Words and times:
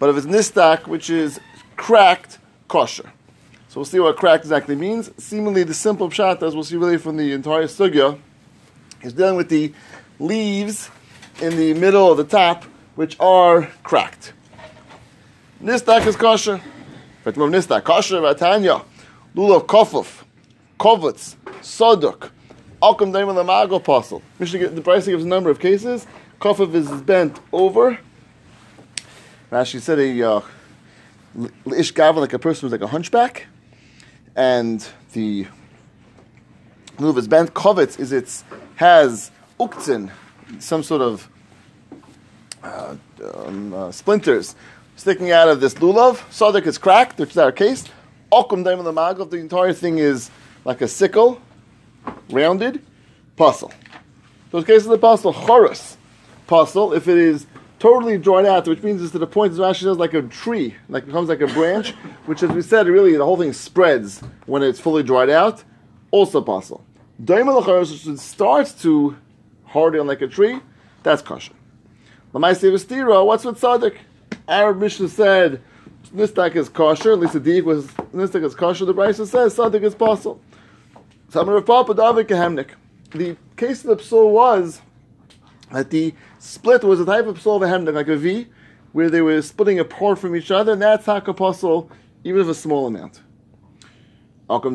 But 0.00 0.08
if 0.08 0.16
it's 0.16 0.26
nistak, 0.26 0.88
which 0.88 1.10
is 1.10 1.38
cracked, 1.76 2.38
kosher. 2.66 3.12
So 3.68 3.78
we'll 3.78 3.84
see 3.84 4.00
what 4.00 4.16
cracked 4.16 4.44
exactly 4.44 4.74
means. 4.74 5.10
Seemingly, 5.22 5.62
the 5.62 5.74
simple 5.74 6.08
pshat, 6.08 6.42
as 6.42 6.54
we'll 6.54 6.64
see 6.64 6.76
really 6.76 6.98
from 6.98 7.16
the 7.16 7.32
entire 7.32 7.64
sugya, 7.64 8.18
is 9.02 9.12
dealing 9.12 9.36
with 9.36 9.48
the 9.48 9.72
leaves 10.18 10.90
in 11.40 11.56
the 11.56 11.74
middle 11.74 12.10
of 12.10 12.16
the 12.16 12.24
top, 12.24 12.64
which 12.96 13.16
are 13.20 13.70
cracked. 13.84 14.32
Nistak 15.62 16.06
is 16.06 16.16
kosher. 16.16 16.60
But 17.22 17.34
nistak 17.34 17.84
kosher, 17.84 18.16
vatanya, 18.16 18.82
lulav 19.36 19.66
kofuf, 19.66 20.24
kovutz, 20.78 21.36
soduk, 21.60 22.30
alkum 22.82 23.12
daim 23.12 23.28
lamago 23.28 23.76
apostle. 23.76 24.22
The 24.38 24.80
price 24.82 25.04
gives 25.04 25.24
a 25.24 25.28
number 25.28 25.50
of 25.50 25.60
cases. 25.60 26.06
Kofuf 26.40 26.74
is 26.74 26.90
bent 27.02 27.38
over. 27.52 27.98
Rashi 29.50 29.80
said 29.80 29.98
a 29.98 30.22
uh, 30.22 30.40
ish 31.76 31.96
like 31.96 32.32
a 32.32 32.38
person 32.38 32.62
who's 32.62 32.72
like 32.72 32.82
a 32.82 32.86
hunchback 32.86 33.46
and 34.36 34.86
the 35.12 35.46
move 37.00 37.18
is 37.18 37.26
bent. 37.26 37.52
Kovitz 37.52 37.98
is 37.98 38.12
its 38.12 38.44
has 38.76 39.32
uktzin, 39.58 40.10
some 40.60 40.82
sort 40.82 41.02
of 41.02 41.28
uh, 42.62 42.94
um, 43.34 43.74
uh, 43.74 43.90
splinters 43.90 44.54
sticking 44.94 45.32
out 45.32 45.48
of 45.48 45.60
this 45.60 45.74
lulav. 45.74 46.20
Sadik 46.30 46.66
is 46.66 46.78
cracked, 46.78 47.18
which 47.18 47.30
is 47.30 47.38
our 47.38 47.52
case. 47.52 47.84
Okum 48.30 48.64
daim 48.64 48.84
the 48.84 49.24
the 49.24 49.38
entire 49.38 49.72
thing 49.72 49.98
is 49.98 50.30
like 50.64 50.80
a 50.80 50.86
sickle, 50.86 51.40
rounded, 52.30 52.84
pasul. 53.36 53.72
Those 54.52 54.64
cases 54.64 54.86
of 54.86 55.00
the 55.00 55.06
pasul, 55.06 55.32
chorus, 55.32 55.96
pasul, 56.46 56.94
if 56.94 57.08
it 57.08 57.18
is 57.18 57.46
totally 57.80 58.18
dried 58.18 58.46
out, 58.46 58.68
which 58.68 58.82
means 58.82 59.02
it's 59.02 59.10
to 59.12 59.18
the 59.18 59.26
point, 59.26 59.52
as 59.52 59.58
Rashi 59.58 59.82
says, 59.82 59.96
like 59.96 60.14
a 60.14 60.22
tree, 60.22 60.76
like 60.88 61.02
it 61.02 61.06
becomes 61.06 61.28
like 61.28 61.40
a 61.40 61.48
branch, 61.48 61.90
which, 62.26 62.44
as 62.44 62.50
we 62.50 62.62
said, 62.62 62.86
really 62.86 63.16
the 63.16 63.24
whole 63.24 63.36
thing 63.36 63.52
spreads 63.52 64.20
when 64.46 64.62
it's 64.62 64.78
fully 64.78 65.02
dried 65.02 65.30
out. 65.30 65.64
Also 66.12 66.40
possible. 66.40 66.84
Daimalacharos, 67.22 68.06
which 68.06 68.18
starts 68.18 68.72
to 68.82 69.16
harden 69.64 70.06
like 70.06 70.20
a 70.22 70.28
tree, 70.28 70.60
that's 71.02 71.22
kosher. 71.22 71.54
Lamaisi 72.34 72.70
Vestira, 72.70 73.24
what's 73.24 73.44
with 73.44 73.58
Sadik? 73.58 73.98
Arab 74.46 74.78
Mishnah 74.78 75.08
said 75.08 75.62
Nistak 76.14 76.56
is 76.56 76.68
kosher, 76.68 77.12
at 77.12 77.18
least 77.20 77.32
the 77.34 77.40
deek 77.40 77.64
was 77.64 77.86
Nistak 78.12 78.44
is 78.44 78.54
kosher. 78.54 78.84
The 78.84 78.94
Brisa 78.94 79.26
says 79.26 79.54
Sadik 79.54 79.82
is 79.82 79.94
possible. 79.94 80.40
Samar 81.28 81.56
of 81.56 81.66
Papa 81.66 81.94
David 81.94 82.28
Kahemnik. 82.28 82.70
The 83.12 83.36
case 83.56 83.84
of 83.84 83.98
the 83.98 84.04
psul 84.04 84.30
was 84.32 84.80
that 85.72 85.90
the 85.90 86.14
split 86.38 86.84
was 86.84 87.00
a 87.00 87.04
type 87.04 87.26
of 87.26 87.38
psul 87.38 87.60
v'hemdik, 87.60 87.94
like 87.94 88.08
a 88.08 88.16
V, 88.16 88.46
where 88.92 89.10
they 89.10 89.20
were 89.20 89.42
splitting 89.42 89.78
apart 89.78 90.18
from 90.18 90.34
each 90.34 90.50
other, 90.50 90.72
and 90.72 90.82
that's 90.82 91.06
not 91.06 91.28
apostle, 91.28 91.90
even 92.24 92.40
if 92.40 92.48
a 92.48 92.54
small 92.54 92.86
amount. 92.86 93.20
When 94.46 94.66
it 94.66 94.70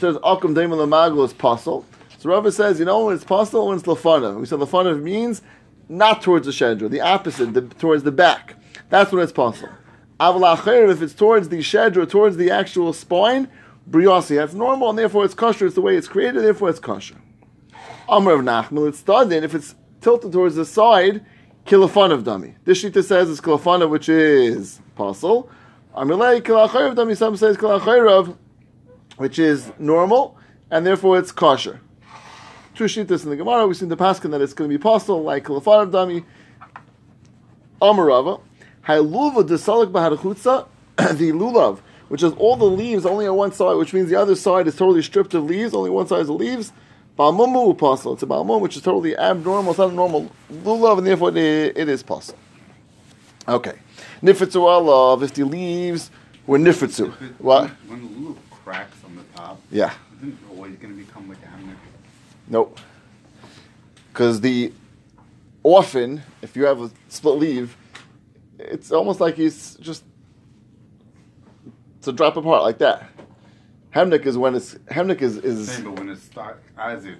says 0.00 0.16
Akum 0.16 0.54
Daim 0.54 0.70
Lamagul 0.70 1.24
is 1.24 1.32
pasul, 1.32 1.84
so 2.18 2.28
Rava 2.28 2.52
says, 2.52 2.78
you 2.78 2.84
know, 2.84 3.06
when 3.06 3.14
it's 3.14 3.24
pasul, 3.24 3.68
when 3.68 3.78
it's 3.78 3.86
Lafanav. 3.86 4.40
We 4.40 4.46
said 4.46 4.58
Lafanav 4.58 5.00
means 5.00 5.40
not 5.88 6.20
towards 6.22 6.46
the 6.46 6.52
Shedra, 6.52 6.90
the 6.90 7.00
opposite, 7.00 7.54
the, 7.54 7.62
towards 7.62 8.02
the 8.02 8.12
back. 8.12 8.56
That's 8.90 9.12
when 9.12 9.22
it's 9.22 9.32
pasul. 9.32 9.70
Aval 10.18 10.90
if 10.90 11.00
it's 11.00 11.14
towards 11.14 11.48
the 11.48 11.60
Shedra, 11.60 12.08
towards 12.08 12.36
the 12.36 12.50
actual 12.50 12.92
spine, 12.92 13.48
Briossi, 13.88 14.36
that's 14.36 14.54
normal, 14.54 14.90
and 14.90 14.98
therefore 14.98 15.24
it's 15.24 15.34
kosher, 15.34 15.66
it's 15.66 15.76
the 15.76 15.80
way 15.80 15.96
it's 15.96 16.08
created, 16.08 16.42
therefore 16.42 16.68
it's 16.68 16.78
kosher. 16.78 17.16
Amr 18.10 18.32
of 18.32 18.40
Nachmal, 18.40 18.88
it's 18.88 18.98
studied 18.98 19.44
if 19.44 19.54
it's 19.54 19.76
tilted 20.00 20.32
towards 20.32 20.56
the 20.56 20.64
side, 20.64 21.24
kilafan 21.64 22.10
of 22.10 22.24
dummy. 22.24 22.56
This 22.64 22.82
shita 22.82 23.04
says 23.04 23.30
it's 23.30 23.40
kilafan 23.40 23.88
which 23.88 24.08
is. 24.08 24.80
Amrlei 24.96 26.42
kilachayr 26.42 26.88
of 26.88 26.96
dummy, 26.96 27.14
some 27.14 27.36
says 27.36 27.56
kilachayr 27.56 28.36
which 29.16 29.38
is 29.38 29.70
normal, 29.78 30.36
and 30.72 30.84
therefore 30.84 31.20
it's 31.20 31.30
kosher. 31.30 31.80
Two 32.74 32.84
shitas 32.84 33.22
in 33.22 33.30
the 33.30 33.36
Gemara, 33.36 33.68
we 33.68 33.74
see 33.74 33.84
in 33.84 33.88
the 33.88 33.96
Paskin 33.96 34.32
that 34.32 34.40
it's 34.40 34.54
going 34.54 34.68
to 34.68 34.76
be 34.76 34.82
pasul, 34.82 35.22
like 35.22 35.44
kilafan 35.44 35.84
of 35.84 35.92
dummy. 35.92 36.24
Amarava, 37.80 38.40
Hailuva 38.86 39.46
desalik 39.46 39.92
bahadachutza, 39.92 40.66
the 40.96 41.30
lulav, 41.30 41.78
which 42.08 42.22
has 42.22 42.32
all 42.32 42.56
the 42.56 42.64
leaves 42.64 43.06
only 43.06 43.28
on 43.28 43.36
one 43.36 43.52
side, 43.52 43.74
which 43.74 43.94
means 43.94 44.10
the 44.10 44.16
other 44.16 44.34
side 44.34 44.66
is 44.66 44.74
totally 44.74 45.00
stripped 45.00 45.32
of 45.32 45.44
leaves, 45.44 45.74
only 45.74 45.90
one 45.90 46.08
side 46.08 46.22
is 46.22 46.26
the 46.26 46.32
leaves. 46.32 46.72
Balmumu 47.18 47.76
possible. 47.76 48.14
It's 48.14 48.22
a 48.22 48.26
balmum 48.26 48.60
which 48.60 48.76
is 48.76 48.82
totally 48.82 49.16
abnormal. 49.16 49.72
It's 49.72 49.78
not 49.78 49.90
a 49.90 49.94
normal 49.94 50.30
lulav, 50.50 50.98
and 50.98 51.06
therefore 51.06 51.30
it, 51.30 51.36
it 51.76 51.88
is 51.88 52.02
possible. 52.02 52.38
Okay. 53.46 53.74
Nifritzu 54.22 54.60
alav, 54.60 55.22
if 55.22 55.34
the 55.34 55.44
leaves 55.44 56.10
were 56.46 56.58
nifritzu. 56.58 57.12
What? 57.38 57.70
When 57.86 58.02
the 58.02 58.08
lulav 58.08 58.36
cracks 58.50 58.96
on 59.04 59.16
the 59.16 59.22
top, 59.34 59.60
yeah. 59.70 59.92
isn't 60.18 60.32
it 60.32 60.38
always 60.50 60.76
going 60.76 60.96
to 60.96 61.04
become 61.04 61.28
like 61.28 61.42
a 61.42 61.46
hammock? 61.46 61.76
Nope. 62.48 62.78
Because 64.12 64.40
the, 64.40 64.72
often, 65.62 66.22
if 66.42 66.56
you 66.56 66.64
have 66.64 66.80
a 66.80 66.90
split 67.08 67.36
leaf, 67.36 67.76
it's 68.58 68.92
almost 68.92 69.20
like 69.20 69.36
he's 69.36 69.74
just 69.76 70.04
to 72.02 72.12
drop 72.12 72.36
apart 72.36 72.62
like 72.62 72.78
that. 72.78 73.08
Hemnik 73.94 74.24
is 74.26 74.38
when 74.38 74.54
it's 74.54 74.74
Hemnik 74.90 75.20
is 75.20 75.36
is. 75.38 75.70
Same, 75.70 75.84
but 75.84 75.98
when 75.98 76.08
it 76.10 76.18
starts 76.18 76.64
as 76.78 77.04
it 77.04 77.18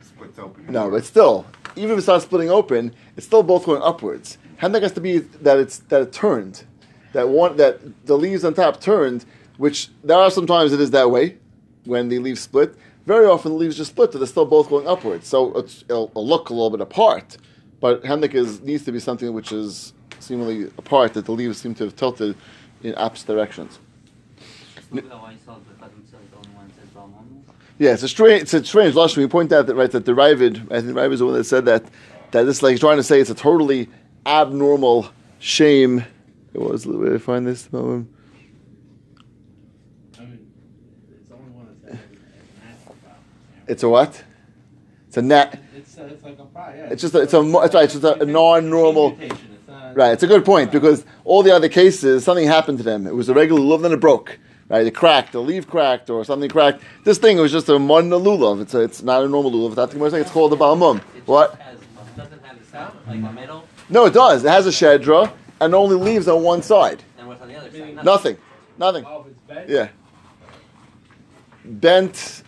splits 0.00 0.38
open. 0.38 0.66
No, 0.68 0.90
but 0.90 1.04
still, 1.04 1.46
even 1.76 1.92
if 1.92 1.98
it 1.98 2.02
starts 2.02 2.24
splitting 2.24 2.50
open, 2.50 2.94
it's 3.16 3.26
still 3.26 3.42
both 3.42 3.66
going 3.66 3.82
upwards. 3.82 4.38
Hemnik 4.60 4.82
has 4.82 4.92
to 4.92 5.00
be 5.00 5.18
that 5.18 5.58
it's 5.58 5.78
that 5.78 6.02
it 6.02 6.12
turned, 6.12 6.64
that 7.12 7.28
one 7.28 7.56
that 7.58 8.06
the 8.06 8.16
leaves 8.16 8.44
on 8.44 8.54
top 8.54 8.80
turned. 8.80 9.24
Which 9.58 9.88
there 10.04 10.18
are 10.18 10.30
sometimes 10.30 10.74
it 10.74 10.80
is 10.80 10.90
that 10.90 11.10
way 11.10 11.38
when 11.84 12.08
the 12.08 12.18
leaves 12.18 12.40
split. 12.40 12.74
Very 13.06 13.26
often 13.26 13.52
the 13.52 13.58
leaves 13.58 13.76
just 13.76 13.92
split, 13.92 14.12
but 14.12 14.18
they're 14.18 14.26
still 14.26 14.44
both 14.44 14.68
going 14.68 14.86
upwards. 14.86 15.28
So 15.28 15.56
it'll, 15.56 16.10
it'll, 16.10 16.26
look 16.26 16.50
a 16.50 16.52
little 16.52 16.68
bit 16.68 16.80
apart, 16.80 17.38
but 17.80 18.02
Hemnik 18.02 18.34
is 18.34 18.60
needs 18.60 18.84
to 18.84 18.92
be 18.92 18.98
something 18.98 19.32
which 19.32 19.52
is 19.52 19.94
seemingly 20.18 20.64
apart 20.76 21.14
that 21.14 21.24
the 21.24 21.32
leaves 21.32 21.58
seem 21.58 21.74
to 21.76 21.84
have 21.84 21.96
tilted 21.96 22.36
in 22.82 22.94
opposite 22.98 23.28
directions. 23.28 23.78
Yeah, 27.78 27.92
it's 27.92 28.02
a 28.02 28.08
strange, 28.08 28.42
it's 28.42 28.54
a 28.54 28.64
strange 28.64 28.94
lashon. 28.94 29.18
We 29.18 29.26
point 29.26 29.52
out 29.52 29.66
that 29.66 29.74
right 29.74 29.90
that 29.90 30.06
the 30.06 30.12
Ravid, 30.12 30.72
I 30.72 30.80
think 30.80 30.94
the 30.94 31.00
Ravid 31.00 31.12
is 31.12 31.18
the 31.18 31.26
one 31.26 31.34
that 31.34 31.44
said 31.44 31.66
that 31.66 31.84
that 32.30 32.44
this 32.44 32.62
like 32.62 32.70
he's 32.70 32.80
trying 32.80 32.96
to 32.96 33.02
say 33.02 33.20
it's 33.20 33.30
a 33.30 33.34
totally 33.34 33.88
abnormal 34.24 35.10
shame. 35.38 36.04
It 36.54 36.60
was 36.60 36.86
where 36.86 37.10
did 37.10 37.16
I 37.16 37.18
find 37.18 37.46
this 37.46 37.70
moment? 37.70 38.10
It's 43.68 43.82
a 43.82 43.88
what? 43.88 44.22
It's 45.08 45.16
a 45.16 45.22
net. 45.22 45.60
It's, 45.74 45.98
it's 45.98 46.22
like 46.22 46.38
a 46.38 46.46
yeah. 46.54 46.88
It's 46.92 47.02
just 47.02 47.14
a, 47.14 47.20
it's 47.22 47.34
a 47.34 47.40
it's 47.40 47.74
right. 47.74 47.84
It's 47.84 47.94
just 47.94 48.04
a, 48.04 48.22
a 48.22 48.24
non-normal. 48.24 49.18
Right. 49.92 50.12
It's 50.12 50.22
a 50.22 50.26
good 50.26 50.44
point 50.44 50.70
because 50.70 51.04
all 51.24 51.42
the 51.42 51.54
other 51.54 51.68
cases, 51.68 52.22
something 52.22 52.46
happened 52.46 52.78
to 52.78 52.84
them. 52.84 53.06
It 53.06 53.14
was 53.14 53.28
a 53.28 53.34
regular 53.34 53.60
love, 53.60 53.82
then 53.82 53.92
it 53.92 54.00
broke 54.00 54.38
right? 54.68 54.86
It 54.86 54.94
cracked, 54.94 55.32
the 55.32 55.40
leaf 55.40 55.66
cracked, 55.66 56.10
or 56.10 56.24
something 56.24 56.50
cracked. 56.50 56.82
This 57.04 57.18
thing 57.18 57.38
was 57.38 57.52
just 57.52 57.68
a 57.68 57.78
mon 57.78 58.10
lulav. 58.10 58.60
It's 58.62 58.74
a, 58.74 58.80
it's 58.80 59.02
not 59.02 59.22
a 59.22 59.28
normal 59.28 59.52
lulav. 59.52 59.74
That's 59.74 59.94
the 59.94 60.16
It's 60.16 60.30
called 60.30 60.52
a 60.52 60.56
balmum. 60.56 61.00
What? 61.26 61.58
doesn't 62.16 62.44
have 62.44 62.58
the 62.58 62.66
sound, 62.66 62.96
like 63.06 63.22
the 63.22 63.32
middle. 63.32 63.68
No, 63.88 64.06
it 64.06 64.14
does. 64.14 64.44
It 64.44 64.48
has 64.48 64.66
a 64.66 64.70
shedra 64.70 65.32
and 65.60 65.74
only 65.74 65.96
leaves 65.96 66.28
on 66.28 66.42
one 66.42 66.62
side. 66.62 67.02
And 67.18 67.28
what's 67.28 67.42
on 67.42 67.48
the 67.48 67.56
other 67.56 67.70
side? 67.70 68.04
Nothing. 68.04 68.36
Nothing. 68.78 69.04
Oh, 69.06 69.26
it's 69.28 69.40
bent? 69.42 69.68
Yeah. 69.68 69.88
Bent. 71.64 72.42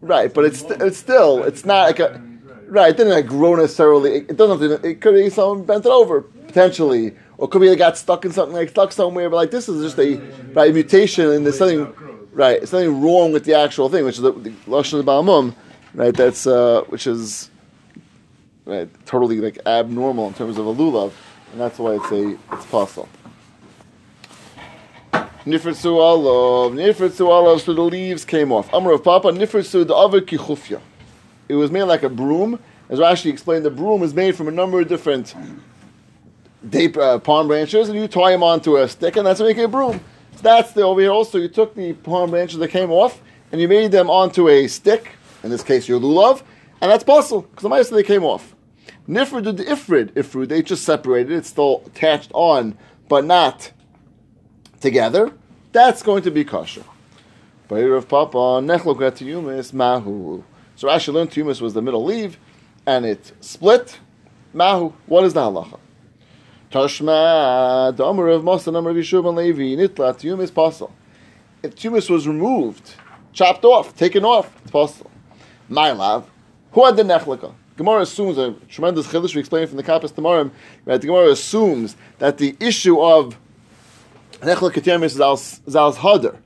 Right, 0.00 0.32
but 0.34 0.44
it's 0.44 0.62
it's 0.62 0.98
still 0.98 1.44
it's 1.44 1.64
not 1.64 1.86
like 1.86 1.98
a 1.98 2.22
right. 2.66 2.90
It 2.90 2.98
didn't 2.98 3.14
like 3.14 3.26
grow 3.26 3.54
necessarily. 3.54 4.16
It, 4.16 4.36
doesn't. 4.36 4.84
It 4.84 5.00
could 5.00 5.14
be 5.14 5.30
someone 5.30 5.64
bent 5.64 5.86
it 5.86 5.90
over 5.90 6.20
potentially, 6.20 7.16
or 7.44 7.48
could 7.48 7.60
be 7.60 7.68
it 7.68 7.76
got 7.76 7.98
stuck 7.98 8.24
in 8.24 8.32
something 8.32 8.56
like 8.56 8.70
stuck 8.70 8.90
somewhere. 8.90 9.28
But 9.28 9.36
like 9.36 9.50
this 9.50 9.68
is 9.68 9.82
just 9.82 9.98
a 9.98 10.16
right 10.54 10.72
mutation, 10.72 11.28
and 11.28 11.44
there's 11.44 11.58
something 11.58 11.92
right. 12.32 12.66
Something 12.66 13.02
wrong 13.02 13.32
with 13.32 13.44
the 13.44 13.52
actual 13.52 13.90
thing, 13.90 14.06
which 14.06 14.16
is 14.16 14.22
the, 14.22 14.32
lashon 14.66 15.00
of 15.00 15.04
Balmum, 15.04 15.54
right? 15.92 16.14
That's 16.14 16.46
uh, 16.46 16.84
which 16.88 17.06
is 17.06 17.50
right 18.64 18.88
totally 19.04 19.42
like 19.42 19.58
abnormal 19.66 20.28
in 20.28 20.32
terms 20.32 20.56
of 20.56 20.66
a 20.66 20.74
lulav, 20.74 21.12
and 21.52 21.60
that's 21.60 21.78
why 21.78 21.96
it's 21.96 22.10
a 22.12 22.38
it's 22.54 22.64
possible. 22.64 23.10
Nifritzu 25.12 25.98
alav, 26.00 26.72
nifritzu 26.72 27.26
alav, 27.28 27.60
so 27.60 27.74
the 27.74 27.82
leaves 27.82 28.24
came 28.24 28.52
off. 28.52 28.72
Amr 28.72 28.92
of 28.92 29.04
Papa, 29.04 29.28
nifritzu 29.28 29.86
the 29.86 29.94
other 29.94 30.22
kichufya. 30.22 30.80
It 31.50 31.56
was 31.56 31.70
made 31.70 31.82
like 31.82 32.04
a 32.04 32.08
broom. 32.08 32.58
As 32.88 32.98
Rashi 32.98 33.30
explained, 33.30 33.66
the 33.66 33.70
broom 33.70 34.02
is 34.02 34.14
made 34.14 34.34
from 34.34 34.48
a 34.48 34.50
number 34.50 34.80
of 34.80 34.88
different 34.88 35.34
uh, 36.96 37.18
palm 37.18 37.48
branches 37.48 37.88
and 37.88 37.98
you 37.98 38.08
tie 38.08 38.32
them 38.32 38.42
onto 38.42 38.76
a 38.76 38.88
stick, 38.88 39.16
and 39.16 39.26
that's 39.26 39.38
to 39.38 39.44
make 39.44 39.58
a 39.58 39.68
broom. 39.68 40.00
So 40.36 40.42
that's 40.42 40.72
the 40.72 40.82
over 40.82 41.00
here 41.00 41.10
also. 41.10 41.38
You 41.38 41.48
took 41.48 41.74
the 41.74 41.92
palm 41.92 42.30
branches 42.30 42.58
that 42.58 42.68
came 42.68 42.90
off 42.90 43.20
and 43.52 43.60
you 43.60 43.68
made 43.68 43.92
them 43.92 44.10
onto 44.10 44.48
a 44.48 44.66
stick, 44.66 45.12
in 45.42 45.50
this 45.50 45.62
case 45.62 45.86
your 45.88 46.00
lulav, 46.00 46.42
and 46.80 46.90
that's 46.90 47.04
possible 47.04 47.42
because 47.42 47.62
the 47.62 47.68
mice 47.68 47.88
they 47.88 48.02
came 48.02 48.24
off. 48.24 48.54
Nifrid 49.08 49.44
the 49.44 49.64
ifrid 49.64 50.12
ifrud. 50.12 50.48
They 50.48 50.62
just 50.62 50.84
separated. 50.84 51.32
It's 51.32 51.48
still 51.48 51.82
attached 51.86 52.30
on, 52.32 52.76
but 53.08 53.24
not 53.24 53.70
together. 54.80 55.32
That's 55.72 56.02
going 56.02 56.22
to 56.22 56.30
be 56.30 56.44
kosher. 56.44 56.84
of 57.70 58.08
Papa 58.08 58.60
mahu. 58.62 60.44
So 60.76 60.88
Rashi 60.88 61.12
learned 61.12 61.30
tiyumis 61.30 61.60
was 61.60 61.74
the 61.74 61.82
middle 61.82 62.04
leaf, 62.04 62.38
and 62.86 63.04
it 63.04 63.32
split. 63.40 63.98
Mahu. 64.52 64.92
What 65.06 65.24
is 65.24 65.34
the 65.34 65.40
halacha? 65.40 65.78
Tashma, 66.74 67.96
the 67.96 68.04
Amr 68.04 68.26
of 68.30 68.42
Masa, 68.42 68.76
Amr 68.76 68.90
of 68.90 68.96
Yeshua 68.96 69.28
and 69.28 69.36
Levi, 69.36 69.80
Nitla, 69.80 70.12
tiyumis 70.12 70.50
pasal. 70.50 70.90
If 71.62 71.76
tiyumis 71.76 72.10
was 72.10 72.26
removed, 72.26 72.96
chopped 73.32 73.64
off, 73.64 73.94
taken 73.94 74.24
off, 74.24 74.52
it's 74.62 74.72
possible. 74.72 75.12
My 75.68 75.92
love, 75.92 76.28
who 76.72 76.84
had 76.84 76.96
the 76.96 77.04
nechlaka? 77.04 77.54
Gemara 77.76 78.00
assumes 78.00 78.38
a 78.38 78.56
tremendous 78.68 79.06
chiddush 79.06 79.36
we 79.36 79.40
explained 79.40 79.68
from 79.68 79.76
the 79.76 79.84
Kappas 79.84 80.12
Tamarim. 80.12 80.50
Right, 80.84 81.00
the 81.00 81.06
Gemara 81.06 81.30
assumes 81.30 81.94
that 82.18 82.38
the 82.38 82.56
issue 82.58 83.00
of 83.00 83.38
nechlaka 84.40 84.82
tiyamis 84.82 85.04
is 85.04 85.60
zal's 85.70 85.98
hadar, 85.98 86.38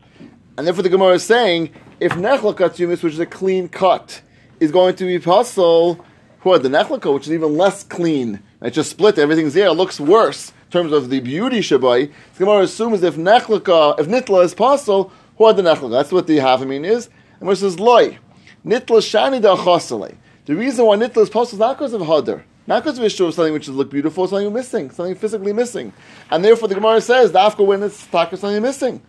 and 0.58 0.66
therefore 0.66 0.82
the 0.82 0.90
Gemara 0.90 1.14
is 1.14 1.22
saying 1.22 1.70
if 2.00 2.12
nechlaka 2.12 2.68
tiyamis, 2.68 3.02
which 3.02 3.14
is 3.14 3.18
a 3.18 3.24
clean 3.24 3.66
cut, 3.66 4.20
is 4.60 4.72
going 4.72 4.94
to 4.96 5.06
be 5.06 5.18
possible, 5.18 6.04
who 6.40 6.52
had 6.52 6.62
the 6.62 6.68
nechlaka, 6.68 7.12
which 7.12 7.26
is 7.26 7.32
even 7.32 7.56
less 7.56 7.84
clean, 7.84 8.40
it 8.62 8.70
just 8.70 8.90
split, 8.90 9.18
everything's 9.18 9.54
there, 9.54 9.68
it 9.68 9.72
looks 9.72 10.00
worse 10.00 10.50
in 10.50 10.70
terms 10.70 10.92
of 10.92 11.10
the 11.10 11.20
beauty 11.20 11.60
shabai. 11.60 12.12
The 12.34 12.38
Gemara 12.44 12.62
assumes 12.62 13.02
if 13.02 13.16
nechlaka, 13.16 13.98
if 13.98 14.06
nitla 14.06 14.44
is 14.44 14.54
possible, 14.54 15.12
who 15.36 15.46
had 15.46 15.56
the 15.56 15.62
nechlaka? 15.62 15.90
That's 15.90 16.12
what 16.12 16.26
the 16.26 16.38
hafamim 16.38 16.84
is. 16.84 17.08
And 17.40 17.48
it 17.48 17.56
says 17.56 17.78
loy. 17.78 18.18
Nitla 18.64 19.00
shani 19.00 19.40
da. 19.40 19.54
The 20.44 20.54
reason 20.54 20.84
why 20.84 20.96
nitla 20.96 21.22
is 21.22 21.30
possible 21.30 21.56
is 21.56 21.60
not 21.60 21.78
because 21.78 21.92
of 21.92 22.02
hadar. 22.02 22.42
Not 22.66 22.84
because 22.84 22.98
of 22.98 23.04
issue 23.04 23.24
of 23.24 23.32
something 23.32 23.54
which 23.54 23.66
is 23.66 23.74
look 23.74 23.90
beautiful, 23.90 24.26
something 24.28 24.52
missing, 24.52 24.90
something 24.90 25.14
physically 25.14 25.54
missing. 25.54 25.92
And 26.30 26.44
therefore 26.44 26.68
the 26.68 26.74
Gemara 26.74 27.00
says, 27.00 27.32
the 27.32 27.40
after 27.40 27.62
when 27.62 27.82
it's 27.82 28.06
taka 28.06 28.36
something 28.36 28.60
missing. 28.60 29.00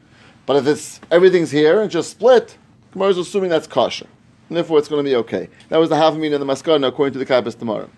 But 0.46 0.58
if 0.58 0.68
it's 0.68 1.02
everything's 1.12 1.52
here 1.52 1.82
and 1.82 1.92
just 1.92 2.12
split, 2.12 2.58
Gemara 2.94 3.10
is 3.10 3.18
assuming 3.18 3.50
that's 3.50 3.68
kosher. 3.68 4.08
And 4.50 4.58
therefore 4.58 4.80
it's 4.80 4.88
going 4.88 5.06
to 5.06 5.10
be 5.10 5.16
okay. 5.18 5.48
That 5.70 5.78
was 5.78 5.90
the 5.90 5.96
half 5.96 6.16
meaning 6.16 6.34
of 6.34 6.40
the 6.40 6.46
Maskana 6.46 6.88
according 6.88 7.14
to 7.14 7.20
the 7.20 7.26
Kappas 7.26 7.56
Tamarim. 7.56 7.90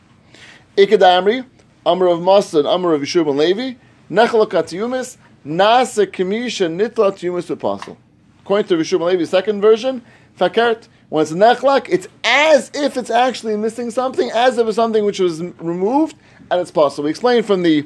Ikadamri, 0.77 1.45
Amr 1.86 2.07
of 2.07 2.19
Masan, 2.19 2.65
Amr 2.65 2.94
of 2.94 3.01
Yeshua 3.01 3.30
and 3.30 3.38
Levi, 3.38 3.74
Nechel 4.09 4.45
Katiyumis, 4.48 5.18
Nasa 5.45 6.06
Kamisha 6.06 6.69
Nitla 6.69 7.12
Tiyumis 7.12 7.50
Apostle. 7.50 7.98
According 8.42 8.68
to 8.68 8.75
Rishub 8.75 9.01
Levi's 9.01 9.30
second 9.30 9.62
version, 9.62 10.01
fakert, 10.38 10.88
when 11.09 11.24
it's 11.24 11.31
nechlak, 11.31 11.88
it's 11.89 12.07
as 12.24 12.71
if 12.74 12.98
it's 12.98 13.09
actually 13.09 13.56
missing 13.57 13.92
something, 13.92 14.30
as 14.31 14.57
if 14.57 14.68
it's 14.68 14.75
something 14.75 15.06
which 15.06 15.19
was 15.19 15.42
removed, 15.59 16.15
and 16.50 16.59
it's 16.59 16.71
possible. 16.71 17.06
We 17.06 17.09
explained 17.09 17.45
from 17.45 17.63
the 17.63 17.86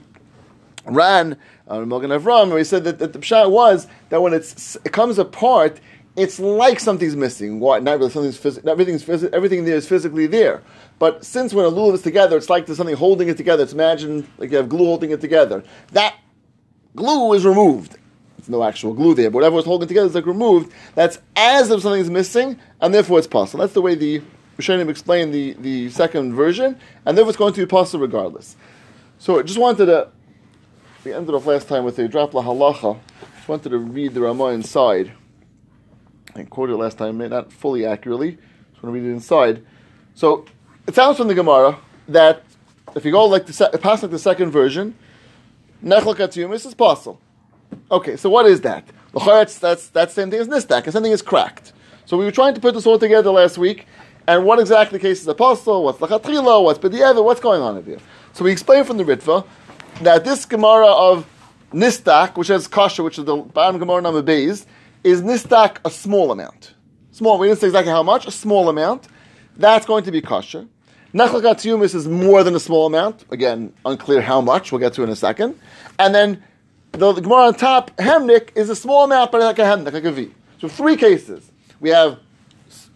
Ran, 0.85 1.37
uh, 1.67 1.79
Magen 1.81 2.11
Avraham, 2.11 2.49
where 2.49 2.57
he 2.57 2.63
said 2.63 2.83
that, 2.83 2.99
that 2.99 3.13
the 3.13 3.19
pshat 3.19 3.49
was 3.49 3.87
that 4.09 4.21
when 4.21 4.33
it 4.33 4.75
comes 4.91 5.17
apart, 5.17 5.79
it's 6.15 6.39
like 6.39 6.79
something's 6.79 7.15
missing. 7.15 7.59
What? 7.59 7.83
Not 7.83 7.99
really 7.99 8.11
something's 8.11 8.39
phys- 8.39 8.65
everything's 8.67 9.03
phys- 9.03 9.31
everything 9.33 9.65
there 9.65 9.75
is 9.75 9.87
physically 9.87 10.27
there. 10.27 10.63
But 10.99 11.25
since 11.25 11.53
when 11.53 11.65
a 11.65 11.69
lulav 11.71 11.95
is 11.95 12.01
together, 12.03 12.37
it's 12.37 12.49
like 12.49 12.65
there's 12.65 12.77
something 12.77 12.95
holding 12.95 13.27
it 13.29 13.37
together. 13.37 13.63
It's 13.63 13.73
imagine 13.73 14.27
like 14.37 14.51
you 14.51 14.57
have 14.57 14.69
glue 14.69 14.85
holding 14.85 15.11
it 15.11 15.21
together. 15.21 15.63
That 15.93 16.15
glue 16.95 17.33
is 17.33 17.45
removed 17.45 17.97
There's 18.37 18.49
no 18.49 18.63
actual 18.63 18.93
glue 18.93 19.15
there, 19.15 19.29
but 19.29 19.35
whatever 19.37 19.55
was 19.57 19.65
holding 19.65 19.85
it 19.87 19.89
together 19.89 20.07
is 20.07 20.15
like 20.15 20.25
removed. 20.25 20.71
That's 20.95 21.19
as 21.35 21.69
if 21.71 21.81
something 21.81 22.01
is 22.01 22.09
missing, 22.09 22.59
and 22.81 22.93
therefore 22.93 23.19
it's 23.19 23.27
possible. 23.27 23.61
That's 23.61 23.73
the 23.73 23.81
way 23.81 23.95
the 23.95 24.21
Rishonim 24.57 24.89
explained 24.89 25.33
the, 25.33 25.53
the 25.53 25.89
second 25.89 26.33
version, 26.35 26.79
and 27.05 27.17
therefore 27.17 27.29
it's 27.31 27.37
going 27.37 27.53
to 27.53 27.61
be 27.61 27.65
possible 27.65 28.01
regardless. 28.03 28.55
So 29.19 29.39
I 29.39 29.43
just 29.43 29.59
wanted 29.59 29.87
to, 29.87 30.09
we 31.03 31.13
ended 31.13 31.35
off 31.35 31.45
last 31.45 31.67
time 31.67 31.83
with 31.83 31.99
a 31.99 32.07
drop 32.07 32.33
la 32.33 32.43
halacha. 32.43 32.99
Just 33.35 33.47
wanted 33.49 33.69
to 33.69 33.77
read 33.77 34.13
the 34.13 34.21
Ramah 34.21 34.47
inside. 34.47 35.11
I 36.35 36.43
quoted 36.43 36.75
last 36.75 36.97
time, 36.97 37.17
not 37.17 37.51
fully 37.51 37.85
accurately. 37.85 38.31
Just 38.31 38.83
want 38.83 38.93
to 38.95 39.01
read 39.01 39.09
it 39.09 39.13
inside. 39.13 39.65
So 40.15 40.45
it 40.85 40.93
sounds 40.93 41.17
from 41.17 41.29
the 41.29 41.35
Gemara 41.35 41.77
that 42.09 42.43
if 42.95 43.05
you 43.05 43.11
go 43.11 43.25
like 43.25 43.45
the 43.45 43.53
se- 43.53 43.69
like 43.71 44.11
the 44.11 44.19
second 44.19 44.51
version, 44.51 44.95
Nechel 45.83 46.15
Katyumis 46.15 46.65
is 46.65 46.73
possible. 46.73 47.19
Okay, 47.89 48.17
so 48.17 48.29
what 48.29 48.45
is 48.45 48.61
that? 48.61 48.85
That's 49.13 49.57
that's 49.59 49.87
that's 49.87 50.13
same 50.13 50.29
thing 50.29 50.41
as 50.41 50.47
nistak, 50.47 50.83
and 50.83 50.93
something 50.93 51.11
is 51.11 51.21
cracked. 51.21 51.71
So 52.05 52.17
we 52.17 52.25
were 52.25 52.31
trying 52.31 52.53
to 52.53 52.61
put 52.61 52.73
this 52.73 52.85
all 52.85 52.99
together 52.99 53.31
last 53.31 53.57
week, 53.57 53.87
and 54.27 54.43
what 54.43 54.59
exactly 54.59 54.99
case 54.99 55.21
is 55.21 55.27
apostle? 55.27 55.85
What's 55.85 55.99
the? 55.99 56.05
What's 56.07 56.79
b'di'evet? 56.79 57.23
What's 57.23 57.39
going 57.39 57.61
on 57.61 57.81
here? 57.83 57.99
So 58.33 58.43
we 58.43 58.51
explained 58.51 58.87
from 58.87 58.97
the 58.97 59.05
Ritva 59.05 59.47
that 60.01 60.25
this 60.25 60.45
Gemara 60.45 60.87
of 60.87 61.25
nistak, 61.73 62.37
which 62.37 62.49
has 62.49 62.67
kasha, 62.67 63.03
which 63.03 63.17
is 63.17 63.25
the 63.25 63.37
bottom 63.37 63.79
Gemara 63.79 64.01
number 64.01 64.21
base, 64.21 64.65
is 65.05 65.21
nistak 65.21 65.77
a 65.85 65.91
small 65.91 66.31
amount. 66.31 66.73
Small. 67.11 67.37
We 67.37 67.47
didn't 67.47 67.59
say 67.59 67.67
exactly 67.67 67.91
how 67.91 68.03
much. 68.03 68.25
A 68.25 68.31
small 68.31 68.67
amount. 68.67 69.07
That's 69.55 69.85
going 69.85 70.03
to 70.03 70.11
be 70.11 70.19
kasha. 70.19 70.67
Nechlakat 71.13 71.93
is 71.95 72.07
more 72.07 72.43
than 72.43 72.55
a 72.55 72.59
small 72.59 72.87
amount. 72.87 73.23
Again, 73.29 73.71
unclear 73.85 74.19
how 74.19 74.41
much. 74.41 74.71
We'll 74.71 74.79
get 74.79 74.93
to 74.93 75.03
in 75.03 75.09
a 75.09 75.15
second. 75.15 75.57
And 75.99 76.13
then 76.13 76.43
the, 76.91 77.13
the 77.13 77.21
Gemara 77.21 77.47
on 77.47 77.53
top, 77.53 77.95
hemnik 77.97 78.49
is 78.55 78.69
a 78.69 78.75
small 78.75 79.05
amount, 79.05 79.31
but 79.31 79.41
like 79.41 79.59
a 79.59 79.61
hemnik, 79.61 79.93
like 79.93 80.03
a 80.03 80.11
V. 80.11 80.31
So 80.59 80.67
three 80.67 80.97
cases. 80.97 81.51
We 81.79 81.89
have 81.91 82.19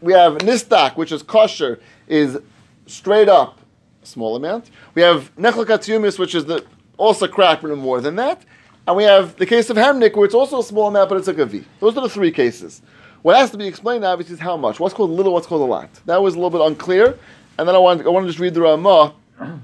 we 0.01 0.13
have 0.13 0.39
nistak, 0.39 0.97
which 0.97 1.11
is 1.11 1.21
kosher, 1.21 1.79
is 2.07 2.39
straight 2.87 3.29
up 3.29 3.59
small 4.01 4.35
amount. 4.35 4.71
We 4.95 5.03
have 5.03 5.33
nechlakatiyumis, 5.35 6.17
which 6.17 6.33
is 6.33 6.45
the 6.45 6.65
also 6.97 7.27
cracked, 7.27 7.61
but 7.61 7.77
more 7.77 8.01
than 8.01 8.15
that. 8.15 8.43
And 8.87 8.95
we 8.95 9.03
have 9.03 9.35
the 9.35 9.45
case 9.45 9.69
of 9.69 9.77
hemnik, 9.77 10.15
where 10.15 10.25
it's 10.25 10.33
also 10.33 10.59
a 10.59 10.63
small 10.63 10.87
amount, 10.87 11.09
but 11.09 11.17
it's 11.17 11.27
like 11.27 11.37
a 11.37 11.45
V. 11.45 11.63
Those 11.79 11.95
are 11.97 12.01
the 12.01 12.09
three 12.09 12.31
cases. 12.31 12.81
What 13.21 13.35
has 13.35 13.51
to 13.51 13.57
be 13.57 13.67
explained, 13.67 14.05
obviously, 14.05 14.35
is 14.35 14.39
how 14.39 14.57
much. 14.57 14.79
What's 14.79 14.93
called 14.93 15.11
little, 15.11 15.33
what's 15.33 15.45
called 15.45 15.61
a 15.61 15.71
lot. 15.71 15.89
That 16.05 16.21
was 16.21 16.35
a 16.35 16.37
little 16.37 16.49
bit 16.49 16.61
unclear. 16.61 17.17
And 17.57 17.67
then 17.67 17.75
I 17.75 17.77
want, 17.77 18.05
I 18.05 18.09
want 18.09 18.23
to 18.23 18.29
just 18.29 18.39
read 18.39 18.53
the 18.53 18.61
Ramah. 18.61 19.13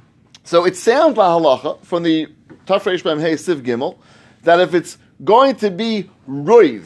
So 0.48 0.64
it 0.64 0.78
sounds 0.78 1.18
like 1.18 1.28
halacha 1.28 1.84
from 1.84 2.04
the 2.04 2.28
Tafresh 2.68 3.04
Bam 3.04 3.20
Hey 3.20 3.34
Siv 3.34 3.62
Gimel 3.64 3.98
that 4.44 4.60
if 4.60 4.76
it's 4.76 5.00
going 5.24 5.56
to 5.56 5.72
be 5.72 6.08
roiv, 6.30 6.86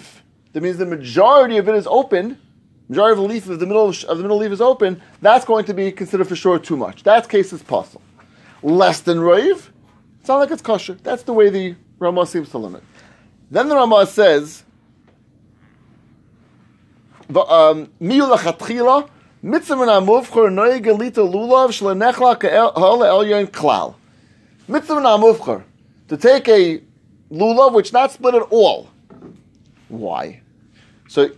that 0.54 0.64
means 0.64 0.78
the 0.78 0.86
majority 0.86 1.58
of 1.58 1.68
it 1.68 1.76
is 1.76 1.86
open, 1.86 2.40
majority 2.88 3.12
of 3.12 3.18
the 3.18 3.34
leaf 3.34 3.50
of 3.50 3.60
the 3.60 3.66
middle 3.66 3.90
of 3.90 4.00
the 4.00 4.16
middle 4.16 4.38
leaf 4.38 4.54
is 4.54 4.62
open, 4.62 5.02
that's 5.22 5.44
going 5.44 5.66
to 5.66 5.74
be 5.74 5.92
considered 5.92 6.28
for 6.28 6.38
sure 6.38 6.58
too 6.58 6.78
much. 6.78 7.04
That 7.04 7.28
case 7.28 7.52
is 7.52 7.62
possible. 7.62 8.02
Less 8.64 9.02
than 9.02 9.18
roiv, 9.18 9.68
it's 10.22 10.30
not 10.30 10.38
like 10.38 10.52
it's 10.52 10.62
kosher. 10.62 10.94
That's 10.94 11.24
the 11.24 11.34
way 11.34 11.50
the 11.50 11.76
Ramah 12.00 12.26
seems 12.26 12.50
to 12.50 12.58
limit. 12.58 12.84
Then 13.52 13.68
the 13.68 13.76
Ramah 13.76 14.06
says, 14.08 14.64
um, 17.30 17.92
"Miyul 18.02 18.36
achatchila 18.36 19.10
mitzvah 19.42 19.76
namuvchor 19.76 20.54
noy 20.54 20.80
galita 20.80 21.22
lulav 21.22 21.70
shlenechla 21.70 22.40
ka'el 22.40 23.04
el 23.04 23.48
klal." 23.48 23.96
Mitzvah 24.68 25.64
to 26.08 26.18
take 26.18 26.48
a 26.48 26.82
lulav 27.32 27.74
which 27.74 27.92
not 27.92 28.12
split 28.12 28.36
at 28.36 28.44
all. 28.50 28.90
Why? 29.90 30.42
So 31.08 31.30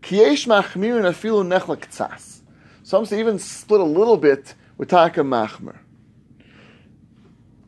kiesh 0.00 0.46
machmir 0.46 0.96
and 0.96 1.04
afilu 1.04 1.44
nechla. 1.46 2.40
Some 2.82 3.04
say 3.06 3.20
even 3.20 3.38
split 3.38 3.80
a 3.80 3.84
little 3.84 4.16
bit 4.16 4.54
with 4.78 4.88
taka 4.88 5.20
machmer. 5.20 5.76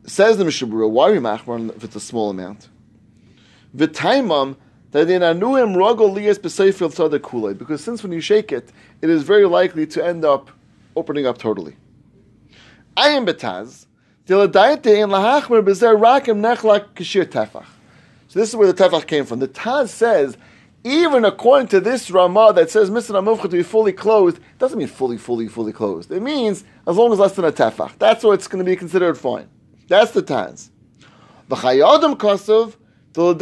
Says 0.05 0.37
the 0.37 0.43
Mishnah 0.43 0.67
Berurah, 0.67 0.89
why 0.89 1.09
are 1.09 1.13
you 1.13 1.21
machmer 1.21 1.73
if 1.77 1.83
it's 1.85 1.95
a 1.95 1.99
small 1.99 2.29
amount? 2.29 2.67
V'taimam 3.75 4.57
that 4.91 5.09
in 5.09 5.21
anuim 5.21 5.75
rogol 5.75 6.13
liyas 6.13 6.37
b'seifil 6.37 6.93
tzadek 6.93 7.19
kulei 7.19 7.57
because 7.57 7.81
since 7.81 8.03
when 8.03 8.11
you 8.11 8.19
shake 8.19 8.51
it, 8.51 8.69
it 9.01 9.09
is 9.09 9.23
very 9.23 9.45
likely 9.45 9.87
to 9.87 10.05
end 10.05 10.25
up 10.25 10.51
opening 10.97 11.25
up 11.25 11.37
totally. 11.37 11.77
I 12.97 13.09
am 13.09 13.25
betaz 13.25 13.85
diladayte 14.27 14.87
in 14.87 15.09
lahachmer 15.09 15.63
b'zer 15.63 15.97
rakim 15.97 16.41
nechlak 16.41 16.89
kishir 16.95 17.23
tefach. 17.23 17.65
so 18.27 18.39
this 18.39 18.49
is 18.49 18.57
where 18.57 18.71
the 18.71 18.83
tefach 18.83 19.07
came 19.07 19.25
from. 19.25 19.39
The 19.39 19.47
Taz 19.47 19.87
says, 19.87 20.37
even 20.83 21.23
according 21.23 21.69
to 21.69 21.79
this 21.79 22.11
Ramah 22.11 22.51
that 22.55 22.69
says 22.69 22.89
Mr. 22.89 23.11
Amuvcha 23.11 23.43
to 23.43 23.47
be 23.47 23.63
fully 23.63 23.93
closed, 23.93 24.39
doesn't 24.59 24.77
mean 24.77 24.89
fully, 24.89 25.17
fully, 25.17 25.47
fully 25.47 25.71
closed. 25.71 26.11
It 26.11 26.21
means 26.21 26.65
as 26.85 26.97
long 26.97 27.13
as 27.13 27.19
less 27.19 27.37
than 27.37 27.45
a 27.45 27.53
tefach. 27.53 27.97
That's 27.99 28.21
what 28.21 28.33
it's 28.33 28.49
going 28.49 28.63
to 28.63 28.69
be 28.69 28.75
considered 28.75 29.17
fine. 29.17 29.47
That's 29.93 30.09
the 30.09 30.23
Taz. 30.23 30.71
The 31.49 31.55
Chayei 31.55 31.95
Adam 31.95 32.15
Kosov, 32.15 32.77
the 33.13 33.35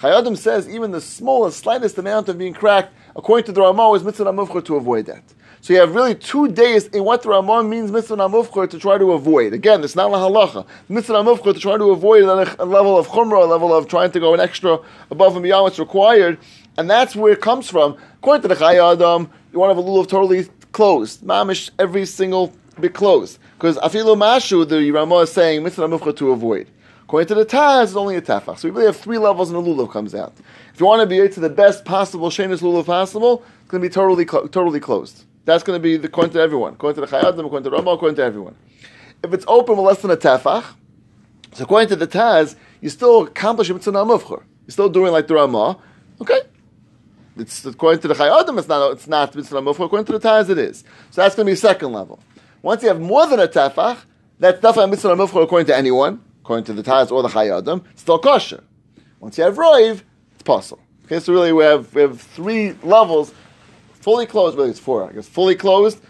Chayei 0.00 0.18
Adam 0.18 0.34
says 0.34 0.66
even 0.66 0.92
the 0.92 1.00
smallest, 1.02 1.58
slightest 1.58 1.98
amount 1.98 2.30
of 2.30 2.38
being 2.38 2.54
cracked, 2.54 2.94
according 3.14 3.44
to 3.44 3.52
the 3.52 3.60
Ramah, 3.60 3.92
is 3.92 4.02
mitzvah 4.02 4.24
amuvcha 4.24 4.64
to 4.64 4.76
avoid 4.76 5.04
that. 5.04 5.22
So 5.60 5.74
you 5.74 5.80
have 5.80 5.94
really 5.94 6.14
two 6.14 6.48
days 6.48 6.86
in 6.86 7.04
what 7.04 7.20
the 7.20 7.28
Ramah 7.28 7.64
means 7.64 7.92
mitzvah 7.92 8.16
namufchor 8.16 8.70
to 8.70 8.78
try 8.78 8.96
to 8.96 9.12
avoid. 9.12 9.52
Again, 9.52 9.84
it's 9.84 9.94
not 9.94 10.10
la 10.10 10.26
halacha. 10.26 10.66
Mitzvah 10.88 11.12
namufchor 11.12 11.52
to 11.52 11.60
try 11.60 11.76
to 11.76 11.90
avoid 11.90 12.22
a 12.22 12.64
level 12.64 12.96
of 12.96 13.08
chumrah, 13.08 13.42
a 13.42 13.44
level 13.44 13.76
of 13.76 13.88
trying 13.88 14.10
to 14.12 14.20
go 14.20 14.32
an 14.32 14.40
extra 14.40 14.78
above 15.10 15.34
and 15.34 15.42
beyond 15.42 15.64
what's 15.64 15.78
required, 15.78 16.38
and 16.78 16.88
that's 16.88 17.14
where 17.14 17.34
it 17.34 17.42
comes 17.42 17.68
from. 17.68 17.94
According 18.20 18.40
to 18.40 18.48
the 18.48 18.54
Chayei 18.54 18.94
Adam, 18.94 19.30
you 19.52 19.58
want 19.58 19.70
to 19.70 19.74
have 19.76 19.84
a 19.84 19.86
lulav 19.86 20.08
totally 20.08 20.46
closed. 20.72 21.20
Mamish, 21.20 21.68
every 21.78 22.06
single 22.06 22.54
bit 22.80 22.94
closed. 22.94 23.38
Because 23.56 23.76
afilu 23.78 24.16
mashu, 24.16 24.68
the 24.68 24.90
Ramah 24.90 25.18
is 25.18 25.32
saying 25.32 25.62
mitzvah 25.62 25.88
mufcha 25.88 26.16
to 26.16 26.30
avoid. 26.30 26.68
According 27.08 27.28
to 27.28 27.34
the 27.36 27.46
Taz, 27.46 27.84
it's 27.84 27.96
only 27.96 28.16
a 28.16 28.20
tefach. 28.20 28.58
So 28.58 28.68
we 28.68 28.70
really 28.72 28.84
have 28.84 28.96
three 28.98 29.16
levels 29.16 29.50
and 29.50 29.58
a 29.58 29.62
lulav 29.62 29.90
comes 29.90 30.14
out. 30.14 30.34
If 30.74 30.78
you 30.78 30.84
want 30.84 31.00
to 31.00 31.06
be 31.06 31.26
to 31.26 31.40
the 31.40 31.48
best 31.48 31.86
possible 31.86 32.28
shenis 32.28 32.60
lulav 32.60 32.84
possible, 32.84 33.42
it's 33.62 33.70
going 33.70 33.82
to 33.82 33.88
be 33.88 33.92
totally 33.92 34.26
totally 34.26 34.78
closed. 34.78 35.24
That's 35.46 35.64
going 35.64 35.78
to 35.78 35.82
be 35.82 35.96
the 35.96 36.08
according 36.08 36.34
to 36.34 36.40
everyone. 36.40 36.74
According 36.74 37.02
to 37.02 37.10
the 37.10 37.16
Chayei 37.16 37.24
Adam, 37.24 37.46
according 37.46 37.64
to 37.64 37.70
Ramah, 37.74 37.92
according 37.92 38.16
to 38.16 38.22
everyone. 38.22 38.56
If 39.24 39.32
it's 39.32 39.46
open 39.48 39.78
with 39.78 39.86
less 39.86 40.02
than 40.02 40.10
a 40.10 40.18
tefach, 40.18 40.74
so 41.54 41.64
according 41.64 41.88
to 41.88 41.96
the 41.96 42.06
Taz, 42.06 42.56
you 42.82 42.90
still 42.90 43.22
accomplish 43.22 43.70
mitzvah 43.70 43.92
mufcha. 43.92 44.42
You're 44.66 44.72
still 44.72 44.90
doing 44.90 45.10
like 45.10 45.28
the 45.28 45.34
Ramah. 45.36 45.78
Okay, 46.20 46.40
it's 47.38 47.64
according 47.64 48.02
to 48.02 48.08
the 48.08 48.14
Chayei 48.14 48.38
Adam, 48.38 48.58
it's 48.58 48.68
not 48.68 48.92
it's 48.92 49.06
not 49.06 49.34
mitzvah 49.34 49.62
mufcha. 49.62 49.86
According 49.86 50.04
to 50.04 50.18
the 50.18 50.20
Taz, 50.20 50.50
it 50.50 50.58
is. 50.58 50.84
So 51.10 51.22
that's 51.22 51.34
going 51.34 51.46
to 51.46 51.52
be 51.52 51.56
second 51.56 51.92
level. 51.94 52.18
Once 52.62 52.82
you 52.82 52.88
have 52.88 53.00
more 53.00 53.26
than 53.26 53.38
a 53.38 53.46
tefach, 53.46 53.98
that's 54.38 54.60
definitely 54.60 54.90
mitzvah 54.90 55.14
mufcha 55.14 55.42
according 55.42 55.66
to 55.66 55.76
anyone, 55.76 56.22
according 56.42 56.64
to 56.64 56.72
the 56.72 56.82
Taz 56.82 57.10
or 57.10 57.22
the 57.22 57.28
Chayei 57.28 57.58
Adam, 57.58 57.84
still 57.94 58.18
kosher. 58.18 58.62
Once 59.20 59.38
you 59.38 59.44
have 59.44 59.56
roiv, 59.56 60.02
it's 60.34 60.42
possible. 60.42 60.82
Okay, 61.04 61.20
so 61.20 61.32
really 61.32 61.52
we 61.52 61.64
have 61.64 61.94
we 61.94 62.02
have 62.02 62.20
three 62.20 62.72
levels, 62.82 63.32
fully 63.92 64.26
closed. 64.26 64.56
Really, 64.56 64.70
it's 64.70 64.78
four. 64.78 65.08
I 65.08 65.12
guess 65.12 65.28
fully 65.28 65.54
closed, 65.54 66.00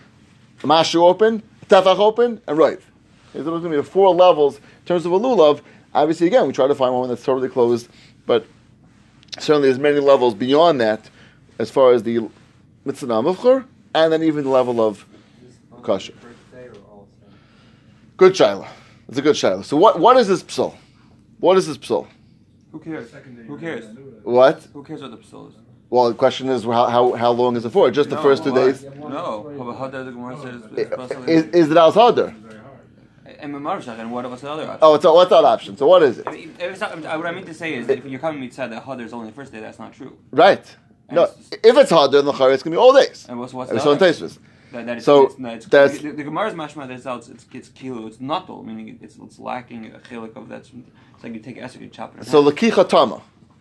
mashu 0.61 1.00
open, 1.02 1.43
tefach 1.69 1.99
open, 1.99 2.40
and 2.47 2.59
roiv. 2.59 2.73
Okay, 2.73 2.83
so 3.35 3.45
there's 3.45 3.61
going 3.61 3.73
to 3.73 3.83
be 3.83 3.83
four 3.83 4.14
levels 4.14 4.57
in 4.57 4.85
terms 4.87 5.07
of 5.07 5.12
a 5.12 5.19
lulav. 5.19 5.61
Obviously, 5.95 6.26
again, 6.26 6.47
we 6.47 6.52
try 6.52 6.67
to 6.67 6.75
find 6.75 6.95
one 6.95 7.09
that's 7.09 7.23
totally 7.23 7.49
closed, 7.49 7.88
but 8.26 8.47
certainly 9.38 9.69
there's 9.69 9.78
many 9.78 10.00
levels 10.00 10.35
beyond 10.35 10.81
that 10.81 11.11
as 11.59 11.71
far 11.71 11.93
as 11.93 12.02
the 12.02 12.28
mitzvah 12.85 13.07
mufchur, 13.07 13.64
and 13.95 14.12
then 14.12 14.23
even 14.23 14.45
the 14.45 14.50
level 14.50 14.81
of 14.81 15.07
kosher. 15.83 16.14
Good 18.19 18.33
shaila. 18.33 18.69
It's 19.09 19.17
a 19.17 19.23
good 19.23 19.37
shaila. 19.37 19.65
So 19.65 19.77
what, 19.77 20.01
what 20.01 20.17
is 20.17 20.27
this 20.27 20.43
psul? 20.43 20.75
What 21.39 21.57
is 21.57 21.69
this 21.69 21.79
psul? 21.79 22.07
Who 22.73 22.81
cares? 22.81 23.13
Who 23.47 23.57
cares? 23.57 23.85
What? 24.25 24.67
Who 24.73 24.83
cares 24.83 25.03
what 25.03 25.13
the 25.13 25.19
psul 25.19 25.51
is? 25.51 25.55
Well, 25.89 26.09
the 26.09 26.15
question 26.15 26.49
is 26.49 26.65
how, 26.65 26.87
how, 26.87 27.13
how 27.13 27.31
long 27.31 27.57
is 27.57 27.65
it 27.65 27.71
for? 27.71 27.89
Just 27.93 28.11
the 28.11 28.17
No, 28.17 28.23
first 28.23 28.43
two 28.43 28.53
why? 28.53 28.67
days? 28.67 28.83
No. 28.83 29.55
But 29.57 29.75
how 29.77 29.89
does 29.89 30.07
the 30.07 30.13
Gemara 30.13 30.37
says 30.43 30.63
it's 30.77 30.97
possible? 30.97 31.25
Is, 31.31 31.45
is 31.45 31.71
it 31.71 31.77
al 31.77 31.93
hadar? 31.93 32.35
And 33.41 33.55
and 33.55 34.13
what 34.13 34.29
what's 34.29 34.43
the 34.43 34.51
other 34.51 34.65
option? 34.65 34.79
Oh, 34.83 34.97
it's 34.97 35.05
a, 35.05 35.13
what's 35.13 35.31
that 35.31 35.45
option? 35.45 35.77
So 35.77 35.87
what 35.87 36.03
is 36.03 36.19
it? 36.19 36.27
I 36.27 36.33
mean, 36.33 36.55
not, 36.59 37.19
what 37.19 37.27
I 37.27 37.31
mean 37.31 37.47
to 37.47 37.55
say 37.55 37.75
is 37.75 37.87
that 37.87 37.99
if 37.99 38.05
you're 38.05 38.19
coming 38.19 38.41
mitzvah 38.41 38.69
that 38.69 38.85
Hadar 38.85 39.03
is 39.03 39.13
only 39.13 39.29
the 39.29 39.35
first 39.35 39.53
day, 39.53 39.61
that's 39.61 39.79
not 39.79 39.93
true. 39.93 40.19
Right. 40.33 40.67
No, 41.11 41.25
if 41.53 41.77
it's 41.79 41.93
hadar, 41.93 42.11
then 42.13 42.25
the 42.25 42.33
chayr, 42.33 42.53
it's 42.53 42.65
going 42.65 42.73
to 42.73 42.77
be 42.77 42.77
all 42.77 42.93
days. 42.93 43.27
And 43.29 43.39
what's 43.39 43.55
what's 43.55 43.71
And 43.71 43.79
the 43.79 43.83
so 43.83 43.93
other? 43.93 44.29
Tosfos. 44.69 44.73
That, 44.73 44.87
that 44.87 44.97
is, 44.99 45.05
So, 45.05 45.27
it's, 45.27 45.39
no, 45.39 45.49
it's, 45.51 45.67
that's- 45.67 45.99
the, 45.99 46.11
the 46.13 46.25
Gemara's 46.25 46.55
mashma 46.55 46.89
that's 46.89 47.07
out. 47.07 47.29
It's 47.29 47.47
it's 47.53 47.69
kilo. 47.69 48.07
It's 48.07 48.21
not 48.21 48.49
meaning 48.65 48.99
it's 49.03 49.17
it's 49.17 49.39
lacking 49.39 49.87
a 49.95 49.99
chilik 49.99 50.37
of 50.37 50.49
that. 50.49 50.61
It's 51.15 51.25
like 51.25 51.35
you 51.35 51.41
take 51.41 51.59
esrog 51.59 51.81
and 51.83 51.93
chop 51.93 52.17
it. 52.19 52.25
So 52.27 52.43
half. 52.43 52.55
lakicha 52.55 52.89
tama. 52.89 53.21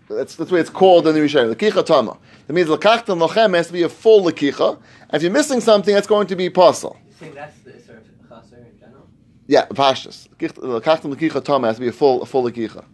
That's, 0.10 0.36
that's 0.36 0.50
the 0.50 0.56
way 0.56 0.62
it's 0.62 0.70
called 0.70 1.06
in 1.08 1.16
the 1.16 1.20
Rishonim. 1.22 1.54
Lakicha 1.54 1.86
tama. 1.86 2.18
That 2.48 2.54
means 2.54 2.70
lakachtan 2.70 3.20
lochem 3.28 3.56
has 3.56 3.68
to 3.68 3.74
be 3.74 3.84
a 3.84 3.90
full 3.90 4.24
lakicha. 4.24 4.76
And 5.10 5.14
if 5.14 5.22
you're 5.24 5.32
missing 5.32 5.60
something, 5.60 5.94
that's 5.94 6.08
going 6.08 6.28
to 6.28 6.36
be 6.36 6.50
pasul. 6.50 6.96
You 7.08 7.14
think 7.14 7.36
that's 7.36 7.58
the 7.60 7.72
Isser 7.72 7.98
of 7.98 8.04
Chaser 8.30 8.58
in 8.58 8.80
general? 8.80 9.08
Yeah, 9.48 9.66
pashtus. 9.68 10.28
Lakachtan 10.38 11.14
lakicha 11.14 11.44
tama 11.44 11.68
has 11.68 11.76
to 11.78 11.82
be 11.82 11.88
a 11.90 11.92
full 11.92 12.22
a 12.22 12.26
full 12.26 12.44
lakicha. 12.44 12.86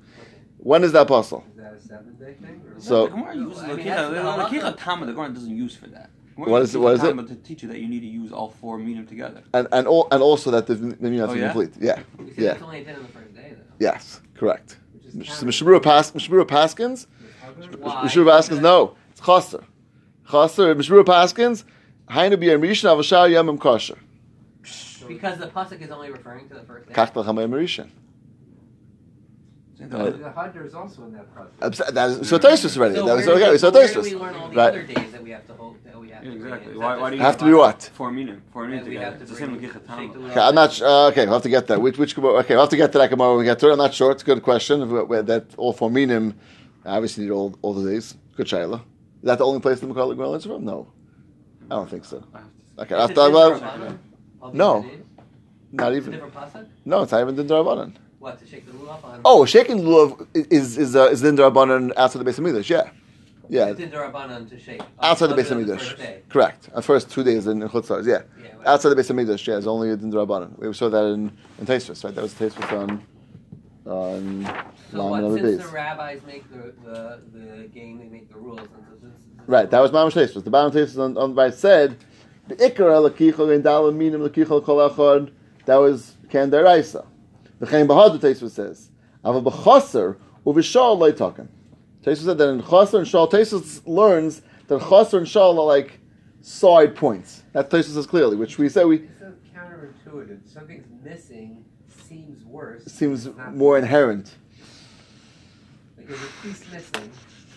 When 0.57 0.83
is 0.83 0.91
that 0.93 1.07
pasul? 1.07 1.43
Is 1.51 1.57
that 1.57 1.73
a 1.73 1.81
seven 1.81 2.15
day 2.15 2.33
thing? 2.41 2.61
Or 2.75 2.79
So- 2.79 3.05
the 3.05 3.11
Gemara 3.11 3.35
uses 3.35 3.63
lakicha. 3.63 3.83
the 3.83 4.15
halacha. 4.17 4.47
Lakicha 4.49 4.77
tama. 4.77 5.05
The 5.05 5.11
Gemara 5.13 5.29
doesn't 5.29 5.55
use 5.55 5.75
for 5.75 5.87
that. 5.87 6.09
Gemara 6.35 6.51
What 6.51 6.59
uses 6.59 6.69
is 6.71 6.75
it- 6.75 6.79
what 6.79 6.93
is 6.95 7.03
it? 7.03 7.07
tama 7.07 7.23
To 7.27 7.35
teach 7.35 7.61
you 7.63 7.69
that 7.69 7.79
you 7.79 7.87
need 7.87 7.99
to 8.01 8.07
use 8.07 8.31
all 8.31 8.49
four 8.49 8.77
medium 8.77 9.05
together. 9.07 9.41
And 9.53 9.67
and, 9.71 9.87
all, 9.87 10.07
and 10.11 10.21
also 10.23 10.51
that 10.51 10.67
the 10.67 10.75
the 10.75 10.95
minyan 10.99 11.29
Oh, 11.29 11.33
is 11.33 11.39
yeah? 11.39 11.51
complete. 11.51 11.71
Yeah, 11.79 11.99
You 12.19 12.33
said 12.33 12.43
yeah, 12.43 12.51
it's 12.53 12.61
only 12.63 12.81
a 12.81 12.83
din 12.85 12.95
on 12.95 13.03
the 13.03 13.07
first 13.09 13.33
day, 13.35 13.53
though. 13.55 13.63
yes, 13.79 14.21
correct. 14.35 14.77
Which 14.93 15.05
is 15.07 15.15
Mishnah 15.15 15.65
Berurah 15.67 15.83
Pas 15.83 16.13
Mishnah 16.13 16.35
Berurah 16.35 16.47
Paskins. 16.47 17.05
Why? 17.79 18.03
Mishnah 18.03 18.23
Berurah 18.23 18.39
Paskins. 18.39 18.61
No, 18.61 18.95
it's 19.11 19.21
chaser. 19.21 19.63
Chaser. 20.29 20.75
Mishnah 20.75 20.95
Berurah 20.95 21.05
Paskins. 21.05 21.63
Hainu 22.09 22.35
b'yam 22.41 22.61
rishon 22.61 22.89
avashar 22.93 23.29
yamim 23.29 23.59
kosher. 23.59 23.97
Because 25.07 25.37
the 25.37 25.47
pasuk 25.47 25.81
is 25.81 25.91
only 25.91 26.09
referring 26.11 26.47
to 26.49 26.53
the 26.55 26.61
first 26.61 26.87
day. 26.87 26.93
Kach 26.93 27.15
l'chamay 27.15 27.47
rishon. 27.49 27.89
So 29.77 29.85
Uh, 29.85 30.09
The 30.11 30.17
Hadar 30.37 30.65
is 30.67 30.75
also 30.75 31.03
in 31.05 31.13
that 31.13 31.27
process. 31.33 31.91
That 31.93 32.09
is 32.11 32.29
so 32.29 32.37
Tosfos 32.37 32.77
already. 32.77 32.95
So 32.95 33.05
That 33.07 33.15
was 33.15 33.27
okay. 33.27 33.51
we- 33.51 33.57
So 33.57 33.71
where 33.71 33.87
do 33.87 34.01
we 34.01 34.15
learn 34.15 34.35
all 34.35 34.49
the 34.49 34.55
Right. 34.55 34.67
other 34.69 34.83
days 34.83 35.11
that 35.11 35.23
we 35.23 35.31
have 35.31 35.47
to 35.47 35.53
hold? 35.53 35.75
That 35.85 35.99
we 35.99 36.09
have 36.11 36.23
to 36.23 36.31
exactly. 36.31 36.77
Why- 36.77 36.97
why 37.01 37.09
do 37.09 37.15
you 37.15 37.21
Have 37.23 37.37
to 37.37 37.45
be 37.45 37.53
what? 37.53 37.89
Four 37.93 38.11
medium. 38.11 38.41
Four 38.53 38.63
that 38.63 38.69
medium 38.69 38.89
we 38.89 38.95
have 38.97 39.13
together. 39.13 39.23
It's 39.23 39.31
the 39.31 39.37
same 39.37 39.57
bring- 39.57 39.69
lakicha 39.71 39.73
shake 39.73 39.87
tama. 39.87 40.13
the 40.13 40.19
wheel 40.19 40.31
Okay, 40.31 40.39
I'm 40.41 40.55
not. 40.55 40.71
su- 40.73 40.85
Uh, 40.85 41.07
okay, 41.09 41.25
we'll 41.25 41.33
have 41.33 41.41
to 41.49 41.49
get 41.57 41.67
that. 41.67 41.81
Which 41.81 41.97
which 41.97 42.13
okay, 42.17 42.53
we'll 42.53 42.59
have 42.65 42.69
to 42.69 42.77
get 42.77 42.91
to 42.91 42.97
that 42.99 43.09
tomorrow 43.09 43.31
when 43.31 43.39
we 43.39 43.45
get 43.45 43.59
to 43.59 43.69
it. 43.69 43.71
I'm 43.73 43.77
not 43.79 43.93
sure. 43.95 44.11
It's 44.11 44.21
a 44.23 44.25
good 44.25 44.43
question. 44.43 44.81
If 44.83 44.89
we- 44.89 45.03
we- 45.03 45.21
That 45.21 45.45
all 45.57 45.73
for 45.73 45.89
minim, 45.89 46.35
I 46.85 46.95
obviously 46.97 47.23
need 47.25 47.31
all 47.31 47.55
all 47.63 47.73
the 47.73 47.89
days. 47.89 48.15
Good 48.37 48.47
shaila. 48.47 48.75
Is 49.21 49.27
that 49.29 49.37
the 49.39 49.45
only 49.45 49.59
place 49.59 49.79
the 49.79 49.87
Makal 49.87 50.11
Gemara 50.11 50.29
learns 50.29 50.45
from? 50.45 50.63
No, 50.65 50.87
I 51.71 51.75
don't 51.75 51.89
think 51.89 52.05
so. 52.05 52.17
I 52.33 52.37
have 52.37 52.47
to- 52.47 52.81
Okay, 52.83 52.95
Is 52.95 53.01
after, 53.09 53.21
it 53.27 53.33
well, 53.33 53.51
darabanan? 53.59 53.97
All 54.41 54.49
these 54.51 54.57
No. 54.57 54.85
not 55.71 55.93
even. 55.93 56.11
different 56.11 56.33
pasuk. 56.35 56.65
No, 56.85 57.01
it's 57.03 57.11
not 57.11 57.21
even 57.21 57.35
din 57.35 57.47
darabanan. 57.47 57.91
What 58.23 58.39
to 58.39 58.47
shake 58.47 58.65
the 58.65 58.71
lulav 58.71 59.03
on? 59.03 59.19
Oh, 59.25 59.43
shaking 59.43 59.79
lulav 59.79 60.27
is 60.33 60.77
is 60.77 60.95
uh, 60.95 61.09
is 61.11 61.21
din 61.21 61.35
darabanan 61.35 61.91
outside 61.97 62.19
the 62.19 62.23
base 62.23 62.37
of 62.37 62.45
midrash. 62.45 62.69
Yeah, 62.69 62.89
yeah, 63.49 63.65
It's 63.67 63.79
din 63.81 63.91
darabanan 63.91 64.49
to 64.49 64.57
shake 64.57 64.81
outside 65.01 65.27
the 65.27 65.35
base 65.35 65.51
of 65.51 65.57
the 65.57 65.65
midrash. 65.65 65.93
Correct. 66.29 66.69
The 66.73 66.81
first 66.81 67.11
two 67.11 67.21
days 67.25 67.47
in 67.47 67.59
chutzars. 67.63 68.05
Yeah, 68.07 68.21
Yeah, 68.41 68.51
outside 68.65 68.91
the 68.91 68.95
base 68.95 69.09
of 69.09 69.17
midrash. 69.17 69.45
Yeah, 69.45 69.57
it's 69.57 69.67
only 69.67 69.89
a 69.89 69.97
din 69.97 70.09
darabanan. 70.09 70.57
We 70.57 70.71
saw 70.71 70.87
that 70.87 71.03
in 71.03 71.33
in 71.59 71.65
Tosfos, 71.65 72.01
right? 72.05 72.15
That 72.15 72.21
was 72.21 72.33
Tosfos 72.33 72.71
on 72.71 72.89
on 73.85 74.45
So 74.89 75.05
what? 75.09 75.21
and 75.25 75.33
Since 75.33 75.43
days. 75.43 75.57
the 75.67 75.73
rabbis 75.73 76.21
make 76.25 76.49
the, 76.49 76.73
the, 76.85 77.19
the 77.33 77.67
game, 77.67 77.97
they 77.97 78.05
make 78.05 78.31
the 78.31 78.37
rules. 78.37 78.59
And 78.61 78.69
so 78.87 78.93
this, 79.05 79.11
this 79.35 79.47
Right, 79.47 79.69
that 79.69 79.81
was 79.81 79.91
Mamash 79.91 80.13
Tosfos. 80.13 80.45
The 80.45 80.49
Mamash 80.49 80.71
Tosfos 80.71 80.97
on, 81.03 81.17
on 81.17 81.35
right 81.35 81.53
said 81.53 81.97
the 82.47 82.55
Ikar 82.55 83.09
Lakichol 83.09 83.53
in 83.53 83.63
Dalam 83.63 83.97
Minim 83.97 84.21
Lakichol 84.21 84.63
Kol 84.63 84.89
Echad. 84.89 85.33
That 85.65 85.75
was 85.75 86.15
Ken 86.29 86.49
Deraisa. 86.49 87.05
The 87.63 87.69
Chaim 87.71 87.87
Bahadu 87.87 88.19
Tosfos 88.19 88.51
says 88.51 88.89
Ava 89.25 89.41
B'Chaser 89.41 90.17
Uvishal 90.45 90.97
Leitaken. 90.97 91.47
Tosfos 92.03 92.25
said 92.25 92.37
that 92.37 92.49
in 92.49 92.61
Chaser 92.61 92.97
and 92.97 93.07
Shal 93.07 93.29
Tosfos 93.29 93.81
learns 93.85 94.41
that 94.67 94.81
Chaser 94.81 95.19
and 95.19 95.25
Shal 95.29 95.57
are 95.57 95.65
like 95.65 96.01
side 96.41 96.93
points. 96.93 97.43
That 97.53 97.69
Tosfos 97.69 97.93
says 97.93 98.05
clearly, 98.05 98.35
which 98.35 98.57
we 98.57 98.67
say 98.67 98.83
we 98.83 98.97
It's 98.97 99.19
so 99.21 99.31
counterintuitive. 99.55 100.39
Something's 100.45 100.85
missing 101.05 101.63
seems 101.87 102.43
worse. 102.43 102.83
seems 102.83 103.29
more 103.53 103.77
inherent. 103.77 104.35
Like 105.97 106.09
there's 106.09 106.19
a 106.21 106.45
piece 106.45 106.69
missing, 106.69 107.09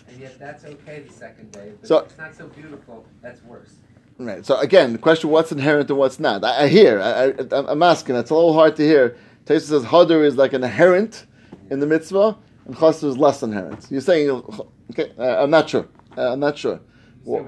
and 0.06 0.20
yet 0.20 0.38
that's 0.38 0.64
okay 0.64 1.00
the 1.00 1.12
second 1.12 1.50
day. 1.50 1.72
But 1.80 1.88
So- 1.88 1.98
if 1.98 2.04
it's 2.10 2.18
not 2.18 2.32
so 2.32 2.46
beautiful, 2.46 3.04
that's 3.22 3.42
worse. 3.42 3.74
Right. 4.18 4.46
So 4.46 4.56
again, 4.60 4.92
the 4.92 4.98
question: 4.98 5.30
What's 5.30 5.50
inherent 5.50 5.90
and 5.90 5.98
what's 5.98 6.20
not? 6.20 6.44
I, 6.44 6.62
I 6.62 6.68
hear. 6.68 7.00
I, 7.00 7.24
I, 7.56 7.72
I'm 7.72 7.82
asking. 7.82 8.14
It's 8.14 8.30
a 8.30 8.34
little 8.36 8.52
hard 8.54 8.76
to 8.76 8.82
hear. 8.84 9.16
Taisa 9.46 9.60
says 9.62 9.84
hadar 9.84 10.24
is 10.24 10.36
like 10.36 10.52
an 10.52 10.64
inherent 10.64 11.26
in 11.70 11.78
the 11.78 11.86
mitzvah, 11.86 12.36
and 12.66 12.76
chaser 12.76 13.06
is 13.06 13.16
less 13.16 13.42
inherent. 13.42 13.86
You're 13.90 14.00
saying 14.00 14.30
okay? 14.90 15.12
Uh, 15.16 15.42
I'm 15.42 15.50
not 15.50 15.70
sure. 15.70 15.86
Uh, 16.18 16.32
I'm 16.32 16.40
not 16.40 16.58
sure. 16.58 16.80
Well, 17.24 17.44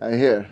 I 0.00 0.16
hear. 0.16 0.48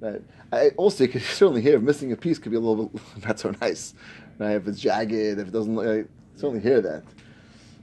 Right. 0.00 0.22
I, 0.52 0.68
also, 0.70 1.04
you 1.04 1.10
can 1.10 1.20
certainly 1.20 1.60
hear 1.62 1.78
missing 1.78 2.12
a 2.12 2.16
piece 2.16 2.38
could 2.38 2.50
be 2.50 2.56
a 2.56 2.60
little 2.60 2.86
bit 2.86 3.02
not 3.26 3.38
so 3.38 3.54
nice. 3.60 3.94
Right? 4.38 4.52
If 4.52 4.66
it's 4.66 4.80
jagged, 4.80 5.12
if 5.12 5.48
it 5.48 5.52
doesn't, 5.52 5.78
I 5.78 6.04
certainly 6.36 6.60
hear 6.60 6.80
that. 6.80 7.02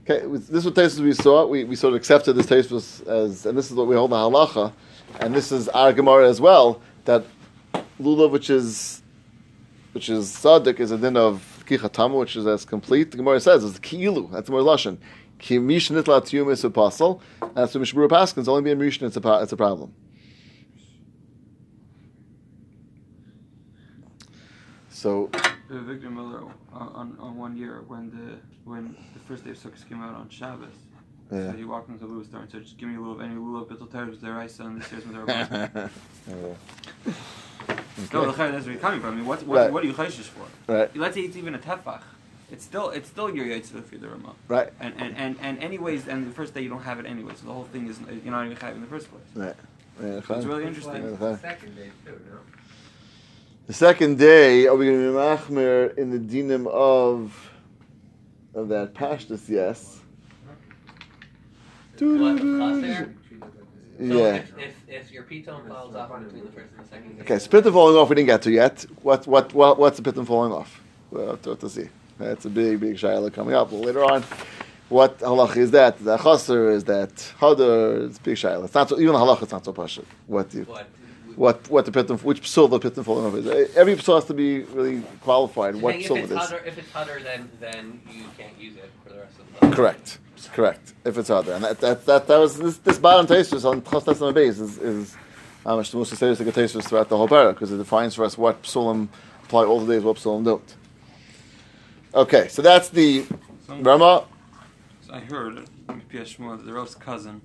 Okay, 0.04 0.26
was- 0.26 0.48
this 0.48 0.58
is 0.58 0.64
what 0.64 0.74
Tosfos 0.74 1.00
we 1.00 1.12
saw. 1.12 1.46
We, 1.46 1.64
we 1.64 1.76
sort 1.76 1.94
of 1.94 1.96
accepted 1.98 2.34
this 2.34 2.46
Tosfos 2.46 3.06
as, 3.06 3.46
and 3.46 3.56
this 3.56 3.70
is 3.70 3.76
what 3.76 3.86
we 3.86 3.94
hold 3.94 4.10
in 4.10 4.16
halacha, 4.16 4.72
and 5.20 5.34
this 5.34 5.52
is 5.52 5.68
our 5.68 5.92
Gemara 5.92 6.28
as 6.28 6.40
well. 6.40 6.80
That 7.04 7.24
lulav, 8.00 8.30
which 8.30 8.50
is 8.50 9.01
which 9.92 10.08
is 10.08 10.30
sadik, 10.30 10.80
is 10.80 10.90
a 10.90 10.98
din 10.98 11.16
of 11.16 11.64
kichatama, 11.66 12.18
which 12.18 12.36
is 12.36 12.46
as 12.46 12.64
complete. 12.64 13.10
The 13.10 13.16
Gemara 13.18 13.40
says 13.40 13.64
is 13.64 13.78
ki'ilu. 13.78 14.30
That's 14.30 14.48
more 14.50 14.60
lashon. 14.60 14.98
Ki 15.38 15.58
mishnit 15.58 16.08
la 16.08 16.20
tiyum 16.20 16.50
is 16.52 16.64
a 16.64 16.68
apostle. 16.68 17.22
And 17.40 17.54
that's 17.54 17.74
what 17.74 17.82
Mishmur 17.82 18.08
Paskins 18.08 18.48
only 18.48 18.62
being 18.62 18.78
mishnah. 18.78 19.08
It's 19.08 19.16
a 19.16 19.42
it's 19.42 19.52
a 19.52 19.56
problem. 19.56 19.94
So 24.88 25.30
Uh, 25.72 25.78
Victor 25.78 26.10
Miller 26.10 26.42
uh, 26.74 26.78
on, 26.78 27.16
on 27.18 27.36
one 27.38 27.56
year 27.56 27.82
when 27.88 28.10
the 28.10 28.38
when 28.70 28.94
the 29.14 29.20
first 29.20 29.42
day 29.44 29.50
of 29.50 29.56
Sukkot 29.56 29.88
came 29.88 30.02
out 30.02 30.14
on 30.14 30.28
Shabbos. 30.28 30.68
Yeah. 31.30 31.50
So 31.50 31.56
he 31.56 31.64
walked 31.64 31.88
into 31.88 32.06
the 32.06 32.12
lulav 32.12 32.26
store 32.26 32.40
and 32.40 32.50
said, 32.50 32.62
"Just 32.62 32.76
give 32.76 32.90
me 32.90 32.96
a 32.96 32.98
little 33.00 33.14
of 33.14 33.22
any 33.22 33.34
lulav 33.34 33.68
bittul 33.68 33.90
teres 33.90 34.18
deraisa 34.18 34.66
and 34.66 34.82
the 34.82 34.84
stairs 34.84 35.06
with 35.06 35.16
their 38.10 38.20
No, 38.22 38.30
the 38.30 38.32
chayy, 38.32 38.52
that's 38.52 38.64
where 38.64 38.72
you're 38.72 38.80
coming 38.80 39.00
from. 39.00 39.12
I 39.12 39.16
mean, 39.16 39.26
what 39.26 39.42
what, 39.46 39.56
Right. 39.58 39.72
what 39.72 39.82
are 39.82 39.86
you 39.86 39.92
chayshish 39.92 40.30
for? 40.34 40.46
Right. 40.72 40.94
Let's 40.96 41.14
say 41.14 41.22
it's 41.22 41.36
even 41.36 41.54
a 41.54 41.58
tefach. 41.58 42.02
It's 42.50 42.64
still 42.64 42.90
it's 42.90 43.08
still 43.08 43.34
your 43.34 43.46
yitzvah 43.46 43.82
for 43.84 43.96
the 43.96 44.08
Ramah. 44.08 44.34
Right. 44.48 44.72
And, 44.80 44.94
and 44.98 45.16
and 45.16 45.36
and 45.40 45.58
anyways, 45.62 46.06
and 46.08 46.26
the 46.26 46.34
first 46.34 46.52
day 46.54 46.60
you 46.62 46.68
don't 46.68 46.82
have 46.82 46.98
it 47.00 47.06
anyway, 47.06 47.32
so 47.34 47.46
the 47.46 47.52
whole 47.52 47.64
thing 47.64 47.86
is 47.88 47.98
uh, 47.98 48.12
you're 48.22 48.32
not 48.32 48.44
even 48.44 48.56
chayv 48.58 48.74
in 48.74 48.80
the 48.82 48.86
first 48.86 49.08
place. 49.10 49.22
Right. 49.34 49.56
Yeah, 50.02 50.18
It's 50.18 50.28
really 50.46 50.64
interesting. 50.64 51.16
the 51.18 51.36
second 51.38 51.76
day 51.76 51.90
too, 52.04 52.12
no? 52.30 52.38
The 53.68 53.72
second 53.74 54.18
day, 54.18 54.66
are 54.66 54.74
we 54.74 54.86
going 54.86 54.98
to 55.00 55.12
be 55.12 55.16
machmir 55.16 55.96
in 55.96 56.10
the 56.10 56.18
dinim 56.18 56.66
of 56.66 57.50
of 58.54 58.68
that 58.68 58.92
pashtus? 58.94 59.48
Yes. 59.48 60.00
What, 61.98 62.36
the 62.36 62.40
class 62.58 62.80
there? 62.82 63.14
So 63.98 64.04
Yeah. 64.04 64.34
if, 64.36 64.58
if, 64.58 64.74
if 64.88 65.12
your 65.12 65.22
piton 65.24 65.68
falls 65.68 65.94
off 65.94 66.08
between 66.22 66.44
the 66.46 66.52
first 66.52 66.68
and 66.76 66.84
the 66.84 66.88
second 66.88 67.16
day. 67.16 67.22
Okay, 67.22 67.38
so 67.38 67.50
pitum 67.50 67.72
falling 67.72 67.96
off 67.96 68.08
we 68.08 68.14
didn't 68.16 68.26
get 68.28 68.42
to 68.42 68.50
yet. 68.50 68.84
What 69.02 69.26
what 69.26 69.52
what 69.54 69.78
what's 69.78 69.98
the 69.98 70.02
piton 70.12 70.26
falling 70.26 70.52
off? 70.52 70.80
We'll 71.10 71.30
have 71.30 71.42
to, 71.42 71.50
have 71.50 71.58
to 71.60 71.68
see. 71.68 71.88
That's 72.18 72.44
a 72.44 72.50
big 72.50 72.80
big 72.80 72.96
shayla 72.96 73.32
coming 73.32 73.54
up 73.54 73.70
later 73.72 74.04
on. 74.04 74.24
What 74.88 75.18
halach 75.20 75.56
is 75.56 75.70
that? 75.72 75.98
The 76.04 76.16
chaser 76.18 76.70
is 76.70 76.84
that 76.84 77.14
hadar? 77.40 78.06
It's 78.06 78.18
a 78.18 78.22
big 78.22 78.36
shayla. 78.36 78.64
It's 78.64 78.74
not 78.74 78.88
so 78.88 78.98
even 78.98 79.14
halach. 79.14 79.42
It's 79.42 79.52
not 79.52 79.64
so 79.64 79.72
pashut. 79.72 80.04
What 80.26 80.50
the 80.50 80.62
What? 80.64 80.86
what 81.36 81.70
what 81.70 81.84
the 81.86 81.92
pitum 81.92 82.22
which 82.22 82.42
psul 82.42 82.68
the 82.70 82.78
pitum 82.78 83.04
falling 83.04 83.26
off 83.26 83.34
is? 83.34 83.46
Eh, 83.46 83.68
every 83.80 83.94
psul 83.96 84.14
has 84.16 84.24
to 84.26 84.34
be 84.34 84.60
really 84.64 85.02
qualified. 85.22 85.76
What 85.76 85.96
psul 85.96 86.18
it's 86.18 86.30
it 86.32 86.36
is? 86.36 86.52
if 86.66 86.78
it's 86.78 86.90
hotter, 86.90 87.20
then 87.22 87.50
then 87.60 88.00
you 88.10 88.24
can't 88.38 88.58
use 88.58 88.76
it 88.76 88.90
for 89.02 89.12
the 89.12 89.18
rest 89.20 89.34
of 89.38 89.70
the. 89.70 89.76
Correct. 89.76 90.18
Correct. 90.48 90.92
If 91.04 91.18
it's 91.18 91.30
other, 91.30 91.52
and 91.54 91.64
that 91.64 91.80
that 91.80 92.06
that, 92.06 92.26
that 92.26 92.38
was 92.38 92.58
this, 92.58 92.76
this 92.78 92.98
bottom 92.98 93.26
taste 93.26 93.52
on 93.64 93.82
Chos 93.82 94.20
on 94.20 94.34
base 94.34 94.58
is 94.58 94.78
is 94.78 95.16
how 95.64 95.76
much 95.76 95.90
the 95.90 95.96
most 95.96 96.14
serious 96.16 96.38
the 96.38 96.52
taste 96.52 96.80
throughout 96.82 97.08
the 97.08 97.16
whole 97.16 97.28
parak 97.28 97.54
because 97.54 97.70
it 97.72 97.76
defines 97.78 98.14
for 98.14 98.24
us 98.24 98.36
what 98.36 98.62
psulim 98.62 99.08
apply 99.44 99.64
all 99.64 99.80
the 99.84 99.94
days, 99.94 100.02
what 100.02 100.16
psulim 100.16 100.44
don't. 100.44 100.74
Okay, 102.14 102.48
so 102.48 102.62
that's 102.62 102.88
the 102.90 103.24
So, 103.66 103.76
Rama. 103.78 104.24
so 105.06 105.14
I 105.14 105.20
heard 105.20 105.56
that 105.56 105.66
the 105.88 106.72
Rov's 106.72 106.94
cousin, 106.94 107.40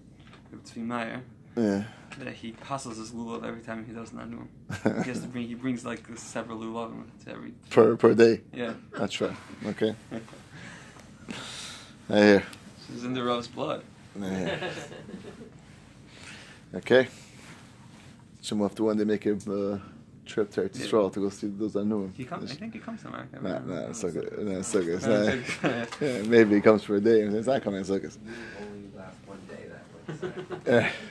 Tzvi 0.65 0.77
Meyer, 0.85 1.21
Yeah. 1.55 1.83
that 2.19 2.33
he 2.33 2.51
passes 2.53 2.97
his 2.97 3.11
lulav 3.11 3.45
every 3.45 3.61
time 3.61 3.85
he 3.85 3.93
does 3.93 4.11
not 4.13 4.27
nanum. 4.29 4.47
He 5.03 5.09
has 5.09 5.21
to 5.21 5.27
bring. 5.27 5.47
He 5.47 5.53
brings 5.55 5.85
like 5.85 6.03
several 6.15 6.59
lulav 6.59 6.91
to 7.25 7.31
every. 7.31 7.53
per 7.69 7.95
per 7.95 8.13
day. 8.13 8.41
Yeah, 8.53 8.73
That's 8.97 9.21
right. 9.21 9.35
Okay. 9.67 9.95
I 12.09 12.17
hear. 12.19 12.43
It's 12.93 13.03
in 13.03 13.13
the 13.13 13.23
Rov's 13.23 13.47
blood. 13.47 13.83
I 14.21 14.29
hear. 14.29 14.59
Okay. 16.75 17.07
Should 18.41 18.57
have 18.59 18.75
to 18.75 18.83
one 18.83 18.97
day 18.97 19.03
make 19.03 19.25
a 19.25 19.33
uh, 19.33 19.79
trip 20.25 20.51
to 20.51 20.61
Eretz 20.61 20.77
Yisrael 20.77 21.11
to 21.13 21.19
go 21.19 21.29
see 21.29 21.47
those 21.47 21.75
I 21.75 21.83
knew 21.83 22.03
him. 22.05 22.13
He 22.15 22.25
comes. 22.25 22.51
I 22.51 22.55
think 22.55 22.73
he 22.73 22.79
comes 22.79 23.01
to 23.01 23.07
America. 23.09 23.39
Nah, 23.41 23.59
nah, 23.59 23.89
it's 23.89 23.99
so 24.01 24.11
good. 24.11 24.37
Nah, 24.39 24.59
it's 24.59 24.67
so 24.69 24.83
good. 24.83 24.95
It's 25.03 25.63
not- 25.63 25.87
yeah, 26.01 26.21
maybe 26.23 26.55
he 26.55 26.61
comes 26.61 26.83
for 26.83 26.95
a 26.95 27.01
day. 27.01 27.21
It's 27.21 27.47
not 27.47 27.61
coming 27.61 27.79
in 27.79 27.85
circus. 27.85 28.17
You 28.25 28.31
only 28.65 28.89
last 28.97 29.17
one 29.25 29.39
day 29.49 29.65
that 30.65 30.83
way. 30.83 30.91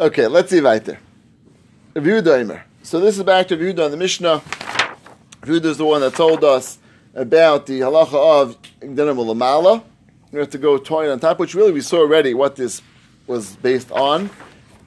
Okay, 0.00 0.28
let's 0.28 0.48
see 0.50 0.60
weiter. 0.60 0.96
Review 1.92 2.22
Daimer. 2.22 2.62
So 2.84 3.00
this 3.00 3.16
is 3.18 3.24
back 3.24 3.48
to 3.48 3.56
Review 3.56 3.82
on 3.82 3.90
the 3.90 3.96
Mishnah. 3.96 4.40
Review 5.44 5.68
is 5.70 5.76
the 5.76 5.84
one 5.84 6.00
that 6.02 6.14
told 6.14 6.44
us 6.44 6.78
about 7.18 7.66
the 7.66 7.80
halacha 7.80 8.14
of 8.14 8.62
Gdenim 8.80 9.16
Lamala. 9.16 9.82
We 10.30 10.38
have 10.38 10.50
to 10.50 10.58
go 10.58 10.78
toy 10.78 11.10
on 11.10 11.18
top, 11.18 11.38
which 11.38 11.54
really 11.54 11.72
we 11.72 11.80
saw 11.80 11.98
already 11.98 12.32
what 12.34 12.56
this 12.56 12.80
was 13.26 13.56
based 13.56 13.90
on. 13.90 14.30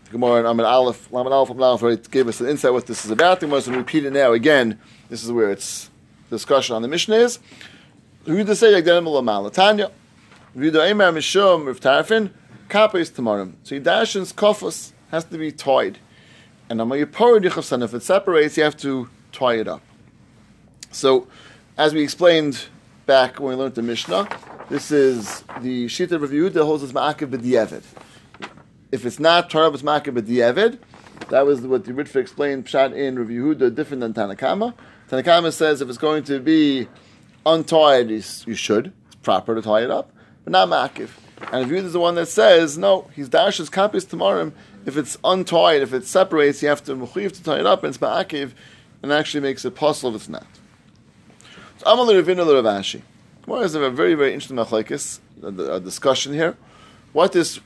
The 0.05 0.11
Gemara 0.11 0.39
and 0.39 0.47
Amid 0.47 0.65
Aleph, 0.65 1.11
Lamed 1.11 1.31
Aleph, 1.31 1.49
Lamed 1.49 1.61
Aleph 1.61 1.83
already 1.83 2.01
gave 2.09 2.27
us 2.27 2.39
an 2.39 2.47
insight 2.47 2.73
what 2.73 2.87
this 2.87 3.03
is 3.03 3.11
about. 3.11 3.39
The 3.39 3.47
Gemara 3.47 3.59
is 3.59 3.65
to 3.65 3.71
repeat 3.71 4.05
it 4.05 4.13
now 4.13 4.31
again. 4.31 4.79
This 5.09 5.23
is 5.23 5.31
where 5.31 5.51
its 5.51 5.89
discussion 6.29 6.75
on 6.75 6.81
the 6.81 6.87
Mishnah 6.87 7.15
is. 7.15 7.39
Review 8.25 8.55
say 8.55 8.81
Gdenim 8.81 9.07
Lamala. 9.07 9.51
Tanya. 9.51 9.91
Review 10.55 10.71
Daimer 10.79 11.13
Mishum 11.13 11.65
Rav 11.65 11.79
Tarfon. 11.79 12.31
Is 12.95 13.09
tomorrow. 13.09 13.51
So 13.63 13.77
Yidashin's 13.77 14.31
kofus 14.31 14.93
has 15.09 15.25
to 15.25 15.37
be 15.37 15.51
tied. 15.51 15.97
And 16.69 16.79
if 16.79 17.93
it 17.93 18.03
separates, 18.03 18.55
you 18.55 18.63
have 18.63 18.77
to 18.77 19.09
tie 19.33 19.55
it 19.55 19.67
up. 19.67 19.81
So, 20.91 21.27
as 21.81 21.95
we 21.95 22.03
explained 22.03 22.67
back 23.07 23.39
when 23.39 23.49
we 23.49 23.55
learned 23.55 23.73
the 23.73 23.81
Mishnah, 23.81 24.29
this 24.69 24.91
is 24.91 25.43
the 25.61 25.87
Shita 25.87 26.21
review 26.21 26.47
that 26.47 26.63
holds 26.63 26.83
us 26.83 26.91
Ma'akiv 26.91 27.31
b'di'evid. 27.31 27.81
If 28.91 29.03
it's 29.03 29.19
not 29.19 29.55
up, 29.55 29.73
it's 29.73 29.81
Ma'akiv 29.81 30.21
b'di'evid. 30.21 30.77
That 31.29 31.43
was 31.43 31.61
what 31.61 31.85
the 31.85 31.93
Ritva 31.93 32.17
explained, 32.17 32.67
Pshat 32.67 32.95
in 32.95 33.17
Review 33.17 33.55
Yehuda, 33.55 33.73
different 33.73 34.01
than 34.01 34.13
Tanakama. 34.13 34.75
Tanakama 35.09 35.51
says 35.51 35.81
if 35.81 35.89
it's 35.89 35.97
going 35.97 36.23
to 36.25 36.39
be 36.39 36.87
untied, 37.47 38.11
you 38.11 38.21
you 38.45 38.53
should. 38.53 38.93
It's 39.07 39.15
proper 39.23 39.55
to 39.55 39.61
tie 39.63 39.81
it 39.81 39.89
up, 39.89 40.11
but 40.43 40.51
not 40.51 40.67
Ma'akiv. 40.67 41.09
And 41.51 41.63
Review 41.63 41.87
is 41.87 41.93
the 41.93 41.99
one 41.99 42.13
that 42.13 42.27
says, 42.27 42.77
no, 42.77 43.09
he's 43.15 43.27
dashes 43.27 43.71
kapis 43.71 44.07
tomorrow. 44.07 44.51
If 44.85 44.97
it's 44.97 45.17
untied, 45.23 45.81
if 45.81 45.93
it 45.93 46.05
separates, 46.05 46.61
you 46.61 46.69
have 46.69 46.83
to 46.83 46.93
mechuyev 46.93 47.31
to 47.31 47.43
tie 47.43 47.59
it 47.59 47.65
up, 47.65 47.83
and 47.83 47.89
it's 47.89 47.97
Ma'akiv, 47.97 48.51
and 49.01 49.11
actually 49.11 49.41
makes 49.41 49.65
it 49.65 49.73
possible 49.73 50.11
if 50.11 50.21
it's 50.21 50.29
not. 50.29 50.45
So 51.81 51.91
Amal 51.91 52.05
Ravina 52.05 52.45
Ravashi. 52.45 53.01
Gemara 53.43 53.61
has 53.63 53.73
a 53.73 53.89
very, 53.89 54.13
very 54.13 54.35
interesting 54.35 54.55
machlekes, 54.55 55.19
a, 55.41 55.47
a 55.47 55.79
discussion 55.79 56.31
here. 56.31 56.55
What 57.11 57.31
this 57.31 57.59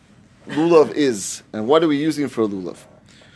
lulav 0.47 0.93
is, 0.93 1.43
and 1.51 1.67
what 1.67 1.83
are 1.83 1.89
we 1.89 1.97
using 1.97 2.29
for 2.29 2.43
a 2.43 2.47
lulav? 2.47 2.77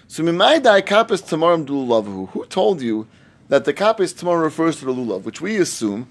So 0.08 0.24
Mimai 0.24 0.64
Dai 0.64 0.82
Kapis 0.82 1.22
Tamarim 1.22 1.66
Lulavu. 1.66 2.30
Who 2.30 2.46
told 2.46 2.82
you 2.82 3.10
that 3.50 3.66
the 3.66 3.74
Kapis 3.74 4.18
Tamar 4.18 4.40
refers 4.40 4.80
to 4.80 4.86
the 4.86 4.94
lulav, 4.94 5.24
which 5.24 5.42
we 5.42 5.58
assume 5.58 6.08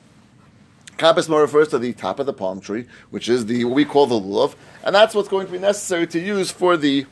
Kapis 0.98 1.34
refers 1.34 1.68
to 1.68 1.78
the 1.78 1.94
top 1.94 2.18
of 2.18 2.26
the 2.26 2.34
palm 2.34 2.60
tree, 2.60 2.84
which 3.08 3.30
is 3.30 3.46
the 3.46 3.64
what 3.64 3.74
we 3.74 3.86
call 3.86 4.06
the 4.06 4.20
lulav, 4.20 4.54
and 4.84 4.94
that's 4.94 5.14
what's 5.14 5.30
going 5.30 5.46
to 5.46 5.52
be 5.52 5.58
necessary 5.58 6.06
to 6.08 6.20
use 6.20 6.50
for 6.50 6.76
the 6.76 7.06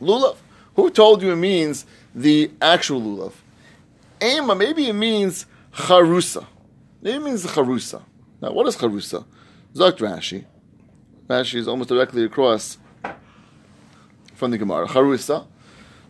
lulav. 0.00 0.36
Who 0.76 0.88
told 0.88 1.20
you 1.20 1.32
it 1.32 1.36
means 1.36 1.84
the 2.14 2.50
actual 2.62 3.02
lulav? 3.02 3.32
Ema, 4.22 4.54
maybe 4.54 4.88
it 4.88 4.94
means 4.94 5.44
charusa. 5.76 6.46
It 7.02 7.22
means 7.22 7.44
charusa. 7.44 8.02
Now, 8.40 8.52
what 8.52 8.66
is 8.66 8.76
charusa? 8.76 9.24
Zakt 9.74 9.98
Rashi. 9.98 10.44
Rashi 11.28 11.56
is 11.56 11.68
almost 11.68 11.90
directly 11.90 12.24
across 12.24 12.78
from 14.34 14.50
the 14.50 14.58
Gemara. 14.58 14.86
Charusa. 14.86 15.46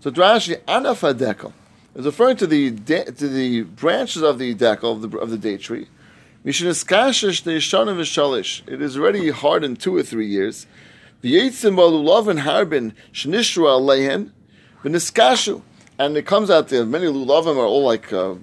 So 0.00 0.10
Rashi, 0.10 0.60
anafa 0.64 1.14
dekel, 1.14 1.52
is 1.94 2.06
referring 2.06 2.36
to 2.36 2.46
the 2.46 2.70
de- 2.70 3.10
to 3.10 3.28
the 3.28 3.62
branches 3.62 4.22
of 4.22 4.38
the 4.38 4.54
dekel 4.54 4.92
of 4.92 5.10
the 5.10 5.18
of 5.18 5.30
the 5.30 5.38
date 5.38 5.62
tree. 5.62 5.88
The. 6.44 6.50
It 8.68 8.82
is 8.82 8.96
already 8.96 9.30
hardened 9.30 9.80
two 9.80 9.96
or 9.96 10.02
three 10.04 10.26
years. 10.26 10.66
V'niskashu. 14.84 15.62
And 15.98 16.16
it 16.16 16.26
comes 16.26 16.50
out 16.50 16.68
there, 16.68 16.84
many 16.84 17.06
lulavim 17.06 17.56
are 17.56 17.64
all 17.64 17.82
like 17.82 18.12
uh, 18.12 18.34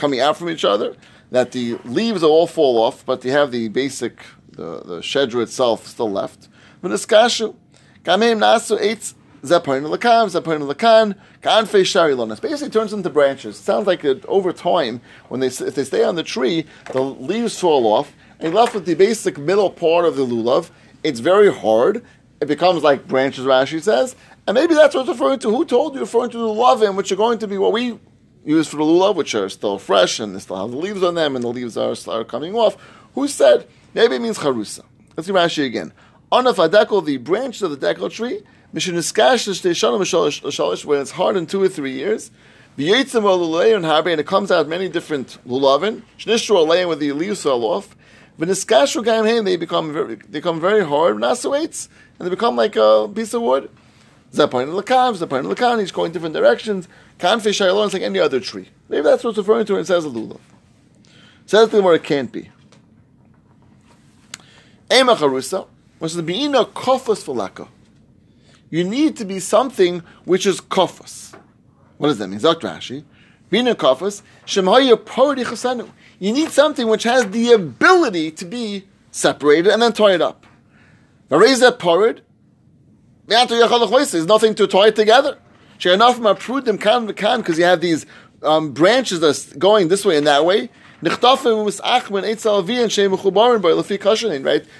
coming 0.00 0.18
out 0.18 0.36
from 0.36 0.48
each 0.48 0.64
other, 0.64 0.96
that 1.30 1.52
the 1.52 1.78
leaves 1.84 2.22
all 2.22 2.46
fall 2.46 2.82
off, 2.82 3.04
but 3.04 3.20
they 3.20 3.30
have 3.30 3.52
the 3.52 3.68
basic, 3.68 4.24
the, 4.50 4.82
the 4.82 4.98
shedra 5.00 5.42
itself 5.42 5.86
still 5.86 6.10
left. 6.10 6.48
V'niskashu. 6.82 7.54
Gameim 8.02 8.38
nasu 8.38 8.80
eitz 8.80 9.14
zeparin 9.42 9.86
lakam, 9.94 10.28
zeparin 10.34 10.72
lakan, 10.72 11.14
kanfei 11.42 11.82
sharilonas. 11.82 12.40
Basically 12.40 12.70
turns 12.70 12.92
into 12.92 13.10
branches. 13.10 13.58
It 13.60 13.62
sounds 13.62 13.86
like 13.86 14.04
it, 14.04 14.24
over 14.26 14.52
time, 14.52 15.00
when 15.28 15.40
they, 15.40 15.48
if 15.48 15.74
they 15.74 15.84
stay 15.84 16.02
on 16.02 16.16
the 16.16 16.22
tree, 16.22 16.64
the 16.92 17.02
leaves 17.02 17.60
fall 17.60 17.86
off, 17.86 18.12
and 18.40 18.54
left 18.54 18.74
with 18.74 18.86
the 18.86 18.94
basic 18.94 19.36
middle 19.38 19.70
part 19.70 20.06
of 20.06 20.16
the 20.16 20.24
lulav. 20.26 20.70
It's 21.04 21.20
very 21.20 21.52
hard. 21.52 22.04
It 22.40 22.48
becomes 22.48 22.82
like 22.82 23.06
branches, 23.06 23.44
Rashi 23.44 23.82
says. 23.82 24.16
And 24.46 24.54
maybe 24.54 24.74
that's 24.74 24.94
what 24.94 25.02
it's 25.02 25.10
referring 25.10 25.38
to. 25.40 25.50
Who 25.50 25.64
told 25.66 25.94
you 25.94 26.00
referring 26.00 26.30
to 26.30 26.38
the 26.38 26.44
lulavim, 26.44 26.96
which 26.96 27.12
are 27.12 27.16
going 27.16 27.38
to 27.38 27.46
be 27.46 27.58
what 27.58 27.72
we 27.72 27.98
use 28.44 28.68
for 28.68 28.76
the 28.76 28.84
lulav, 28.84 29.14
which 29.14 29.34
are 29.34 29.48
still 29.48 29.78
fresh 29.78 30.20
and 30.20 30.34
they 30.34 30.40
still 30.40 30.56
have 30.56 30.70
the 30.70 30.76
leaves 30.76 31.02
on 31.02 31.14
them, 31.14 31.36
and 31.36 31.44
the 31.44 31.48
leaves 31.48 31.76
are, 31.76 31.94
are 32.08 32.24
coming 32.24 32.54
off. 32.54 32.76
Who 33.14 33.28
said? 33.28 33.66
Maybe 33.94 34.16
it 34.16 34.22
means 34.22 34.38
charusa. 34.38 34.84
Let's 35.16 35.26
see 35.26 35.32
Rashi 35.32 35.66
again. 35.66 35.92
On 36.32 36.46
a 36.46 36.52
the 36.52 37.16
branches 37.16 37.62
of 37.62 37.78
the 37.78 37.94
dekel 37.94 38.10
tree, 38.10 38.42
when 38.72 41.00
it's 41.00 41.10
hard 41.10 41.36
in 41.36 41.46
two 41.46 41.62
or 41.62 41.68
three 41.68 41.92
years. 41.92 42.30
And 42.76 42.86
it 42.86 44.26
comes 44.26 44.50
out 44.52 44.68
many 44.68 44.88
different 44.88 45.38
lulavin. 45.46 46.02
Shnishru 46.18 46.54
olei, 46.54 46.86
where 46.86 46.94
the 46.94 47.10
leaves 47.12 47.42
fell 47.42 47.64
off. 47.64 47.96
They 48.38 49.56
become 49.56 49.92
very, 49.92 50.14
they 50.14 50.38
become 50.38 50.60
very 50.60 50.84
hard. 50.84 51.16
Nasawaits, 51.16 51.88
and 52.18 52.26
they 52.26 52.30
become 52.30 52.54
like 52.54 52.76
a 52.76 53.10
piece 53.12 53.34
of 53.34 53.42
wood. 53.42 53.68
Zapain 54.32 54.68
Lakam, 54.80 55.16
Zapain 55.16 55.52
Lakan, 55.52 55.80
he's 55.80 55.92
going 55.92 56.12
different 56.12 56.34
directions. 56.34 56.88
Kanfi 57.18 57.50
Shailon 57.50 57.88
is 57.88 57.92
like 57.92 58.02
any 58.02 58.18
other 58.18 58.40
tree. 58.40 58.68
Maybe 58.88 59.02
that's 59.02 59.24
what 59.24 59.30
it's 59.30 59.38
referring 59.38 59.66
to 59.66 59.72
when 59.74 59.82
it 59.82 59.86
says 59.86 60.04
a 60.04 60.08
lulav. 60.08 60.38
Says 61.46 61.68
the 61.70 61.82
where 61.82 61.94
it 61.94 62.04
can't 62.04 62.30
be. 62.30 62.50
Ema 64.92 65.16
Charusa, 65.16 65.66
was 66.00 66.14
the 66.14 66.22
Beina 66.22 66.64
Kofos 66.64 67.22
Falaka. 67.24 67.68
You 68.70 68.84
need 68.84 69.16
to 69.16 69.24
be 69.24 69.38
something 69.38 70.02
which 70.24 70.46
is 70.46 70.60
Kofos. 70.60 71.34
What 71.98 72.08
does 72.08 72.18
that 72.18 72.28
mean? 72.28 72.40
Zakt 72.40 72.60
Rashi. 72.60 73.04
Beina 73.50 73.74
Kofos, 73.74 74.22
Shemhaya 74.46 74.96
Pardi 74.96 75.44
Chasanu. 75.44 75.88
You 76.18 76.32
need 76.32 76.50
something 76.50 76.88
which 76.88 77.02
has 77.02 77.30
the 77.30 77.52
ability 77.52 78.30
to 78.32 78.44
be 78.44 78.86
separated 79.10 79.72
and 79.72 79.82
then 79.82 79.92
tie 79.92 80.14
it 80.14 80.22
up. 80.22 80.46
that 81.28 81.76
Parid, 81.78 82.20
There's 83.30 84.26
nothing 84.26 84.54
to 84.56 84.66
tie 84.66 84.90
together. 84.90 85.38
Because 85.78 87.58
you 87.58 87.64
have 87.64 87.80
these 87.80 88.04
um, 88.42 88.72
branches 88.72 89.20
that's 89.20 89.52
going 89.54 89.88
this 89.88 90.04
way 90.04 90.16
and 90.16 90.26
that 90.26 90.44
way. 90.44 90.68
Right? 91.00 91.18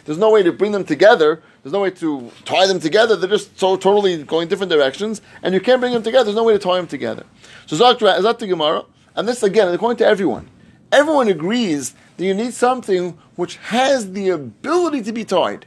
There's 0.04 0.18
no 0.18 0.30
way 0.30 0.42
to 0.42 0.52
bring 0.52 0.72
them 0.72 0.84
together. 0.84 1.42
There's 1.62 1.72
no 1.72 1.80
way 1.80 1.90
to 1.90 2.30
tie 2.44 2.66
them 2.66 2.80
together. 2.80 3.16
They're 3.16 3.30
just 3.30 3.58
so 3.58 3.76
totally 3.76 4.22
going 4.24 4.48
different 4.48 4.70
directions, 4.70 5.22
and 5.42 5.54
you 5.54 5.60
can't 5.60 5.80
bring 5.80 5.92
them 5.92 6.02
together. 6.02 6.24
There's 6.24 6.36
no 6.36 6.44
way 6.44 6.52
to 6.54 6.58
tie 6.58 6.76
them 6.76 6.86
together. 6.86 7.24
So 7.66 7.76
Zak 7.76 7.98
the 7.98 8.46
Gemara, 8.46 8.84
and 9.14 9.28
this 9.28 9.42
again, 9.42 9.68
according 9.72 9.98
to 9.98 10.06
everyone, 10.06 10.48
everyone 10.90 11.28
agrees 11.28 11.94
that 12.16 12.24
you 12.24 12.34
need 12.34 12.52
something 12.52 13.16
which 13.36 13.56
has 13.56 14.12
the 14.12 14.30
ability 14.30 15.02
to 15.02 15.12
be 15.12 15.24
tied. 15.24 15.66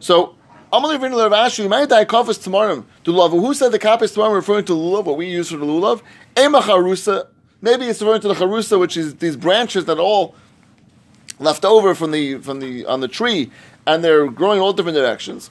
So 0.00 0.36
Amalei 0.74 1.00
Vin 1.00 1.12
Rav 1.12 1.58
you 1.58 1.68
might 1.68 1.88
die 1.88 2.04
kafas 2.04 2.42
tomorrow 2.42 2.84
to 3.04 3.12
lulav. 3.12 3.30
Who 3.30 3.54
said 3.54 3.70
the 3.70 3.78
kapis 3.78 4.12
tomorrow 4.12 4.34
referring 4.34 4.64
to 4.64 4.72
lulav? 4.72 5.04
What 5.04 5.16
we 5.16 5.26
use 5.26 5.50
for 5.50 5.56
the 5.56 5.64
lulav? 5.64 6.02
Ema 6.36 6.62
charusa. 6.62 7.28
Maybe 7.62 7.84
it's 7.84 8.02
referring 8.02 8.22
to 8.22 8.28
the 8.28 8.34
charusa, 8.34 8.80
which 8.80 8.96
is 8.96 9.14
these 9.14 9.36
branches 9.36 9.84
that 9.84 10.00
all 10.00 10.34
left 11.38 11.64
over 11.64 11.94
from 11.94 12.10
the 12.10 12.38
from 12.38 12.58
the 12.58 12.84
on 12.86 12.98
the 12.98 13.06
tree, 13.06 13.52
and 13.86 14.02
they're 14.02 14.26
growing 14.26 14.60
all 14.60 14.72
different 14.72 14.96
directions. 14.96 15.48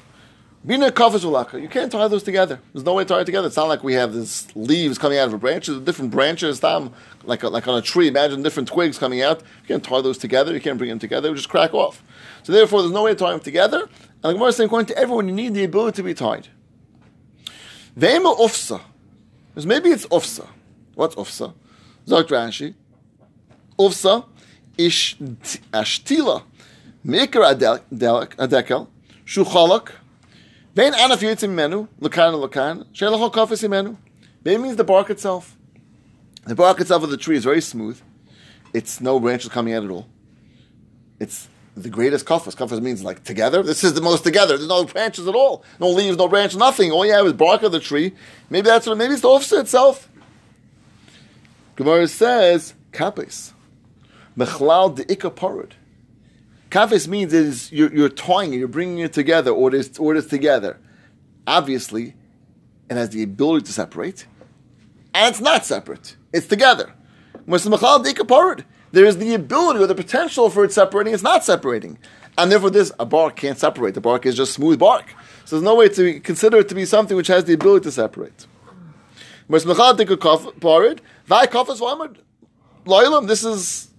Bina 0.65 0.91
kafas 0.91 1.23
ulaka. 1.23 1.61
You 1.61 1.69
can't 1.69 1.89
tie 1.89 2.09
those 2.09 2.23
together. 2.23 2.59
There's 2.73 2.85
no 2.85 2.93
way 2.93 3.05
to 3.05 3.07
tie 3.07 3.21
it 3.21 3.25
together. 3.25 3.47
It's 3.47 3.55
not 3.55 3.69
like 3.69 3.81
we 3.81 3.93
have 3.93 4.13
these 4.13 4.53
leaves 4.55 4.97
coming 4.97 5.19
out 5.19 5.29
of 5.29 5.33
a 5.33 5.37
branch. 5.37 5.67
There's 5.67 5.79
different 5.79 6.11
branches, 6.11 6.59
tam, 6.59 6.91
like 7.23 7.43
a, 7.43 7.47
like 7.47 7.65
on 7.69 7.77
a 7.77 7.81
tree. 7.81 8.09
Imagine 8.09 8.43
different 8.43 8.67
twigs 8.67 8.97
coming 8.97 9.21
out. 9.21 9.39
You 9.39 9.67
can't 9.69 9.83
tie 9.85 10.01
those 10.01 10.17
together. 10.17 10.53
You 10.53 10.59
can't 10.59 10.77
bring 10.77 10.89
them 10.89 10.99
together. 10.99 11.29
They 11.29 11.35
just 11.35 11.49
crack 11.49 11.73
off. 11.73 12.03
So 12.43 12.51
therefore, 12.51 12.81
there's 12.81 12.93
no 12.93 13.03
way 13.03 13.11
to 13.11 13.15
tie 13.15 13.31
them 13.31 13.39
together. 13.39 13.87
And 14.23 14.29
the 14.29 14.33
Gemara 14.35 14.49
is 14.49 14.55
saying, 14.55 14.67
according 14.67 14.87
to 14.87 14.97
everyone, 14.97 15.27
you 15.27 15.33
need 15.33 15.53
the 15.53 15.65
ability 15.65 15.97
to 15.97 16.03
be 16.03 16.13
tied. 16.13 16.47
Ve'ema 17.97 18.37
ofsa. 18.37 18.79
Because 19.49 19.65
maybe 19.65 19.89
it's 19.89 20.05
ofsa. 20.07 20.47
What's 20.95 21.15
ofsa? 21.15 21.53
Zok 22.07 22.29
Rashi. 22.29 22.73
Ofsa 23.77 24.25
ish 24.77 25.17
ashtila. 25.17 26.43
Mikra 27.05 27.53
adekel. 27.53 28.87
Shuchalak. 29.25 29.91
Vein 30.73 30.93
anaf 30.93 31.17
yitzim 31.17 31.49
menu. 31.49 31.87
Lakan 31.99 32.47
lakan. 32.47 32.85
Shelachol 32.93 33.31
kafis 33.31 33.69
menu. 33.69 33.97
Vein 34.41 34.61
means 34.61 34.77
the 34.77 34.83
bark 34.85 35.09
itself. 35.09 35.57
The 36.45 36.55
bark 36.55 36.79
itself 36.79 37.03
of 37.03 37.09
the 37.09 37.17
tree 37.17 37.35
is 37.35 37.43
very 37.43 37.61
smooth. 37.61 38.01
It's 38.73 39.01
no 39.01 39.19
branches 39.19 39.51
coming 39.51 39.73
out 39.73 39.83
at 39.83 39.89
all. 39.89 40.07
It's 41.19 41.47
the 41.75 41.89
greatest 41.89 42.25
kafas. 42.25 42.55
Kafas 42.55 42.81
means 42.81 43.03
like 43.03 43.23
together. 43.23 43.63
This 43.63 43.83
is 43.83 43.93
the 43.93 44.01
most 44.01 44.23
together. 44.23 44.57
There's 44.57 44.69
no 44.69 44.85
branches 44.85 45.27
at 45.27 45.35
all. 45.35 45.63
No 45.79 45.89
leaves, 45.89 46.17
no 46.17 46.27
branch, 46.27 46.55
nothing. 46.55 46.91
All 46.91 47.05
you 47.05 47.13
have 47.13 47.25
is 47.25 47.33
bark 47.33 47.63
of 47.63 47.71
the 47.71 47.79
tree. 47.79 48.13
Maybe 48.49 48.65
that's 48.65 48.85
what, 48.85 48.97
maybe 48.97 49.13
it's 49.13 49.21
the 49.21 49.29
officer 49.29 49.59
itself. 49.59 50.09
Gemara 51.75 52.07
says, 52.07 52.75
kapes. 52.91 53.53
Mechlal 54.37 54.95
de 54.95 55.05
parud. 55.05 55.71
Kapes 56.69 57.07
means 57.07 57.33
is 57.33 57.71
you're, 57.71 57.93
you're 57.93 58.09
tying 58.09 58.53
it, 58.53 58.57
you're 58.57 58.67
bringing 58.67 58.99
it 58.99 59.13
together, 59.13 59.51
or 59.51 59.69
it 59.69 59.75
is, 59.75 59.97
or 59.97 60.15
it 60.15 60.17
is 60.17 60.27
together. 60.27 60.79
Obviously, 61.45 62.15
it 62.89 62.95
has 62.95 63.09
the 63.09 63.23
ability 63.23 63.65
to 63.65 63.73
separate, 63.73 64.25
and 65.13 65.29
it's 65.29 65.41
not 65.41 65.65
separate. 65.65 66.15
It's 66.31 66.47
together. 66.47 66.93
Mechlal 67.47 68.03
de 68.03 68.13
parud 68.23 68.63
there 68.93 69.05
is 69.05 69.17
the 69.17 69.33
ability 69.33 69.79
or 69.79 69.87
the 69.87 69.95
potential 69.95 70.51
for 70.51 70.63
it 70.63 70.71
separating, 70.71 71.15
it's 71.15 71.23
not 71.23 71.43
separating. 71.43 71.97
And 72.37 72.51
therefore, 72.51 72.69
this, 72.69 72.91
a 72.99 73.05
bark 73.05 73.35
can't 73.35 73.57
separate. 73.57 73.95
The 73.95 74.01
bark 74.01 74.27
is 74.27 74.35
just 74.35 74.53
smooth 74.53 74.77
bark. 74.77 75.15
So 75.45 75.55
there's 75.55 75.63
no 75.63 75.75
way 75.75 75.89
to 75.89 76.19
consider 76.19 76.59
it 76.59 76.69
to 76.69 76.75
be 76.75 76.85
something 76.85 77.17
which 77.17 77.25
has 77.27 77.45
the 77.45 77.53
ability 77.53 77.85
to 77.85 77.91
separate. 77.91 78.45
This 79.49 79.65
is 83.43 83.89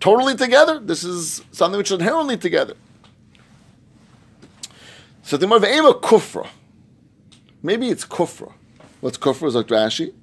totally 0.00 0.34
together. 0.34 0.80
This 0.80 1.04
is 1.04 1.42
something 1.52 1.76
which 1.76 1.90
is 1.90 2.00
inherently 2.00 2.38
together. 2.38 2.74
So 5.22 5.36
the 5.36 5.46
Marva 5.46 5.66
kufra. 5.66 6.48
Maybe 7.62 7.90
it's 7.90 8.06
kufra. 8.06 8.54
What's 9.00 9.18
kufra? 9.18 9.48
Is 9.48 9.54
like 9.54 9.66
Rashi 9.66 10.14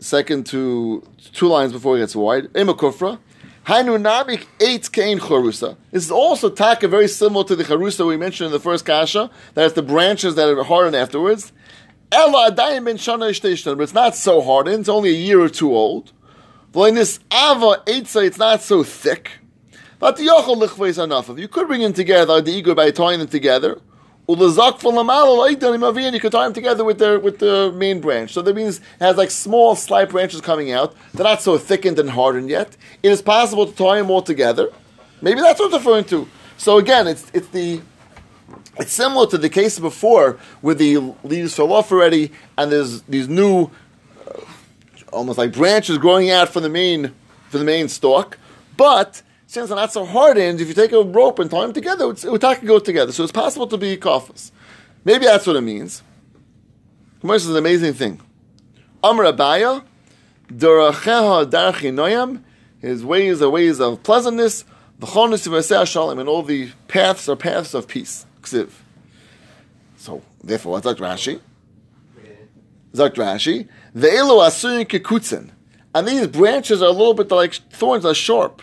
second 0.00 0.46
to 0.46 1.02
two 1.32 1.48
lines 1.48 1.72
before 1.72 1.96
it 1.96 2.00
gets 2.00 2.16
wide. 2.16 2.48
Ema 2.56 2.74
kufra. 2.74 3.18
Hainu 3.66 4.00
nabik 4.00 4.46
eight 4.60 4.90
kain 4.90 5.18
charusa. 5.18 5.76
This 5.90 6.04
is 6.04 6.10
also 6.10 6.48
taka 6.48 6.88
very 6.88 7.08
similar 7.08 7.44
to 7.44 7.56
the 7.56 7.64
charusa 7.64 8.06
we 8.06 8.16
mentioned 8.16 8.46
in 8.46 8.52
the 8.52 8.60
first 8.60 8.84
kasha. 8.84 9.30
That 9.54 9.66
is 9.66 9.72
the 9.74 9.82
branches 9.82 10.34
that 10.36 10.48
are 10.48 10.62
hardened 10.64 10.96
afterwards. 10.96 11.52
Ella 12.10 12.50
adayim 12.50 12.86
ben 12.86 12.96
shana 12.96 13.76
but 13.76 13.82
it's 13.82 13.94
not 13.94 14.16
so 14.16 14.40
hardened. 14.40 14.80
It's 14.80 14.88
only 14.88 15.10
a 15.10 15.12
year 15.12 15.40
or 15.40 15.48
two 15.48 15.74
old. 15.74 16.12
V'leinis 16.72 17.18
ava 17.32 17.82
eitza, 17.86 18.24
it's 18.24 18.38
not 18.38 18.62
so 18.62 18.82
thick. 18.82 19.32
But 19.98 20.16
the 20.16 20.26
yochel 20.26 21.04
enough 21.04 21.28
of. 21.28 21.38
You 21.38 21.48
could 21.48 21.66
bring 21.66 21.82
them 21.82 21.92
together, 21.92 22.40
the 22.40 22.52
ego 22.52 22.74
by 22.74 22.90
tying 22.90 23.18
them 23.18 23.28
together. 23.28 23.80
You 24.28 26.20
could 26.20 26.32
tie 26.32 26.44
them 26.44 26.52
together 26.52 26.84
with 26.84 26.98
the 26.98 27.18
with 27.18 27.38
the 27.38 27.72
main 27.74 28.00
branch. 28.00 28.34
So 28.34 28.42
that 28.42 28.54
means 28.54 28.76
it 28.78 28.82
has 29.00 29.16
like 29.16 29.30
small, 29.30 29.74
slight 29.74 30.10
branches 30.10 30.42
coming 30.42 30.70
out. 30.70 30.94
They're 31.14 31.24
not 31.24 31.40
so 31.40 31.56
thickened 31.56 31.98
and 31.98 32.10
hardened 32.10 32.50
yet. 32.50 32.76
It 33.02 33.10
is 33.10 33.22
possible 33.22 33.66
to 33.66 33.74
tie 33.74 33.96
them 33.96 34.10
all 34.10 34.20
together. 34.20 34.70
Maybe 35.22 35.40
that's 35.40 35.58
what 35.58 35.72
it's 35.72 35.76
referring 35.76 36.04
to. 36.06 36.28
So 36.58 36.76
again, 36.76 37.06
it's 37.06 37.30
it's 37.32 37.48
the 37.48 37.80
it's 38.78 38.92
similar 38.92 39.26
to 39.28 39.38
the 39.38 39.48
case 39.48 39.78
before 39.78 40.38
where 40.60 40.74
the 40.74 41.14
leaves 41.24 41.54
fell 41.54 41.72
off 41.72 41.90
already, 41.90 42.30
and 42.58 42.70
there's 42.70 43.00
these 43.02 43.28
new, 43.28 43.70
uh, 44.26 44.40
almost 45.10 45.38
like 45.38 45.52
branches 45.52 45.96
growing 45.96 46.30
out 46.30 46.50
from 46.50 46.64
the 46.64 46.68
main 46.68 47.14
from 47.48 47.60
the 47.60 47.66
main 47.66 47.88
stalk, 47.88 48.36
but 48.76 49.22
since 49.48 49.68
they're 49.68 49.76
not 49.76 49.94
so 49.94 50.04
hardened, 50.04 50.60
if 50.60 50.68
you 50.68 50.74
take 50.74 50.92
a 50.92 51.02
rope 51.02 51.38
and 51.38 51.50
tie 51.50 51.62
them 51.62 51.72
together, 51.72 52.10
it 52.10 52.24
would 52.30 52.42
go 52.42 52.78
together. 52.78 53.12
So 53.12 53.22
it's 53.22 53.32
possible 53.32 53.66
to 53.68 53.78
be 53.78 53.96
kafas. 53.96 54.50
Maybe 55.06 55.24
that's 55.24 55.46
what 55.46 55.56
it 55.56 55.62
means. 55.62 56.02
Gemara 57.22 57.36
is 57.36 57.48
an 57.48 57.56
amazing 57.56 57.94
thing. 57.94 58.20
Amr 59.02 59.24
Abaye, 59.32 59.82
Daracheha 60.48 61.46
Darchi 61.50 61.90
Noyam, 61.90 62.42
his 62.80 63.02
ways 63.02 63.40
are 63.40 63.48
ways 63.48 63.80
of 63.80 64.02
pleasantness, 64.02 64.64
V'chonis 65.00 65.86
Shalom, 65.86 66.18
and 66.18 66.28
all 66.28 66.42
the 66.42 66.70
paths 66.86 67.26
are 67.26 67.34
paths 67.34 67.72
of 67.72 67.88
peace. 67.88 68.26
Ksiv. 68.42 68.68
So, 69.96 70.20
therefore, 70.44 70.72
what's 70.72 70.84
like 70.84 70.98
Rashi? 70.98 71.40
Zakt 72.92 73.14
Rashi, 73.14 73.66
Ve'elu 73.96 74.46
asuyin 74.46 74.84
kekutzen. 74.86 75.52
And 75.94 76.06
these 76.06 76.26
branches 76.26 76.82
are 76.82 76.88
a 76.88 76.92
little 76.92 77.14
bit 77.14 77.30
like 77.30 77.54
thorns 77.54 78.04
are 78.04 78.12
sharp. 78.12 78.60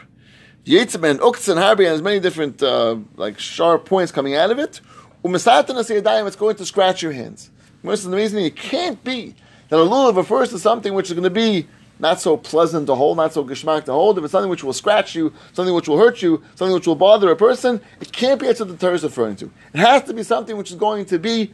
Yitzim 0.65 1.07
and 1.07 1.19
Uktzin 1.19 1.57
Harbi 1.57 1.85
has 1.85 2.01
many 2.01 2.19
different 2.19 2.61
uh, 2.63 2.97
like 3.17 3.39
sharp 3.39 3.85
points 3.85 4.11
coming 4.11 4.33
out 4.33 4.49
of 4.49 4.57
it. 4.57 4.81
It's 5.23 6.35
going 6.35 6.55
to 6.55 6.65
scratch 6.65 7.03
your 7.03 7.11
hands. 7.11 7.51
Most 7.83 8.05
of 8.05 8.11
the 8.11 8.17
reason 8.17 8.39
it 8.39 8.55
can't 8.55 9.03
be 9.03 9.35
that 9.69 9.77
a 9.77 9.83
lulav 9.83 10.17
refers 10.17 10.49
to 10.49 10.59
something 10.59 10.95
which 10.95 11.07
is 11.07 11.13
going 11.13 11.23
to 11.23 11.29
be 11.29 11.67
not 11.99 12.19
so 12.19 12.35
pleasant 12.35 12.87
to 12.87 12.95
hold, 12.95 13.17
not 13.17 13.31
so 13.31 13.45
geshmak 13.45 13.85
to 13.85 13.91
hold. 13.91 14.17
If 14.17 14.23
it's 14.23 14.31
something 14.31 14.49
which 14.49 14.63
will 14.63 14.73
scratch 14.73 15.13
you, 15.13 15.31
something 15.53 15.73
which 15.73 15.87
will 15.87 15.97
hurt 15.97 16.23
you, 16.23 16.43
something 16.55 16.73
which 16.73 16.87
will 16.87 16.95
bother 16.95 17.29
a 17.29 17.35
person, 17.35 17.79
it 18.01 18.11
can't 18.11 18.39
be 18.39 18.47
that's 18.47 18.59
what 18.59 18.69
the 18.69 18.77
Torah 18.77 18.95
is 18.95 19.03
referring 19.03 19.35
to. 19.37 19.51
It 19.73 19.79
has 19.79 20.03
to 20.03 20.15
be 20.15 20.23
something 20.23 20.57
which 20.57 20.71
is 20.71 20.77
going 20.77 21.05
to 21.05 21.19
be 21.19 21.53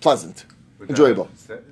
pleasant, 0.00 0.46
enjoyable. 0.88 1.28
That 1.46 1.62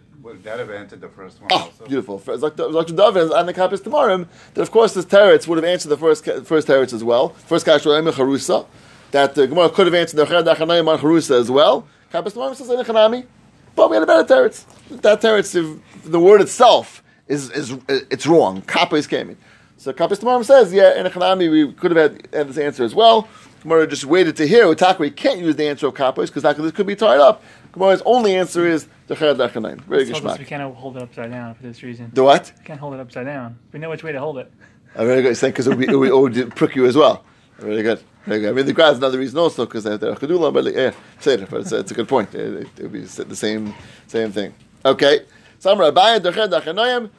have 0.45 0.71
answered 0.71 1.01
the 1.01 1.09
first 1.09 1.41
one? 1.41 1.49
Oh, 1.53 1.71
beautiful. 1.87 2.19
Dr. 2.19 2.95
David 2.95 3.31
and 3.31 3.49
the 3.49 3.55
Kapis 3.55 3.81
Tamarim, 3.81 4.27
that 4.55 4.63
of 4.63 4.71
course 4.71 4.95
the 4.95 5.03
teretz 5.03 5.47
would 5.47 5.57
have 5.57 5.65
answered 5.65 5.89
the 5.89 5.97
first 5.97 6.25
first 6.45 6.69
teretz 6.69 6.93
as 6.93 7.05
well. 7.05 7.31
First 7.31 7.67
Kashua 7.67 8.01
Harusa, 8.13 8.67
that 9.11 9.35
the 9.35 9.47
Gemara 9.47 9.71
could 9.71 9.87
have 9.87 9.95
answered 9.95 10.17
the 10.17 10.27
Chad 10.27 10.45
Achanayim 10.45 10.89
on 10.89 10.99
Harusa 10.99 11.39
as 11.41 11.51
well. 11.51 11.87
Kapis 12.13 12.33
Tamarim 12.33 12.55
says 12.55 12.69
Enechanami, 12.69 13.27
but 13.75 13.91
we 13.91 13.97
had 13.97 14.03
a 14.03 14.07
better 14.07 14.35
teretz. 14.35 14.65
That 15.03 15.21
teretz, 15.21 15.81
the 16.05 16.21
word 16.21 16.41
itself 16.41 17.03
is 17.27 17.51
is 17.51 17.73
uh, 17.73 17.79
it's 18.11 18.27
wrong. 18.27 18.63
Kapis 18.63 19.09
came 19.09 19.31
in. 19.31 19.37
So 19.77 19.93
Kapis 19.93 20.19
Tamarim 20.19 20.45
says, 20.45 20.73
yeah, 20.73 20.99
in 20.99 21.07
Enechanami 21.07 21.51
we 21.51 21.73
could 21.73 21.95
have 21.95 22.13
had, 22.13 22.29
had 22.35 22.49
this 22.49 22.59
answer 22.59 22.85
as 22.85 22.95
well. 22.95 23.29
Gemara 23.63 23.87
just 23.87 24.05
waited 24.05 24.37
to 24.37 24.47
hear. 24.47 24.65
Utaka, 24.65 25.15
can't 25.15 25.41
use 25.41 25.57
the 25.57 25.69
answer 25.69 25.87
of 25.87 25.95
Kapis 25.95 26.33
because 26.33 26.43
this 26.57 26.73
could 26.73 26.87
be 26.87 26.97
tied 26.97 27.21
up. 27.21 27.43
Gemara's 27.79 28.03
only 28.05 28.35
answer 28.35 28.67
is 28.67 28.89
the 29.07 29.15
Chayad 29.15 29.37
Achanaim. 29.37 29.81
Very 29.83 30.05
good 30.05 30.39
We 30.39 30.45
can't 30.45 30.75
hold 30.75 30.97
it 30.97 31.03
upside 31.03 31.31
down 31.31 31.55
for 31.55 31.63
this 31.63 31.83
reason. 31.83 32.11
The 32.13 32.25
what? 32.25 32.53
We 32.59 32.65
can't 32.65 32.81
hold 32.81 32.95
it 32.95 33.01
upside 33.01 33.27
down. 33.27 33.59
We 33.73 33.79
know 33.79 33.91
which 33.91 34.03
way 34.03 34.13
to 34.13 34.19
hold 34.19 34.39
it. 34.39 34.51
Oh, 34.97 35.07
very 35.07 35.23
good. 35.23 35.41
Because 35.41 35.67
it, 35.69 35.81
it, 35.81 35.91
it 35.91 35.97
would 35.97 36.57
prick 36.57 36.75
you 36.75 36.87
as 36.87 36.97
well. 36.97 37.25
Very 37.59 37.83
good. 37.83 38.01
Very 38.25 38.41
good. 38.41 38.51
I 38.51 38.53
mean, 38.53 38.67
the 38.67 38.73
grass 38.73 38.93
is 38.93 38.99
another 38.99 39.19
reason 39.19 39.39
also 39.39 39.65
because 39.65 39.85
they're 39.85 39.99
chedula, 39.99 40.53
but 40.53 40.73
yeah, 40.75 40.93
say 41.21 41.35
it. 41.35 41.49
But 41.49 41.61
it's, 41.61 41.73
it's 41.73 41.91
a 41.93 41.95
good 41.95 42.09
point. 42.09 42.35
It, 42.35 42.69
it, 42.77 42.83
would 42.83 42.93
be 42.93 43.01
the 43.03 43.37
same 43.37 43.75
same 44.07 44.33
thing. 44.33 44.55
Okay. 44.85 45.21
Samra 45.61 45.93
Abaye 45.93 46.21
Derched 46.21 46.61
Achanoyim. 46.61 47.11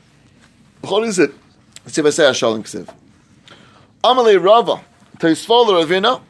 What 0.82 1.04
is 1.04 1.20
it? 1.20 1.32
See 1.88 2.02
if 2.02 2.08
I 2.08 2.10
say 2.10 2.24
Hashalom 2.24 2.64
Ksiv. 2.64 2.94
Amalei 4.04 4.44
Rava 4.44 4.82
Tosfol 5.18 5.68
Ravina. 5.68 6.22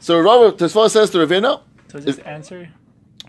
So 0.00 0.20
Rava 0.20 0.52
Tosfol 0.56 0.90
says 0.90 1.10
to 1.10 1.18
Ravina. 1.18 1.60
So 1.88 2.00
just 2.00 2.20
answer. 2.20 2.68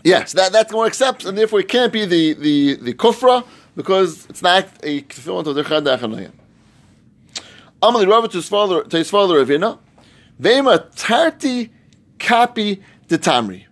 Yes, 0.07 0.31
that 0.33 0.53
that 0.53 0.71
more 0.71 0.85
accepts, 0.85 1.25
and 1.25 1.37
therefore 1.37 1.59
it 1.59 1.67
can't 1.67 1.91
be 1.91 2.05
the 2.05 2.33
the 2.33 2.75
the 2.75 2.93
kufra 2.93 3.45
because 3.75 4.25
it's 4.29 4.41
not 4.41 4.65
a 4.81 5.01
tefillin 5.01 5.43
to 5.43 5.51
the 5.51 5.63
chadachanoyim. 5.63 6.31
Amali 7.81 8.07
Rava 8.07 8.29
to 8.29 8.37
his 8.37 8.47
father 8.47 8.83
to 8.85 8.97
his 8.97 9.09
father 9.09 9.43
Ravina, 9.43 9.79
Vema 10.41 10.89
tarti 10.95 11.71
kapi 12.19 12.81
de 13.09 13.17
tamri. 13.17 13.65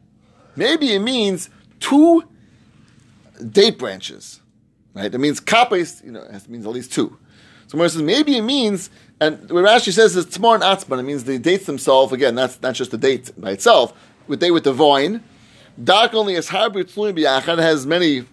Maybe 0.57 0.93
it 0.93 0.99
means 0.99 1.49
two 1.79 2.25
date 3.49 3.77
branches, 3.77 4.41
right? 4.93 5.15
It 5.15 5.17
means 5.17 5.39
kapis, 5.39 6.03
you 6.03 6.11
know, 6.11 6.21
it 6.21 6.49
means 6.49 6.65
at 6.65 6.71
least 6.73 6.91
two. 6.91 7.17
So 7.67 7.77
Moshe 7.77 7.91
says 7.91 8.01
maybe 8.01 8.35
it 8.35 8.41
means, 8.41 8.89
and 9.21 9.39
what 9.49 9.63
Rashi 9.63 9.93
says 9.93 10.17
is 10.17 10.25
tamar 10.25 10.55
and 10.55 10.63
atzman. 10.63 10.99
It 10.99 11.03
means 11.03 11.23
the 11.23 11.39
dates 11.39 11.65
themselves. 11.65 12.11
Again, 12.11 12.35
that's 12.35 12.61
not 12.61 12.75
just 12.75 12.91
the 12.91 12.97
date 12.97 13.31
by 13.37 13.51
itself. 13.51 13.93
With 14.27 14.41
they 14.41 14.51
with 14.51 14.65
the 14.65 14.73
vine, 14.73 15.23
dark 15.83 16.13
only 16.13 16.35
as 16.35 16.49
harbit 16.49 16.85
biyachad 16.85 17.59
has 17.59 17.85
many 17.85 18.25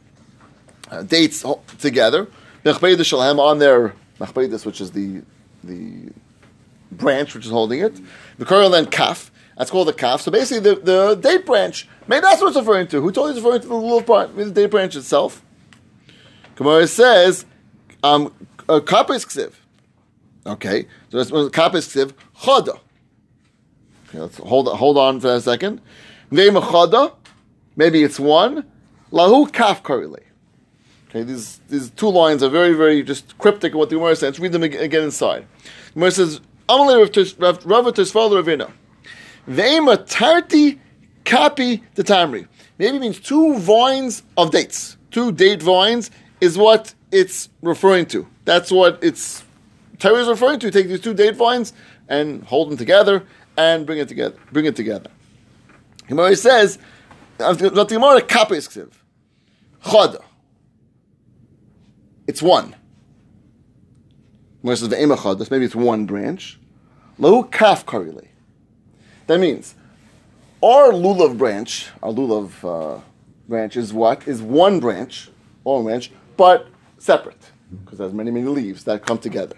uh, 0.90 1.02
dates 1.02 1.44
together. 1.78 2.28
Mechbeidus 2.64 3.04
shalhem 3.10 3.38
on 3.38 3.58
their 3.58 3.94
mechbeidus, 4.18 4.64
which 4.64 4.80
is 4.80 4.92
the 4.92 5.22
the 5.64 6.10
branch 6.90 7.34
which 7.34 7.46
is 7.46 7.50
holding 7.50 7.80
it. 7.80 7.98
The 8.38 8.44
Koral 8.44 8.70
then 8.70 8.86
kaf. 8.86 9.30
That's 9.56 9.70
called 9.70 9.88
the 9.88 9.92
kaf. 9.92 10.20
So 10.22 10.30
basically, 10.30 10.74
the, 10.74 10.80
the 10.80 11.14
date 11.14 11.46
branch. 11.46 11.88
Maybe 12.06 12.22
that's 12.22 12.40
what 12.40 12.48
it's 12.48 12.56
referring 12.56 12.88
to. 12.88 13.00
Who 13.00 13.12
told 13.12 13.28
you 13.28 13.36
it's 13.36 13.44
referring 13.44 13.62
to 13.62 13.68
the 13.68 13.74
little 13.74 14.02
part? 14.02 14.34
The 14.34 14.50
date 14.50 14.70
branch 14.70 14.96
itself. 14.96 15.44
Gemara 16.56 16.86
says, 16.86 17.44
um, 18.02 18.34
uh, 18.68 18.80
kapis 18.80 19.24
ksiv. 19.24 19.52
Okay, 20.44 20.86
so 21.10 21.18
that's 21.18 21.30
what 21.30 21.52
kapis 21.52 21.88
ksiv 21.88 22.12
choda. 22.36 22.80
Okay, 24.08 24.20
let's 24.20 24.38
hold 24.38 24.68
hold 24.68 24.98
on 24.98 25.20
for 25.20 25.34
a 25.34 25.40
second. 25.40 25.80
Name 26.30 26.54
choda. 26.54 27.14
Maybe 27.76 28.02
it's 28.02 28.20
one. 28.20 28.64
Lahu 29.12 29.52
kaf 29.52 29.82
karili. 29.82 30.22
Okay, 31.08 31.22
these 31.22 31.60
these 31.68 31.90
two 31.90 32.08
lines 32.08 32.42
are 32.42 32.48
very 32.48 32.72
very 32.74 33.02
just 33.02 33.36
cryptic 33.38 33.72
in 33.72 33.78
what 33.78 33.90
the 33.90 33.96
Gemara 33.96 34.16
says. 34.16 34.22
Let's 34.22 34.38
read 34.38 34.52
them 34.52 34.62
again 34.62 35.04
inside. 35.04 35.46
Gemara 35.92 36.10
says, 36.10 36.40
"Amalei 36.68 37.00
Rav 37.00 37.10
Tisfal 37.12 38.30
Ravina, 38.30 38.70
ve'ema 39.48 40.06
tarti 40.08 40.80
kapi 41.24 41.82
the 41.94 42.02
tamri." 42.02 42.48
Maybe 42.78 42.98
means 42.98 43.20
two 43.20 43.58
vines 43.58 44.22
of 44.36 44.50
dates. 44.50 44.96
Two 45.10 45.32
date 45.32 45.62
vines 45.62 46.10
is 46.40 46.56
what 46.56 46.94
it's 47.10 47.50
referring 47.60 48.06
to. 48.06 48.26
That's 48.46 48.70
what 48.70 48.98
it's 49.02 49.44
Torah 49.98 50.20
is 50.20 50.28
referring 50.28 50.58
to. 50.60 50.70
Take 50.70 50.88
these 50.88 51.00
two 51.00 51.14
date 51.14 51.36
vines 51.36 51.74
and 52.08 52.42
hold 52.44 52.70
them 52.70 52.78
together 52.78 53.22
and 53.56 53.86
bring 53.86 53.98
it 53.98 54.08
together. 54.08 54.36
Bring 54.50 54.64
it 54.64 54.74
together. 54.74 55.10
Gemara 56.08 56.34
says, 56.36 56.78
"Not 57.38 57.58
the 57.58 58.24
kapis 58.26 58.68
ksiv 58.68 58.90
choda." 59.84 60.22
It's 62.26 62.42
one. 62.42 62.74
Gemara 64.62 64.76
says 64.76 64.88
ve'ema. 64.88 65.50
Maybe 65.50 65.64
it's 65.64 65.74
one 65.74 66.06
branch. 66.06 66.58
Lahu 67.18 67.50
kaf 67.50 67.84
karile. 67.84 68.28
That 69.26 69.40
means 69.40 69.74
our 70.62 70.92
lulav 70.92 71.36
branch, 71.36 71.88
our 72.02 72.12
lulav 72.12 72.96
uh, 72.96 73.00
branch 73.48 73.76
is 73.76 73.92
what? 73.92 74.26
Is 74.28 74.40
one 74.40 74.78
branch, 74.78 75.30
one 75.64 75.84
branch, 75.84 76.12
but 76.36 76.68
separate 76.98 77.50
because 77.84 77.98
there's 77.98 78.12
many, 78.12 78.30
many 78.30 78.46
leaves 78.46 78.84
that 78.84 79.04
come 79.04 79.18
together. 79.18 79.56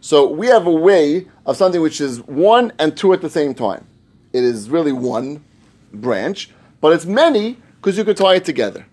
So 0.00 0.30
we 0.30 0.46
have 0.48 0.66
a 0.66 0.72
way 0.72 1.26
of 1.46 1.56
something 1.56 1.80
which 1.80 2.00
is 2.00 2.20
one 2.22 2.72
and 2.78 2.96
two 2.96 3.12
at 3.12 3.20
the 3.20 3.30
same 3.30 3.54
time. 3.54 3.86
It 4.32 4.44
is 4.44 4.68
really 4.68 4.92
one 4.92 5.44
branch, 5.92 6.50
but 6.84 6.92
it's 6.92 7.06
many 7.06 7.56
because 7.76 7.96
you 7.96 8.04
could 8.04 8.18
tie 8.18 8.34
it 8.34 8.44
together, 8.44 8.84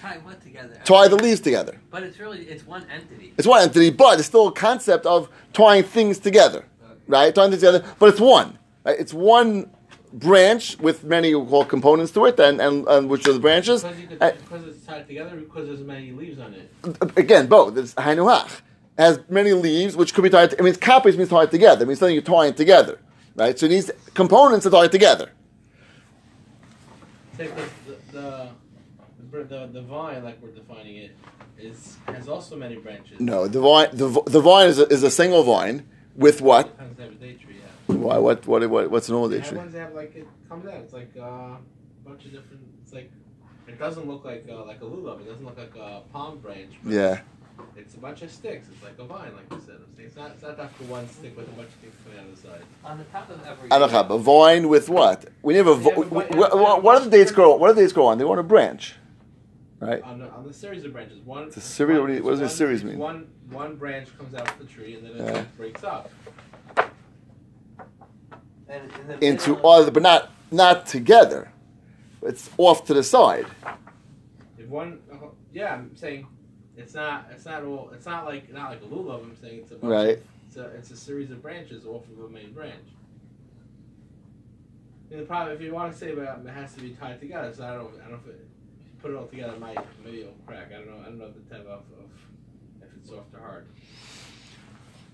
Tie 0.00 0.16
what 0.24 0.40
together? 0.40 0.80
tie 0.82 1.08
the 1.08 1.16
leaves 1.16 1.40
together. 1.40 1.78
But 1.90 2.02
it's 2.02 2.18
really 2.18 2.38
it's 2.38 2.66
one 2.66 2.86
entity. 2.90 3.34
It's 3.36 3.46
one 3.46 3.60
entity, 3.60 3.90
but 3.90 4.18
it's 4.18 4.28
still 4.28 4.48
a 4.48 4.52
concept 4.52 5.04
of 5.04 5.28
tying 5.52 5.82
things 5.82 6.18
together, 6.18 6.64
right? 7.06 7.34
Tying 7.34 7.50
things 7.50 7.60
together, 7.60 7.84
but 7.98 8.08
it's 8.08 8.18
one. 8.18 8.58
Right? 8.82 8.98
It's 8.98 9.12
one 9.12 9.70
branch 10.10 10.78
with 10.78 11.04
many 11.04 11.32
call 11.32 11.66
components 11.66 12.12
to 12.12 12.24
it, 12.24 12.40
and, 12.40 12.62
and, 12.62 12.88
and 12.88 13.10
which 13.10 13.28
are 13.28 13.34
the 13.34 13.40
branches. 13.40 13.84
Because, 13.84 13.98
could, 14.08 14.18
because 14.18 14.66
it's 14.66 14.86
tied 14.86 15.06
together, 15.06 15.36
because 15.36 15.66
there's 15.66 15.80
many 15.80 16.12
leaves 16.12 16.40
on 16.40 16.54
it. 16.54 16.72
again, 17.18 17.46
both. 17.46 17.76
It's 17.76 17.92
hainuach. 17.92 18.62
Has 18.96 19.20
many 19.28 19.52
leaves, 19.52 19.98
which 19.98 20.14
could 20.14 20.24
be 20.24 20.30
tied. 20.30 20.58
I 20.58 20.62
mean, 20.62 20.74
copies 20.76 21.18
means 21.18 21.28
tied 21.28 21.50
together. 21.50 21.82
It 21.82 21.88
means 21.88 21.98
something 21.98 22.14
you're 22.14 22.22
tying 22.22 22.54
together, 22.54 22.98
right? 23.36 23.58
So 23.58 23.66
it 23.66 23.68
needs 23.68 23.90
components 24.14 24.64
to 24.64 24.70
tie 24.70 24.86
it 24.86 24.92
together. 24.92 25.30
Say, 27.38 27.46
'cause 27.48 27.70
the, 27.86 27.96
the, 28.12 28.48
the, 29.30 29.44
the, 29.44 29.66
the 29.72 29.82
vine, 29.82 30.24
like 30.24 30.42
we're 30.42 30.50
defining 30.50 30.96
it, 30.96 31.16
is 31.58 31.96
has 32.06 32.28
also 32.28 32.56
many 32.56 32.76
branches. 32.76 33.20
No, 33.20 33.46
the 33.48 33.60
vine, 33.60 33.88
the, 33.92 34.08
the 34.26 34.40
vine 34.40 34.68
is 34.68 34.78
a, 34.78 34.86
is 34.88 35.02
a 35.04 35.10
single 35.10 35.42
vine 35.44 35.88
with 36.16 36.40
what? 36.40 36.66
Sometimes 36.76 37.20
they 37.20 37.28
have 37.28 37.40
tree, 37.40 37.56
yeah. 37.88 37.94
Why? 37.94 38.18
What? 38.18 38.46
What? 38.46 38.68
what 38.68 38.90
what's 38.90 39.08
an 39.08 39.14
old 39.14 39.30
They 39.32 39.38
age 39.38 39.48
tree? 39.48 39.58
ones 39.58 39.72
that 39.72 39.78
have 39.80 39.94
like 39.94 40.14
it 40.16 40.26
comes 40.48 40.66
out. 40.66 40.80
It's 40.84 40.92
like 40.92 41.12
uh, 41.16 41.22
a 41.22 41.58
bunch 42.04 42.24
of 42.26 42.32
different. 42.32 42.62
It's 42.82 42.92
like 42.92 43.10
it 43.66 43.78
doesn't 43.78 44.06
look 44.06 44.24
like 44.24 44.46
uh, 44.50 44.64
like 44.64 44.80
a 44.80 44.84
lulav. 44.84 45.20
It 45.20 45.26
doesn't 45.28 45.44
look 45.44 45.58
like 45.58 45.74
a 45.76 46.02
palm 46.12 46.38
branch. 46.40 46.74
But 46.82 46.92
Yeah. 46.92 47.20
It's 47.76 47.94
a 47.94 47.98
bunch 47.98 48.22
of 48.22 48.30
sticks. 48.30 48.66
It's 48.72 48.82
like 48.82 48.98
a 48.98 49.04
vine, 49.04 49.32
like 49.34 49.46
you 49.50 49.60
said. 49.64 49.76
I'm 49.76 50.04
It's 50.04 50.16
not. 50.16 50.30
It's 50.32 50.42
not 50.42 50.56
that 50.56 50.74
for 50.74 50.84
one 50.84 51.08
stick 51.08 51.36
with 51.36 51.48
a 51.48 51.52
bunch 51.52 51.68
of 51.68 51.74
sticks 51.74 51.96
coming 52.04 52.18
out 52.18 52.24
of 52.26 52.36
the 52.42 52.48
side. 52.48 52.62
On 52.84 52.98
the 52.98 53.04
top 53.04 53.30
of 53.30 53.44
every. 53.46 53.68
Anachab, 53.70 54.10
a 54.14 54.18
vine 54.18 54.68
with 54.68 54.88
what? 54.88 55.26
We 55.42 55.56
have 55.56 55.66
a. 55.66 55.70
Yeah, 55.70 55.76
vo- 55.76 55.90
but 55.94 56.10
what- 56.10 56.34
wh- 56.34 56.52
wh- 56.80 56.84
what 56.84 56.98
do 56.98 57.04
the 57.04 57.10
dates 57.16 57.30
grow? 57.32 57.56
What 57.56 57.68
do 57.68 57.74
the 57.74 57.80
dates 57.82 57.92
grow 57.92 58.06
on? 58.06 58.18
They 58.18 58.24
want 58.24 58.38
on 58.38 58.44
a 58.44 58.48
branch, 58.48 58.94
right? 59.80 60.02
On 60.02 60.18
the, 60.18 60.30
on 60.30 60.46
the 60.46 60.52
series 60.52 60.84
of 60.84 60.92
branches, 60.92 61.18
one. 61.24 61.44
It's 61.44 61.56
a 61.56 61.60
series- 61.60 61.98
what 61.98 62.24
what 62.24 62.30
does 62.32 62.40
a 62.40 62.44
one- 62.44 62.50
series 62.50 62.84
mean? 62.84 62.98
One 62.98 63.26
one 63.50 63.76
branch 63.76 64.08
comes 64.18 64.34
out 64.34 64.48
of 64.50 64.58
the 64.58 64.64
tree 64.66 64.94
and 64.96 65.04
then 65.06 65.12
it 65.26 65.34
Yeah. 65.34 65.44
breaks 65.56 65.82
up. 65.84 66.10
And 68.68 68.90
in 69.00 69.06
the 69.06 69.24
Into 69.24 69.50
middle- 69.54 69.70
other, 69.70 69.90
but 69.90 70.02
not 70.02 70.30
not 70.50 70.86
together. 70.86 71.50
It's 72.22 72.50
off 72.58 72.84
to 72.86 72.94
the 72.94 73.02
side. 73.02 73.46
If 74.58 74.66
one, 74.68 75.00
uh, 75.12 75.16
yeah, 75.52 75.74
I'm 75.74 75.96
saying 75.96 76.26
it's 76.78 76.94
not. 76.94 77.28
It's 77.32 77.44
not 77.44 77.64
all. 77.64 77.90
It's 77.92 78.06
not 78.06 78.24
like 78.24 78.52
not 78.52 78.70
like 78.70 78.82
a 78.82 78.86
lulav. 78.86 79.22
I'm 79.22 79.36
saying 79.40 79.60
it's 79.62 79.72
a 79.72 79.74
bunch 79.74 79.90
Right. 79.92 80.16
Of, 80.18 80.22
it's 80.46 80.56
a 80.56 80.64
it's 80.76 80.90
a 80.92 80.96
series 80.96 81.30
of 81.30 81.42
branches 81.42 81.84
off 81.84 82.04
of 82.08 82.24
a 82.24 82.28
main 82.28 82.52
branch. 82.52 82.74
And 85.10 85.20
the 85.20 85.24
problem, 85.24 85.56
if 85.56 85.62
you 85.62 85.72
want 85.72 85.92
to 85.92 85.98
say 85.98 86.12
about 86.12 86.40
it 86.44 86.50
has 86.50 86.74
to 86.74 86.80
be 86.80 86.90
tied 86.90 87.20
together, 87.20 87.52
so 87.54 87.64
I 87.64 87.74
don't 87.74 87.84
know. 87.84 87.90
I 87.98 88.02
don't 88.02 88.10
know 88.12 88.18
if 88.24 88.28
it, 88.28 88.46
if 88.80 88.86
you 88.86 88.92
put 89.02 89.10
it 89.10 89.16
all 89.16 89.26
together, 89.26 89.54
it 89.54 89.60
might 89.60 89.78
maybe 90.04 90.20
it'll 90.20 90.34
crack. 90.46 90.68
I 90.70 90.78
don't 90.78 90.86
know. 90.86 91.00
I 91.00 91.04
don't 91.06 91.18
know 91.18 91.30
the 91.30 91.54
type 91.54 91.66
of, 91.66 91.80
of 91.98 92.10
if 92.82 92.88
it's 92.96 93.10
soft 93.10 93.34
or 93.34 93.40
hard. 93.40 93.66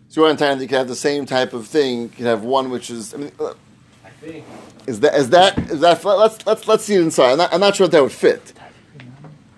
So 0.09 0.21
you're 0.21 0.31
on 0.31 0.37
time. 0.37 0.61
You 0.61 0.69
can 0.69 0.79
have 0.79 0.89
the 0.89 0.95
same 0.97 1.27
type 1.27 1.53
of 1.55 1.67
thing. 1.67 2.03
You 2.03 2.09
can 2.09 2.27
have 2.27 2.43
one 2.43 2.71
which 2.71 2.91
is. 2.91 3.15
I 3.15 3.17
mean, 3.19 3.33
uh, 3.41 3.55
I 4.05 4.11
think. 4.11 4.45
is 4.87 5.01
that 5.01 5.15
is 5.15 5.31
that 5.31 5.59
is 5.71 5.81
that? 5.81 6.05
Let's 6.05 6.47
let's 6.47 6.69
let's 6.69 6.85
see 6.85 6.95
it 6.97 7.01
inside. 7.01 7.33
I'm 7.33 7.39
not, 7.39 7.55
I'm 7.55 7.61
not 7.61 7.75
sure 7.75 7.87
if 7.87 7.93
that 7.93 8.03
would 8.03 8.13
fit. 8.13 8.53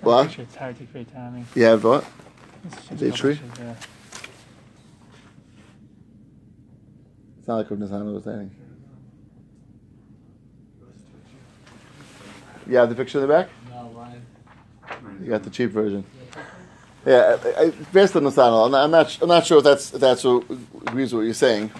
What? 0.07 0.27
Actually, 0.27 0.45
it's 0.45 0.55
hard 0.55 0.79
to 0.79 0.85
create 0.85 1.13
timing. 1.13 1.45
You 1.57 1.65
have 1.65 1.83
what? 1.83 2.05
It's 2.65 2.77
just 2.87 2.97
Day 3.01 3.09
a 3.09 3.13
tree? 3.13 3.35
bunch 3.35 3.59
of, 3.59 3.67
uh, 3.67 3.75
It's 7.41 7.49
not 7.49 7.57
like 7.57 7.71
what 7.71 7.81
Nizana 7.81 8.15
was 8.15 8.23
saying. 8.23 8.53
You 12.69 12.77
have 12.77 12.89
the 12.89 12.95
picture 12.95 13.19
in 13.19 13.23
the 13.23 13.35
back? 13.35 13.49
No, 13.69 13.91
Ryan. 13.97 14.23
You 15.25 15.29
got 15.31 15.43
the 15.43 15.51
cheap 15.51 15.71
version. 15.71 16.05
Yeah, 17.05 17.37
I, 17.45 17.63
I, 17.65 17.71
based 17.93 18.15
on 18.15 18.23
Nasana, 18.23 18.67
I'm 18.67 18.71
not, 18.71 18.85
I'm 18.85 18.91
not, 18.93 19.19
I'm 19.23 19.29
not 19.29 19.45
sure 19.45 19.59
if 19.59 19.65
that's 19.65 19.93
if 19.93 20.01
that's 20.01 20.23
what 20.23 20.45
agrees 20.87 21.13
with 21.13 21.21
what 21.21 21.25
you're 21.25 21.35
saying. 21.35 21.73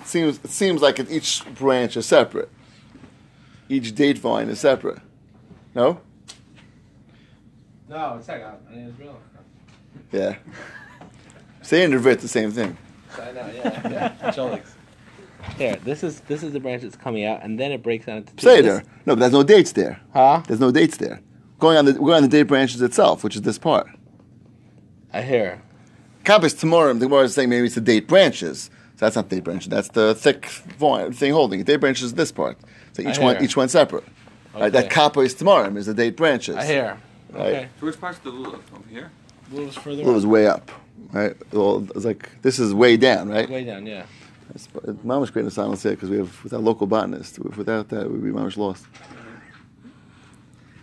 It 0.00 0.06
seems 0.06 0.38
it 0.44 0.50
seems 0.50 0.82
like 0.82 1.00
each 1.10 1.44
branch 1.56 1.96
is 1.96 2.06
separate. 2.06 2.48
Each 3.68 3.92
date 3.92 4.18
vine 4.18 4.48
is 4.48 4.60
separate. 4.60 5.00
No? 5.74 6.00
No, 7.92 8.16
it's 8.18 8.26
like 8.26 8.42
I 8.42 8.54
mean, 8.74 8.88
it's 8.88 8.98
real. 8.98 9.18
Yeah. 10.12 10.36
Say 11.60 11.84
and 11.84 11.92
Revit 11.92 12.20
the 12.20 12.28
same 12.28 12.50
thing. 12.50 12.76
I 13.20 13.32
know. 13.32 13.50
Yeah. 13.54 13.90
yeah. 13.90 14.32
Jolix. 14.32 14.68
Here, 15.58 15.76
this 15.84 16.02
is 16.02 16.20
this 16.20 16.42
is 16.42 16.52
the 16.54 16.60
branch 16.60 16.82
that's 16.82 16.96
coming 16.96 17.24
out, 17.26 17.42
and 17.42 17.60
then 17.60 17.70
it 17.70 17.82
breaks 17.82 18.06
down 18.06 18.18
into 18.18 18.34
two. 18.34 18.46
Say 18.46 18.62
there. 18.62 18.82
No, 19.04 19.14
but 19.14 19.20
there's 19.20 19.32
no 19.32 19.42
dates 19.42 19.72
there. 19.72 20.00
Huh? 20.14 20.42
There's 20.46 20.60
no 20.60 20.70
dates 20.70 20.96
there. 20.96 21.20
Going 21.58 21.76
on 21.76 21.84
the 21.84 21.92
going 21.92 22.14
on 22.14 22.22
the 22.22 22.28
date 22.28 22.44
branches 22.44 22.80
itself, 22.80 23.22
which 23.22 23.36
is 23.36 23.42
this 23.42 23.58
part. 23.58 23.86
I 25.12 25.20
hear. 25.20 25.60
Kabbalah 26.24 26.50
Tamorim, 26.50 26.98
the 27.00 27.06
Gemara 27.06 27.24
is 27.24 27.34
saying 27.34 27.50
maybe 27.50 27.66
it's 27.66 27.74
the 27.74 27.80
date 27.82 28.08
branches. 28.08 28.70
So 28.96 29.06
that's 29.06 29.16
not 29.16 29.28
date 29.28 29.44
branches. 29.44 29.68
That's 29.68 29.88
the 29.88 30.14
thick 30.14 30.46
thing 30.46 31.32
holding 31.32 31.60
it. 31.60 31.66
Date 31.66 31.76
branches 31.76 32.04
is 32.04 32.14
this 32.14 32.32
part. 32.32 32.56
So 32.94 33.02
each 33.02 33.18
one, 33.18 33.42
each 33.42 33.56
one 33.56 33.68
separate. 33.68 34.04
Right? 34.54 34.72
That 34.72 34.84
Okay. 34.84 34.94
kappa 34.94 35.20
is 35.20 35.34
Tamorim 35.34 35.76
is 35.76 35.86
the 35.86 35.94
date 35.94 36.16
branches. 36.16 36.56
I 36.56 36.64
hear. 36.64 36.98
Right. 37.32 37.40
Okay. 37.54 37.68
So 37.80 37.86
which 37.86 38.00
part's 38.00 38.18
the 38.18 38.30
lulav? 38.30 38.54
Over 38.74 38.88
here? 38.90 39.10
Moves 39.50 39.76
further. 39.76 40.02
It 40.02 40.06
was 40.06 40.26
way 40.26 40.46
up. 40.46 40.70
Right? 41.12 41.34
Well, 41.52 41.86
it's 41.94 42.04
like 42.04 42.30
this 42.42 42.58
is 42.58 42.72
way 42.74 42.96
down, 42.96 43.28
right? 43.28 43.48
way 43.48 43.64
down. 43.64 43.86
Yeah. 43.86 44.04
Mama's 45.02 45.30
great 45.30 45.44
in 45.46 45.50
silence 45.50 45.82
here 45.82 45.92
because 45.92 46.10
we 46.10 46.18
have 46.18 46.42
with 46.44 46.52
our 46.52 46.60
local 46.60 46.86
botanist. 46.86 47.38
Without 47.38 47.88
that, 47.88 48.10
we'd 48.10 48.22
be 48.22 48.30
mama's 48.30 48.56
lost. 48.58 48.84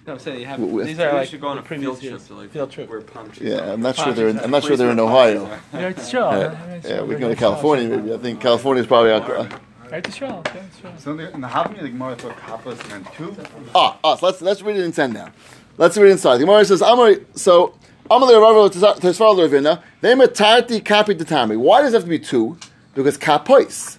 No, 0.08 0.14
I'm 0.14 0.20
saying 0.20 0.40
you 0.40 0.46
have. 0.48 0.60
W- 0.60 0.84
These 0.84 1.00
are 1.00 1.12
We 1.12 1.18
like 1.20 1.30
should 1.30 1.42
go 1.42 1.50
on 1.50 1.60
a 1.60 1.62
previous 1.62 2.00
field 2.00 2.18
trip 2.20 2.28
to 2.28 2.34
like 2.34 2.50
Field 2.52 2.72
trip. 2.72 2.90
where 2.90 3.02
palm 3.02 3.30
trees 3.30 3.50
Yeah, 3.52 3.60
are. 3.70 3.74
I'm 3.74 3.82
not 3.82 3.96
sure 3.96 4.06
Palm 4.06 4.16
they're 4.16 4.28
in, 4.30 4.40
I'm 4.40 4.50
not 4.52 4.64
sure 4.64 4.76
they're 4.76 4.90
in 4.90 5.00
Ohio. 5.00 5.46
where 5.46 5.58
palm 5.58 5.60
trees 5.60 5.74
are. 5.82 5.86
Right 5.86 5.96
to 5.98 6.04
Stroll. 6.04 6.32
Right 6.32 6.82
to 6.84 6.90
yeah, 6.90 7.02
we 7.04 7.10
can 7.16 7.20
go 7.22 7.30
to 7.30 7.36
California 7.36 7.90
maybe. 7.98 8.14
I 8.14 8.18
think 8.18 8.42
California 8.42 8.82
is 8.82 8.88
probably 8.88 9.12
our, 9.12 9.50
Right 9.92 10.04
to 10.04 10.12
Stroll. 10.12 10.40
Okay, 10.40 10.64
Stroll. 10.78 10.94
So 10.98 11.12
in 11.12 11.18
the, 11.18 11.34
in 11.36 11.42
the 11.42 11.48
Havamina, 11.48 11.82
the 11.82 11.90
Gemara 11.90 12.16
thought 12.16 12.36
kappas 12.38 12.90
meant 12.90 13.06
two. 13.14 13.36
Ah, 13.76 14.00
ah, 14.04 14.16
so 14.16 14.26
let's 14.28 14.42
let's 14.42 14.62
read 14.64 14.78
it 14.78 14.84
in 14.84 14.92
ten 14.92 15.14
now. 15.14 15.32
Let's 15.80 15.96
read 15.96 16.12
inside. 16.12 16.36
The 16.36 16.46
Gemara 16.46 16.66
says, 16.66 16.82
Amar, 16.82 17.14
so 17.36 17.74
Amalei 18.12 18.38
Rava 18.42 18.70
Tesfar 19.00 19.34
Ravina, 19.34 19.82
they 20.02 20.14
matarti 20.14 20.84
kapi 20.84 21.16
detami. 21.16 21.58
Why 21.58 21.82
does 21.82 21.94
it 21.94 21.98
have 21.98 22.04
to 22.04 22.10
be 22.10 22.20
two? 22.20 22.58
Because 22.96 23.18
kapois, 23.18 23.98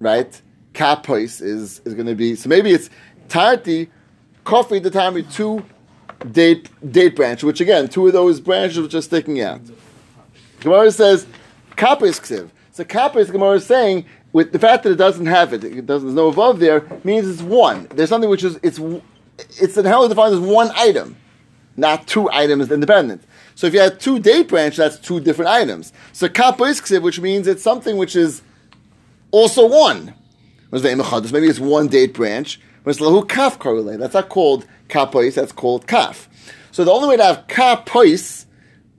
right? 0.00 0.38
Kapois 0.74 1.40
is 1.40 1.80
is 1.86 1.94
going 1.94 2.08
to 2.08 2.14
be 2.14 2.34
so 2.34 2.50
maybe 2.50 2.72
it's 2.72 2.90
tarti 3.30 3.88
coffee 4.44 4.82
detami 4.82 5.32
two 5.32 5.64
date 6.30 6.68
date 6.92 7.16
branch, 7.16 7.42
which 7.42 7.62
again 7.62 7.88
two 7.88 8.06
of 8.06 8.12
those 8.12 8.38
branches 8.38 8.80
which 8.80 8.92
are 8.92 9.00
sticking 9.00 9.40
out. 9.40 9.62
Gemara 10.60 10.92
says 10.92 11.26
kapois 11.70 12.20
ksiv. 12.20 12.50
So 12.72 12.84
kapois 12.84 13.32
Gemara 13.32 13.52
is 13.52 13.64
saying 13.64 14.04
with 14.34 14.52
the 14.52 14.58
fact 14.58 14.82
that 14.82 14.92
it 14.92 14.96
doesn't 14.96 15.24
have 15.24 15.54
it, 15.54 15.64
it 15.64 15.86
doesn't, 15.86 16.08
there's 16.08 16.14
no 16.14 16.28
above 16.28 16.60
there, 16.60 16.84
means 17.02 17.26
it's 17.26 17.40
one. 17.40 17.86
There's 17.94 18.10
something 18.10 18.28
which 18.28 18.44
is 18.44 18.60
it's 18.62 18.78
it's 19.38 19.76
inherently 19.76 20.08
defined 20.08 20.34
as 20.34 20.40
one 20.40 20.70
item, 20.74 21.16
not 21.76 22.06
two 22.06 22.28
items 22.30 22.70
independent. 22.70 23.22
So 23.54 23.66
if 23.66 23.74
you 23.74 23.80
have 23.80 23.98
two 23.98 24.18
date 24.18 24.48
branches, 24.48 24.78
that's 24.78 24.98
two 24.98 25.20
different 25.20 25.50
items. 25.50 25.92
So 26.12 26.28
ksiv, 26.28 27.02
which 27.02 27.20
means 27.20 27.46
it's 27.46 27.62
something 27.62 27.96
which 27.96 28.14
is 28.16 28.42
also 29.30 29.66
one. 29.66 30.14
Maybe 30.70 31.48
it's 31.48 31.58
one 31.58 31.88
date 31.88 32.14
branch. 32.14 32.60
That's 32.84 33.00
not 33.00 34.28
called 34.28 34.66
kapois. 34.88 35.34
That's 35.34 35.52
called 35.52 35.86
kaf. 35.86 36.28
So 36.70 36.84
the 36.84 36.92
only 36.92 37.08
way 37.08 37.16
to 37.16 37.24
have 37.24 37.46
kapois, 37.48 38.46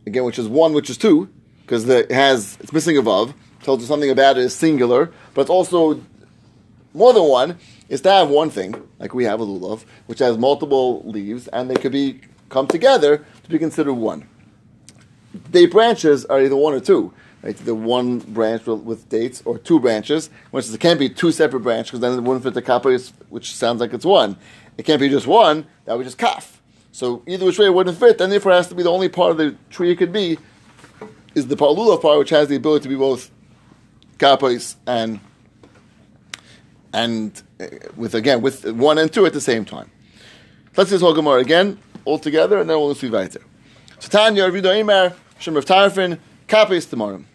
again, 0.05 0.25
which 0.25 0.39
is 0.39 0.47
one, 0.47 0.73
which 0.73 0.89
is 0.89 0.97
two, 0.97 1.29
because 1.61 1.87
it 1.87 2.11
has 2.11 2.57
it's 2.59 2.73
missing 2.73 2.97
a 2.97 3.01
vav, 3.01 3.33
tells 3.63 3.79
you 3.81 3.87
something 3.87 4.09
about 4.09 4.37
it 4.37 4.43
is 4.43 4.55
singular, 4.55 5.11
but 5.33 5.41
it's 5.41 5.49
also 5.49 6.01
more 6.93 7.13
than 7.13 7.23
one, 7.23 7.57
is 7.89 8.01
to 8.01 8.11
have 8.11 8.29
one 8.29 8.49
thing, 8.49 8.87
like 8.99 9.13
we 9.13 9.25
have 9.25 9.41
a 9.41 9.45
lulav, 9.45 9.83
which 10.05 10.19
has 10.19 10.37
multiple 10.37 11.01
leaves, 11.05 11.47
and 11.49 11.69
they 11.69 11.75
could 11.75 11.91
be 11.91 12.21
come 12.47 12.67
together 12.67 13.25
to 13.43 13.49
be 13.49 13.59
considered 13.59 13.93
one. 13.93 14.27
Date 15.51 15.71
branches 15.71 16.25
are 16.25 16.41
either 16.41 16.55
one 16.55 16.73
or 16.73 16.79
two. 16.79 17.13
Right, 17.41 17.55
the 17.55 17.73
one 17.73 18.19
branch 18.19 18.65
with, 18.65 19.07
dates 19.07 19.41
or 19.45 19.57
two 19.57 19.79
branches, 19.79 20.29
which 20.51 20.65
is, 20.65 20.73
it 20.73 20.81
can't 20.81 20.99
be 20.99 21.07
two 21.07 21.31
separate 21.31 21.61
branches 21.61 21.91
because 21.91 22.01
then 22.01 22.11
it 22.11 22.21
wouldn't 22.21 22.43
fit 22.43 22.53
the 22.53 22.61
kappa, 22.61 22.99
which 23.29 23.55
sounds 23.55 23.79
like 23.79 23.93
it's 23.93 24.03
one. 24.03 24.35
It 24.77 24.83
can't 24.83 24.99
be 24.99 25.07
just 25.07 25.25
one, 25.25 25.65
that 25.85 25.95
would 25.95 26.03
just 26.03 26.17
kaf. 26.17 26.61
So 26.91 27.23
either 27.25 27.45
which 27.45 27.57
way 27.57 27.67
it 27.67 27.73
wouldn't 27.73 27.97
fit, 27.97 28.17
then 28.17 28.29
therefore 28.29 28.51
it 28.51 28.55
has 28.55 28.67
to 28.67 28.75
be 28.75 28.83
the 28.83 28.91
only 28.91 29.07
part 29.07 29.31
of 29.31 29.37
the 29.37 29.55
tree 29.69 29.89
it 29.89 29.95
could 29.95 30.11
be 30.11 30.37
is 31.33 31.47
the 31.47 31.55
palula 31.55 32.01
part, 32.01 32.19
which 32.19 32.31
has 32.31 32.49
the 32.49 32.57
ability 32.57 32.83
to 32.83 32.89
be 32.89 32.95
both 32.95 33.31
kapais 34.17 34.75
and 34.85 35.21
and 36.93 37.41
uh, 37.59 37.67
with 37.95 38.15
again 38.15 38.41
with 38.41 38.65
one 38.65 38.97
and 38.97 39.11
two 39.11 39.25
at 39.25 39.33
the 39.33 39.41
same 39.41 39.65
time. 39.65 39.91
Let's 40.77 40.89
just 40.91 41.01
hold 41.01 41.15
Gemara 41.15 41.39
again 41.39 41.79
all 42.05 42.19
together, 42.19 42.59
and 42.59 42.69
then 42.69 42.77
we'll 42.77 42.95
see 42.95 43.09
weiter. 43.09 43.41
So 43.99 44.09
Tanya, 44.09 44.45
Rav 44.45 44.53
Yudah 44.53 44.81
Imer, 44.81 45.15
Shem 45.39 45.55
Rav 45.55 45.65
Tarfon, 45.65 46.19
Kapais 46.47 46.87
Tamarim, 46.87 47.25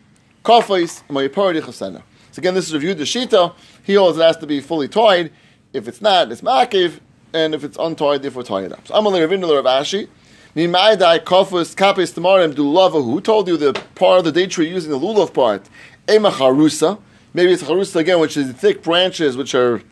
Kafais, 0.45 1.03
Mayipari 1.09 1.61
Chasana. 1.61 2.03
So 2.33 2.41
again, 2.41 2.55
this 2.55 2.67
is 2.67 2.75
reviewed 2.75 2.99
the 2.99 3.05
Shita. 3.05 3.55
He 3.83 3.95
it 3.95 4.17
has 4.17 4.37
to 4.39 4.47
be 4.47 4.61
fully 4.61 4.89
tied. 4.89 5.31
If 5.73 5.89
it's 5.89 6.01
not, 6.01 6.33
it's 6.33 6.41
Makiv, 6.41 7.01
and 7.33 7.55
if 7.55 7.65
it's 7.65 7.77
untied, 7.79 8.23
therefore 8.23 8.45
tie 8.45 8.63
it 8.63 8.73
up. 8.73 8.87
So 8.89 8.95
Amalei 8.95 9.21
Rav 9.21 9.39
Yudah 9.39 9.63
Rav 9.63 9.83
Ashi, 9.83 10.09
Mimaidai 10.57 11.21
Kafus 11.21 11.75
Kapais 11.75 12.15
Tamarim 12.15 12.55
Dulava. 12.55 13.05
Who 13.05 13.21
told 13.21 13.47
you 13.49 13.57
the 13.57 13.75
part 13.95 14.21
of 14.21 14.25
the 14.25 14.33
date 14.33 14.51
tree 14.53 14.69
using 14.69 14.91
the 14.91 14.99
lulav 14.99 15.35
part? 15.35 15.69
Ema 16.09 16.31
Harusa. 16.31 16.99
Maybe 17.35 17.53
it's 17.53 17.65
Harusa 17.65 17.97
again, 17.97 18.21
which 18.21 18.37
is 18.37 18.47
the 18.47 18.55
thick 18.55 18.83
branches 18.83 19.37
which 19.37 19.55
are 19.55 19.83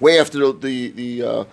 way 0.00 0.18
after 0.18 0.52
the 0.52 0.88
the, 0.90 1.22
uh, 1.22 1.44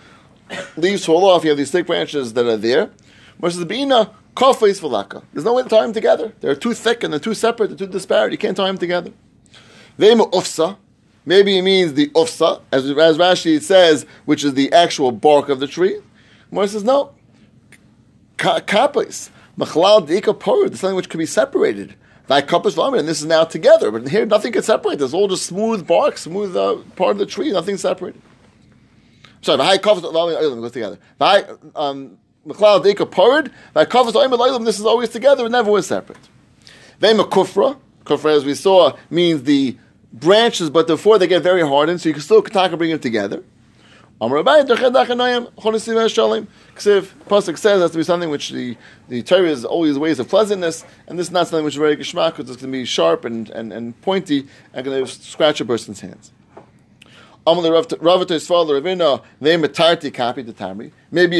leaves 0.77 1.03
fall 1.03 1.25
off. 1.25 1.43
You 1.43 1.49
have 1.49 1.57
these 1.57 1.71
thick 1.71 1.87
branches 1.87 2.33
that 2.33 2.45
are 2.45 2.57
there. 2.57 2.91
Versus 3.39 3.59
the 3.59 3.65
Bina 3.65 4.11
Kafais 4.35 4.79
Valaka. 4.79 5.23
There's 5.33 5.45
no 5.45 5.55
way 5.55 5.63
to 5.63 5.69
tie 5.69 5.81
them 5.81 5.93
together. 5.93 6.33
They're 6.41 6.55
too 6.55 6.73
thick 6.73 7.03
and 7.03 7.11
they're 7.11 7.19
too 7.19 7.33
separate. 7.33 7.69
They're 7.69 7.87
too 7.87 7.91
disparate. 7.91 8.31
You 8.31 8.37
can't 8.37 8.55
tie 8.55 8.67
them 8.67 8.77
together. 8.77 9.11
Vema 9.97 10.31
Ufsa. 10.31 10.77
Maybe 11.25 11.57
it 11.57 11.61
means 11.61 11.93
the 11.93 12.07
Ufsa, 12.09 12.61
as, 12.71 12.85
as 12.85 13.17
Rashi 13.17 13.61
says, 13.61 14.05
which 14.25 14.43
is 14.43 14.53
the 14.53 14.71
actual 14.71 15.11
bark 15.11 15.49
of 15.49 15.59
the 15.59 15.67
tree. 15.67 15.99
Mor 16.51 16.67
says 16.67 16.83
no. 16.83 17.13
Kapais. 18.37 19.29
Machlal 19.57 20.39
Pur. 20.39 20.69
There's 20.69 20.79
something 20.79 20.95
which 20.95 21.09
can 21.09 21.17
be 21.17 21.25
separated. 21.25 21.95
Thy 22.29 22.43
kappas 22.43 22.75
v'amin, 22.75 22.99
and 22.99 23.07
this 23.07 23.21
is 23.21 23.25
now 23.25 23.43
together. 23.43 23.89
But 23.89 24.07
here, 24.07 24.23
nothing 24.23 24.53
can 24.53 24.61
separate. 24.61 24.99
There's 24.99 25.15
all 25.15 25.27
just 25.27 25.47
smooth 25.47 25.87
bark, 25.87 26.15
smooth 26.15 26.55
uh, 26.55 26.75
part 26.95 27.13
of 27.13 27.17
the 27.17 27.25
tree. 27.25 27.51
Nothing 27.51 27.75
separated. 27.75 28.21
Sorry, 29.41 29.57
high 29.57 29.79
kappas 29.79 30.01
v'amin 30.01 30.61
goes 30.61 30.71
together. 30.71 30.99
Thy 31.17 31.43
um, 31.75 32.19
Machlal 32.47 32.83
Dika 32.83 33.09
Purid. 33.09 33.51
Thy 33.73 33.85
kappas 33.85 34.11
v'amin 34.11 34.63
This 34.63 34.77
is 34.77 34.85
always 34.85 35.09
together. 35.09 35.47
It 35.47 35.49
never 35.49 35.71
was 35.71 35.87
separate. 35.87 36.19
Then 36.99 37.17
Kufra. 37.17 37.79
Kufra, 38.05 38.35
as 38.35 38.45
we 38.45 38.53
saw, 38.53 38.95
means 39.09 39.41
the 39.43 39.75
branches, 40.13 40.69
but 40.69 40.85
before 40.85 41.17
they 41.17 41.25
get 41.25 41.41
very 41.41 41.67
hardened, 41.67 41.99
so 41.99 42.09
you 42.09 42.13
can 42.13 42.21
still 42.21 42.43
taka 42.43 42.77
bring 42.77 42.91
them 42.91 42.99
together. 42.99 43.43
Ksiv, 46.75 47.07
Pasuk 47.29 47.57
says 47.57 47.81
has 47.81 47.91
to 47.91 47.97
be 47.97 48.03
something 48.03 48.29
which 48.29 48.49
the, 48.49 48.75
the 49.07 49.23
Torah 49.23 49.47
is 49.47 49.63
always 49.63 49.97
ways 49.97 50.19
of 50.19 50.27
pleasantness, 50.27 50.83
and 51.07 51.17
this 51.17 51.27
is 51.27 51.31
not 51.31 51.47
something 51.47 51.63
which 51.63 51.75
is 51.75 51.79
very 51.79 51.95
geshmak, 51.95 52.35
because 52.35 52.51
it's 52.51 52.61
going 52.61 52.73
to 52.73 52.79
be 52.79 52.83
sharp 52.83 53.23
and, 53.23 53.49
and, 53.51 53.71
and 53.71 54.01
pointy, 54.01 54.45
and 54.73 54.83
going 54.83 55.05
to 55.05 55.09
scratch 55.09 55.61
a 55.61 55.65
person's 55.65 56.01
hands. 56.01 56.33
Maybe 57.45 57.69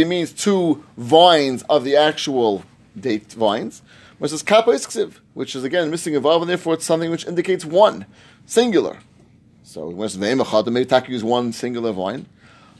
it 0.01 0.07
means 0.07 0.31
two 0.31 0.85
vines 0.95 1.63
of 1.63 1.83
the 1.83 1.97
actual 1.97 2.63
date 2.97 3.33
vines. 3.33 3.81
Versus 4.21 4.41
kappa 4.41 4.71
is 4.71 4.87
ksiv, 4.87 5.15
which 5.33 5.53
is 5.53 5.65
again 5.65 5.91
missing 5.91 6.15
a 6.15 6.21
vav, 6.21 6.39
and 6.39 6.49
therefore 6.49 6.75
it's 6.75 6.85
something 6.85 7.11
which 7.11 7.27
indicates 7.27 7.65
one, 7.65 8.05
singular. 8.45 8.99
So 9.63 9.89
when 9.89 10.05
it's 10.05 10.15
name 10.15 10.37
maybe 10.37 10.85
taka 10.85 11.11
use 11.11 11.25
one 11.25 11.51
singular 11.51 11.91
vine. 11.91 12.25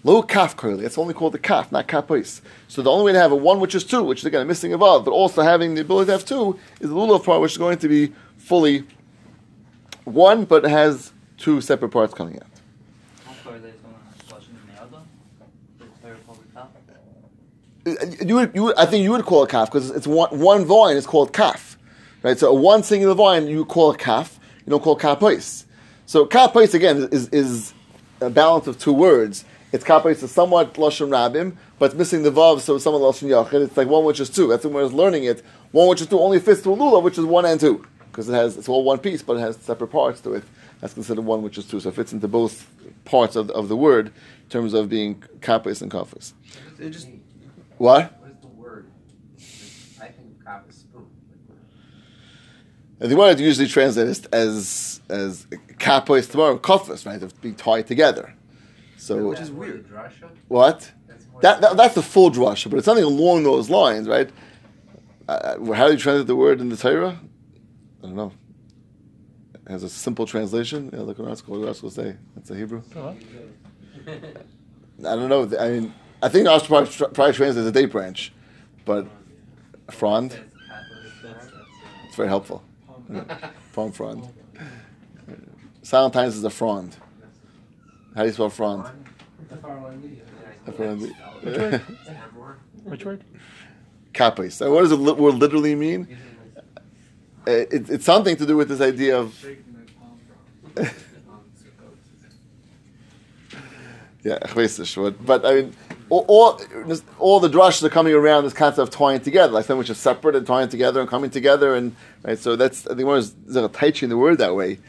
Low 0.03 0.21
kaf 0.21 0.55
curly. 0.55 0.85
It's 0.85 0.97
only 0.97 1.13
called 1.13 1.33
the 1.33 1.39
kaf, 1.39 1.71
not 1.71 1.87
kapais. 1.87 2.41
So 2.67 2.81
the 2.81 2.89
only 2.89 3.05
way 3.05 3.11
to 3.13 3.19
have 3.19 3.31
a 3.31 3.35
one 3.35 3.59
which 3.59 3.75
is 3.75 3.83
two, 3.83 4.01
which 4.03 4.19
is 4.19 4.25
again 4.25 4.41
a 4.41 4.45
missing 4.45 4.73
a 4.73 4.77
vav, 4.77 5.03
but 5.03 5.11
also 5.11 5.41
having 5.41 5.75
the 5.75 5.81
ability 5.81 6.07
to 6.07 6.11
have 6.13 6.25
two, 6.25 6.57
is 6.79 6.89
the 6.89 6.95
lulav 6.95 7.25
part, 7.25 7.41
which 7.41 7.51
is 7.51 7.57
going 7.57 7.77
to 7.79 7.89
be 7.89 8.13
fully 8.37 8.85
one, 10.05 10.45
but 10.45 10.63
has 10.63 11.11
two 11.37 11.59
separate 11.59 11.89
parts 11.89 12.13
coming 12.13 12.37
out. 12.37 12.45
Uh, 17.85 18.05
you 18.23 18.35
would, 18.35 18.51
you 18.53 18.63
would, 18.63 18.75
I 18.77 18.85
think 18.85 19.03
you 19.03 19.11
would 19.11 19.25
call 19.25 19.43
it 19.43 19.49
kaf 19.49 19.69
because 19.69 19.89
it's 19.89 20.07
one, 20.07 20.37
one 20.37 20.65
vine 20.65 20.95
is 20.95 21.07
called 21.07 21.33
kaf, 21.33 21.77
right? 22.23 22.37
So 22.37 22.49
a 22.49 22.53
one 22.53 22.83
singular 22.83 23.15
vine 23.15 23.47
you 23.47 23.65
call 23.65 23.91
it 23.91 23.99
kaf. 23.99 24.39
You 24.65 24.71
don't 24.71 24.83
call 24.83 24.97
it 24.97 25.01
kapais. 25.01 25.65
So 26.05 26.25
kapais 26.25 26.73
again 26.73 27.09
is, 27.11 27.29
is 27.29 27.73
a 28.21 28.29
balance 28.29 28.67
of 28.67 28.77
two 28.77 28.93
words. 28.93 29.45
It's 29.71 29.83
kapais 29.83 30.23
is 30.23 30.31
somewhat 30.31 30.73
lashon 30.75 31.09
rabim, 31.09 31.55
but 31.77 31.85
it's 31.85 31.95
missing 31.95 32.23
the 32.23 32.31
vav, 32.31 32.59
so 32.59 32.75
it's 32.75 32.83
somewhat 32.83 33.01
lashon 33.01 33.27
yachid. 33.29 33.65
It's 33.65 33.77
like 33.77 33.87
one 33.87 34.03
which 34.03 34.19
is 34.19 34.29
two. 34.29 34.47
That's 34.47 34.65
when 34.65 34.73
we're 34.73 34.85
learning 34.85 35.25
it. 35.25 35.43
One 35.71 35.87
which 35.87 36.01
is 36.01 36.07
two 36.07 36.19
only 36.19 36.39
fits 36.39 36.61
to 36.63 36.73
a 36.73 36.75
lulav, 36.75 37.03
which 37.03 37.19
is 37.19 37.25
one 37.25 37.45
and 37.45 37.59
two, 37.59 37.85
because 38.11 38.27
it 38.27 38.33
has 38.33 38.57
it's 38.57 38.67
all 38.67 38.83
one 38.83 38.97
piece, 38.97 39.21
but 39.21 39.37
it 39.37 39.41
has 39.41 39.57
separate 39.57 39.89
parts 39.89 40.21
to 40.21 40.33
it. 40.33 40.43
That's 40.81 40.95
considered 40.95 41.21
one 41.21 41.43
which 41.43 41.59
is 41.59 41.65
two, 41.65 41.79
so 41.79 41.89
it 41.89 41.95
fits 41.95 42.13
into 42.13 42.27
both 42.27 42.67
parts 43.05 43.35
of, 43.35 43.51
of 43.51 43.67
the 43.67 43.75
word 43.75 44.07
in 44.07 44.49
terms 44.49 44.73
of 44.73 44.89
being 44.89 45.23
kapais 45.39 45.81
and 45.83 45.91
just 46.91 47.07
What? 47.77 48.19
What 48.19 48.31
is 48.31 48.37
the 48.41 48.47
word? 48.47 48.89
I 50.01 50.07
think 50.07 50.37
of 50.47 50.73
spoon. 50.73 51.05
And 52.99 53.11
the 53.11 53.15
word 53.15 53.39
usually 53.39 53.67
translated 53.67 54.27
as 54.33 54.99
as 55.09 55.45
kapois 55.77 56.31
tomorrow 56.31 56.57
kafas, 56.57 57.05
right? 57.05 57.21
Of 57.21 57.39
being 57.39 57.53
tied 57.53 57.85
together. 57.85 58.33
So 58.99 59.29
Which 59.29 59.39
is 59.39 59.49
weird. 59.49 59.87
Drasha? 59.87 60.29
what? 60.49 60.91
That's 61.07 61.25
That, 61.41 61.61
that 61.61 61.77
that's 61.77 61.95
the 61.95 62.01
full 62.01 62.29
drasha, 62.29 62.69
but 62.69 62.77
it's 62.77 62.85
something 62.85 63.03
along 63.03 63.43
those 63.43 63.69
lines, 63.69 64.07
right? 64.09 64.29
Uh, 65.27 65.73
how 65.73 65.87
do 65.87 65.93
you 65.93 65.97
translate 65.97 66.27
the 66.27 66.35
word 66.35 66.59
in 66.59 66.67
the 66.69 66.75
Torah? 66.75 67.17
I 68.03 68.07
don't 68.07 68.15
know. 68.15 68.33
It 69.53 69.71
has 69.71 69.83
a 69.83 69.89
simple 69.89 70.25
translation. 70.25 70.89
Yeah, 70.91 71.01
look 71.01 71.17
what 71.17 71.29
else. 71.29 71.47
What 71.47 71.65
else 71.65 71.81
will 71.81 71.91
say? 71.91 72.17
That's 72.35 72.51
a 72.51 72.55
Hebrew. 72.55 72.81
What? 72.93 73.15
I 74.07 75.15
don't 75.15 75.29
know. 75.29 75.49
I 75.57 75.69
mean, 75.69 75.93
I 76.21 76.27
think 76.27 76.47
Rashi 76.47 76.67
probably, 76.67 76.89
probably 76.89 77.33
translates 77.33 77.57
as 77.57 77.67
a 77.67 77.71
date 77.71 77.91
branch, 77.91 78.33
but 78.83 79.07
frond. 79.89 80.31
That's 81.23 81.47
It's 82.07 82.15
very 82.15 82.27
helpful. 82.27 82.63
Palm 83.73 83.91
frond. 83.93 84.27
Silent 85.83 86.13
times 86.13 86.35
is 86.35 86.43
a 86.43 86.49
frond. 86.49 86.97
How 88.15 88.21
do 88.21 88.27
you 88.27 88.33
spell 88.33 88.49
frond? 88.49 88.85
The 89.49 89.57
far 89.57 89.81
line 89.81 90.01
media. 90.01 90.23
Apparently. 90.67 91.09
Which 92.83 93.05
word? 93.05 93.23
Kapis. 94.13 94.53
So 94.53 94.73
what 94.73 94.81
does 94.81 94.89
the 94.89 94.95
li- 94.97 95.13
word 95.13 95.35
literally 95.35 95.75
mean? 95.75 96.17
It, 97.45 97.89
it's 97.89 98.05
something 98.05 98.35
to 98.35 98.45
do 98.45 98.57
with 98.57 98.69
this 98.69 98.81
idea 98.81 99.17
of 99.17 99.33
yeah, 104.23 104.37
ich 104.43 104.55
weiß 104.55 104.79
nicht 104.79 104.97
what, 104.97 105.25
but 105.25 105.45
I 105.45 105.55
mean, 105.55 105.75
all, 106.09 106.25
all, 106.27 106.61
all 107.17 107.39
the 107.39 107.49
drushes 107.49 107.83
are 107.83 107.89
coming 107.89 108.13
around 108.13 108.43
this 108.43 108.53
concept 108.53 108.79
of 108.79 108.89
tying 108.89 109.21
together, 109.21 109.53
like 109.53 109.65
something 109.65 109.79
which 109.79 109.89
is 109.89 109.97
separate 109.97 110.35
and 110.35 110.45
tying 110.45 110.69
together 110.69 110.99
and 110.99 111.09
coming 111.09 111.29
together, 111.29 111.75
and 111.75 111.95
right. 112.23 112.37
So 112.37 112.55
that's 112.55 112.87
I 112.87 112.95
think 112.95 113.07
one 113.07 113.19
is 113.19 113.33
there's 113.33 113.65
a 113.65 113.69
taichi 113.69 114.03
in 114.03 114.09
the 114.09 114.17
word 114.17 114.37
that 114.39 114.55
way, 114.55 114.79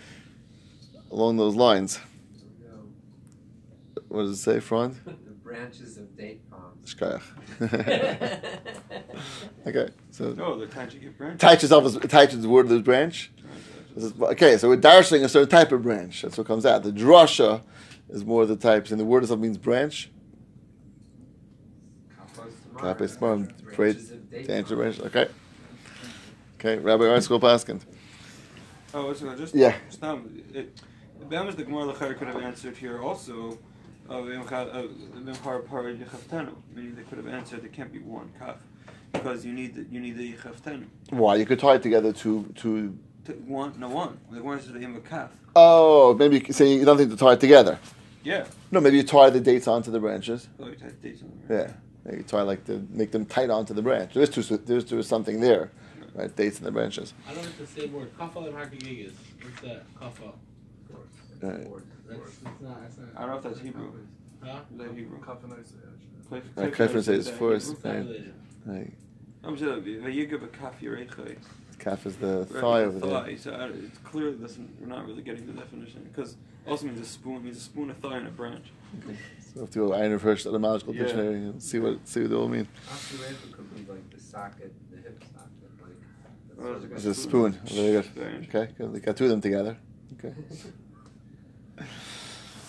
along 1.10 1.36
those 1.36 1.54
lines. 1.54 2.00
What 4.10 4.22
does 4.22 4.32
it 4.32 4.36
say, 4.42 4.60
Franz? 4.60 4.98
The 5.06 5.12
branches 5.56 5.96
of 5.98 6.16
date 6.16 6.48
palms. 6.48 6.94
Shkayach. 6.94 7.22
okay, 9.66 9.88
so 10.12 10.32
No, 10.34 10.56
they're 10.58 10.68
trying 10.68 10.88
to 10.90 10.96
get 10.98 11.18
branch. 11.18 11.40
Taich 11.40 11.54
itself 11.64 11.84
is 11.86 11.96
Taich 11.96 12.28
is 12.32 12.42
the 12.42 12.48
word 12.48 12.66
of 12.66 12.70
the 12.70 12.78
branch. 12.80 13.32
Okay, 14.20 14.56
so 14.58 14.68
we're 14.68 14.76
darsling 14.76 15.24
a 15.24 15.28
certain 15.28 15.48
type 15.48 15.72
of 15.72 15.82
branch. 15.82 16.22
That's 16.22 16.38
what 16.38 16.46
comes 16.46 16.64
out. 16.64 16.84
The 16.84 16.92
drasha 16.92 17.62
is 18.08 18.24
more 18.24 18.42
of 18.42 18.48
the 18.48 18.54
types, 18.56 18.92
and 18.92 19.00
the 19.00 19.04
word 19.04 19.24
itself 19.24 19.40
means 19.40 19.58
branch. 19.58 20.10
Kapos 22.76 23.18
Tamar, 23.18 23.48
great 23.64 23.76
Branches 23.76 24.10
of 24.12 24.30
date 24.30 24.46
to 24.46 24.54
answer 24.54 24.76
palms. 24.76 24.98
branch. 24.98 25.14
Okay. 25.14 25.28
Okay, 26.60 26.78
Rabbi 26.82 27.04
Arsko 27.04 27.40
Paskind. 27.40 27.80
Oh, 28.94 29.08
listen, 29.08 29.28
I 29.28 29.34
just 29.34 29.54
Yeah. 29.54 29.74
Just 29.88 30.00
now, 30.02 30.20
it, 30.54 30.80
Bemis 31.28 31.56
the 31.56 31.64
Gemara 31.64 31.92
Lachar 31.92 32.16
could 32.16 32.28
have 32.28 32.40
answered 32.42 32.76
here 32.76 33.02
also. 33.02 33.58
Oh, 34.12 34.24
of 34.24 34.26
Imchar 34.26 34.68
oh, 34.74 35.60
Par 35.60 35.84
Yechaftenu, 35.84 36.52
meaning 36.74 36.96
they 36.96 37.02
could 37.02 37.18
have 37.18 37.28
answered 37.28 37.62
there 37.62 37.68
can't 37.68 37.92
be 37.92 38.00
one 38.00 38.32
kaf 38.40 38.56
because 39.12 39.44
you 39.46 39.52
need 39.52 39.76
the, 39.76 39.86
you 39.88 40.00
need 40.00 40.16
the 40.16 40.32
Yechaftenu. 40.32 40.86
Why? 41.10 41.36
You 41.36 41.46
could 41.46 41.60
tie 41.60 41.76
it 41.76 41.82
together 41.82 42.12
to 42.12 42.44
to. 42.56 42.98
To 43.26 43.32
One, 43.46 43.78
no 43.78 43.88
one. 43.88 44.18
Like 44.30 44.42
one 44.42 44.58
is 44.58 44.66
the 44.66 44.80
Im 44.80 45.00
kaf. 45.02 45.30
Oh, 45.54 46.14
maybe 46.14 46.36
you 46.36 46.40
can 46.40 46.54
say 46.54 46.72
you 46.72 46.84
don't 46.84 46.96
think 46.96 47.10
to 47.10 47.16
tie 47.16 47.34
it 47.34 47.40
together. 47.40 47.78
Yeah. 48.24 48.46
No, 48.72 48.80
maybe 48.80 48.96
you 48.96 49.04
tie 49.04 49.30
the 49.30 49.40
dates 49.40 49.68
onto 49.68 49.92
the 49.92 50.00
branches. 50.00 50.48
Oh, 50.58 50.66
you 50.66 50.74
type 50.74 51.00
dates 51.00 51.22
on 51.22 51.30
there. 51.46 51.60
Yeah, 51.60 51.72
maybe 52.04 52.18
you 52.18 52.24
tie 52.24 52.42
like 52.42 52.64
to 52.64 52.84
make 52.90 53.12
them 53.12 53.24
tight 53.26 53.50
onto 53.50 53.74
the 53.74 53.82
branch. 53.82 54.14
There's 54.14 54.30
two, 54.30 54.42
there's, 54.42 54.86
there's 54.86 55.06
something 55.06 55.40
there, 55.40 55.70
right? 56.14 56.34
Dates 56.34 56.58
in 56.58 56.64
the 56.64 56.72
branches. 56.72 57.14
I 57.28 57.34
don't 57.34 57.44
know 57.44 57.48
if 57.50 57.58
the 57.58 57.80
same 57.80 57.92
word. 57.92 58.16
Kafal 58.18 58.48
and 58.48 58.56
Hakagigas. 58.56 59.12
What's 59.42 59.60
that? 59.60 59.94
Kafal. 59.94 60.34
Right. 60.88 60.98
That's, 60.98 60.98
that's 60.98 60.98
not. 60.98 60.98
That's 60.98 61.20
not. 61.20 61.29
I 61.42 63.20
don't 63.20 63.30
know 63.30 63.36
if 63.36 63.42
that's 63.42 63.60
Hebrew. 63.60 63.92
Huh? 64.42 64.58
Is 64.72 64.78
that 64.78 64.94
Hebrew? 64.94 65.18
Cliff- 65.20 66.44
Right, 66.54 66.72
Cliff 66.72 66.74
Cliff 66.74 66.92
says 66.92 67.04
says 67.04 67.24
that 67.26 67.38
first. 67.38 67.66
Hebrew. 67.68 67.76
It's 67.76 67.84
not 67.84 67.90
Right. 67.94 68.04
related. 68.66 68.92
I'm 69.42 69.56
just 69.56 69.84
Vayigav 69.84 70.42
a 70.44 70.48
kaf 70.48 70.80
Yerechai. 70.80 71.36
Calf 71.78 72.06
is 72.06 72.16
the 72.16 72.38
Right, 72.40 72.48
thigh 72.48 72.80
the 72.80 72.84
over 72.86 72.98
there. 73.00 73.10
thigh. 73.22 73.36
So 73.36 73.52
I, 73.52 73.64
it's 73.68 73.98
clear 73.98 74.32
that 74.32 74.58
we're 74.80 74.86
not 74.86 75.06
really 75.06 75.22
getting 75.22 75.46
the 75.46 75.52
definition 75.54 76.02
because 76.12 76.36
also 76.66 76.86
means 76.86 77.00
a 77.00 77.04
spoon 77.06 77.42
means 77.42 77.56
a 77.56 77.60
spoon, 77.60 77.90
a 77.90 77.94
thigh, 77.94 78.18
and 78.18 78.28
a 78.28 78.30
branch. 78.30 78.66
So 79.02 79.52
we 79.54 79.60
have 79.62 79.70
to 79.70 79.78
go 79.78 79.92
Iron 79.94 80.18
Hirsch 80.18 80.46
etymological 80.46 80.94
Yeah. 80.94 81.02
dictionary 81.04 81.34
and 81.36 81.62
see 81.62 81.78
what 81.78 82.06
see 82.06 82.20
what 82.20 82.30
they 82.30 82.36
all 82.36 82.48
mean. 82.48 82.68
Osteoankle 82.88 83.52
could 83.52 83.74
be 83.86 83.90
like 83.90 84.10
the 84.10 84.20
socket, 84.20 84.72
the 84.90 84.98
hip 84.98 85.22
socket, 85.32 85.50
like. 85.82 85.92
that's 86.48 86.60
sort 86.60 86.76
of 86.76 86.84
it's 86.84 86.94
It's 86.96 87.06
a 87.06 87.10
a 87.10 87.14
spoon. 87.14 87.52
Very 87.64 87.92
good. 87.92 88.46
Okay, 88.54 88.72
good. 88.76 88.92
They 88.92 89.00
got 89.00 89.16
two 89.16 89.24
of 89.24 89.30
them 89.30 89.40
together. 89.40 89.78
Okay. 90.18 90.34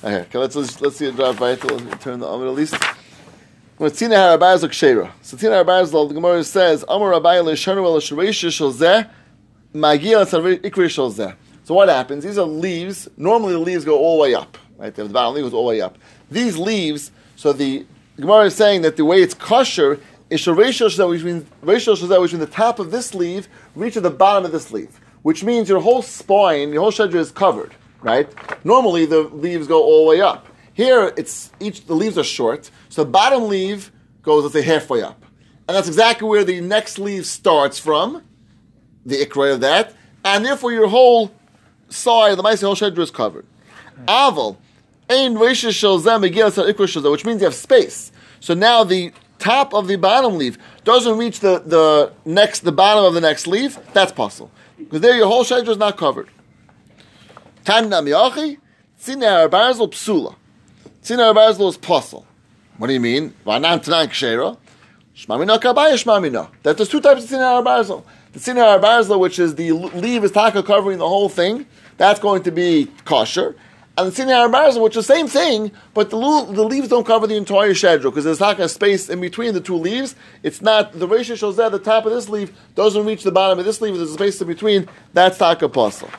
Okay, 0.03 0.21
okay 0.21 0.37
let's, 0.37 0.55
let's 0.55 0.81
let's 0.81 0.97
see 0.97 1.05
it 1.05 1.15
drive 1.15 1.39
by 1.39 1.55
till 1.55 1.79
turn 1.97 2.19
the 2.19 2.27
Amr 2.27 2.47
at 2.47 2.53
least. 2.53 2.75
When 3.77 3.89
Tina 3.91 4.15
Harabaz 4.15 4.63
Kshera. 4.63 5.11
So 5.21 5.37
Tina 5.37 5.63
Harabaz, 5.63 5.91
the 5.91 6.13
Gemara 6.13 6.43
says, 6.43 6.85
Amar 6.87 7.09
Rabbi 7.09 7.37
Leshanu 7.37 7.77
El 7.77 7.99
Shreisha 7.99 8.49
Shalzeh, 8.49 9.09
Magia 9.73 10.17
Ikri 10.25 10.85
Shalzeh. 10.87 11.35
So 11.63 11.73
what 11.73 11.89
happens? 11.89 12.23
These 12.23 12.37
are 12.37 12.45
leaves. 12.45 13.09
Normally 13.17 13.53
the 13.53 13.59
leaves 13.59 13.83
go 13.83 13.97
all 13.97 14.17
the 14.17 14.21
way 14.21 14.35
up. 14.35 14.57
Right? 14.77 14.93
The 14.93 15.05
bottom 15.05 15.33
leaf 15.33 15.45
goes 15.45 15.53
all 15.53 15.63
the 15.63 15.69
way 15.69 15.81
up. 15.81 15.97
These 16.29 16.57
leaves, 16.57 17.11
so 17.35 17.53
the 17.53 17.85
Gemara 18.17 18.45
is 18.45 18.55
saying 18.55 18.83
that 18.83 18.97
the 18.97 19.05
way 19.05 19.21
it's 19.21 19.33
kosher 19.33 19.99
is 20.29 20.41
Shreisha 20.41 20.87
Shalzeh, 20.87 21.09
which 21.09 21.23
means 21.23 21.43
Rishal 21.63 21.97
Shalzeh, 21.97 22.21
which 22.21 22.33
means 22.33 22.45
the 22.45 22.51
top 22.51 22.77
of 22.77 22.91
this 22.91 23.15
leaf 23.15 23.47
reaches 23.75 24.03
the 24.03 24.11
bottom 24.11 24.45
of 24.45 24.51
this 24.51 24.71
leaf. 24.71 24.99
Which 25.23 25.43
means 25.43 25.69
your 25.69 25.79
whole 25.79 26.01
spine, 26.01 26.71
your 26.71 26.81
whole 26.81 26.91
shedra 26.91 27.15
is 27.15 27.31
covered. 27.31 27.73
Right? 28.01 28.27
Normally 28.65 29.05
the 29.05 29.21
leaves 29.21 29.67
go 29.67 29.81
all 29.83 30.05
the 30.05 30.09
way 30.09 30.21
up. 30.21 30.47
Here, 30.73 31.13
it's 31.17 31.51
each 31.59 31.85
the 31.85 31.93
leaves 31.93 32.17
are 32.17 32.23
short, 32.23 32.71
so 32.89 33.03
the 33.03 33.09
bottom 33.09 33.47
leaf 33.47 33.91
goes, 34.23 34.43
let's 34.43 34.53
say, 34.53 34.61
halfway 34.61 35.01
up, 35.01 35.23
and 35.67 35.75
that's 35.75 35.87
exactly 35.87 36.27
where 36.27 36.43
the 36.43 36.61
next 36.61 36.97
leaf 36.97 37.25
starts 37.25 37.77
from, 37.77 38.23
the 39.05 39.23
ikra 39.23 39.53
of 39.53 39.61
that, 39.61 39.93
and 40.23 40.45
therefore 40.45 40.71
your 40.71 40.87
whole 40.87 41.31
side, 41.89 42.37
the 42.37 42.43
mice, 42.43 42.61
whole 42.61 42.75
shedra 42.75 42.99
is 42.99 43.11
covered. 43.11 43.45
Aval, 44.07 44.57
ein 45.09 45.35
shel 45.53 45.99
zeh, 45.99 47.11
which 47.11 47.25
means 47.25 47.41
you 47.41 47.45
have 47.45 47.55
space. 47.55 48.11
So 48.39 48.53
now 48.53 48.83
the 48.83 49.11
top 49.39 49.73
of 49.73 49.87
the 49.87 49.97
bottom 49.97 50.37
leaf 50.37 50.57
doesn't 50.83 51.17
reach 51.17 51.41
the, 51.41 51.59
the 51.59 52.13
next 52.25 52.61
the 52.61 52.71
bottom 52.71 53.03
of 53.03 53.13
the 53.13 53.21
next 53.21 53.45
leaf. 53.45 53.77
That's 53.93 54.11
possible 54.11 54.51
because 54.77 55.01
there 55.01 55.15
your 55.15 55.27
whole 55.27 55.43
shedra 55.43 55.69
is 55.69 55.77
not 55.77 55.97
covered. 55.97 56.29
Tanna 57.65 58.01
miyachi, 58.01 58.57
tzina 58.99 59.49
barzel 59.49 59.89
psula. 59.89 60.35
Tzina 61.03 61.33
Barzlo 61.33 61.67
is 61.67 61.77
pasul. 61.79 62.25
What 62.77 62.87
do 62.87 62.93
you 62.93 62.99
mean? 62.99 63.33
Vanan 63.43 63.83
Tanan 63.83 64.07
Kshera. 64.07 64.55
Shmamina 65.15 65.59
Kabaya 65.59 65.93
Shmamina. 65.93 66.51
That 66.61 66.77
there's 66.77 66.89
two 66.89 67.01
types 67.01 67.23
of 67.23 67.29
Tzina 67.31 67.65
Barzlo. 67.65 68.03
The 68.33 68.39
Tzina 68.39 68.79
Barzlo, 68.79 69.19
which 69.19 69.39
is 69.39 69.55
the 69.55 69.71
leaf 69.71 70.23
is 70.23 70.31
taka 70.31 70.61
covering 70.61 70.99
the 70.99 71.09
whole 71.09 71.27
thing, 71.27 71.65
that's 71.97 72.19
going 72.19 72.43
to 72.43 72.51
be 72.51 72.87
kosher. 73.05 73.55
And 73.97 74.11
the 74.11 74.23
Tzina 74.23 74.51
Barzlo, 74.53 74.83
which 74.83 74.95
is 74.95 75.07
the 75.07 75.13
same 75.13 75.27
thing, 75.27 75.71
but 75.95 76.11
the, 76.11 76.17
the 76.17 76.63
leaves 76.63 76.87
don't 76.87 77.05
cover 77.05 77.25
the 77.25 77.35
entire 77.35 77.71
shedro 77.71 78.03
because 78.03 78.25
there's 78.25 78.37
taka 78.37 78.69
space 78.69 79.09
in 79.09 79.19
between 79.21 79.55
the 79.55 79.61
two 79.61 79.75
leaves. 79.75 80.15
It's 80.43 80.61
not, 80.61 80.93
the 80.93 81.07
ratio 81.07 81.35
shows 81.35 81.57
that 81.57 81.71
the 81.71 81.79
top 81.79 82.05
of 82.05 82.11
this 82.11 82.29
leaf 82.29 82.53
doesn't 82.75 83.07
reach 83.07 83.23
the 83.23 83.31
bottom 83.31 83.57
of 83.57 83.65
this 83.65 83.81
leaf, 83.81 83.95
there's 83.95 84.11
a 84.11 84.13
space 84.13 84.39
in 84.39 84.47
between. 84.47 84.87
That's 85.13 85.39
taka 85.39 85.67
pasul. 85.67 86.11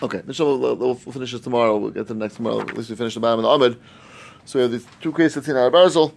Okay, 0.00 0.22
inshallah, 0.26 0.58
we'll, 0.58 0.76
we'll 0.76 0.94
finish 0.94 1.32
this 1.32 1.40
tomorrow. 1.40 1.76
We'll 1.76 1.90
get 1.90 2.06
to 2.06 2.14
the 2.14 2.20
next 2.20 2.36
tomorrow. 2.36 2.60
At 2.60 2.76
least 2.76 2.90
we 2.90 2.96
finish 2.96 3.14
the 3.14 3.20
bottom 3.20 3.40
of 3.40 3.42
the 3.42 3.48
Ahmed. 3.48 3.80
So 4.44 4.58
we 4.58 4.62
have 4.62 4.70
these 4.70 4.86
two 5.00 5.12
cases 5.12 5.48
in 5.48 5.56
our 5.56 5.70
Barzel. 5.70 6.12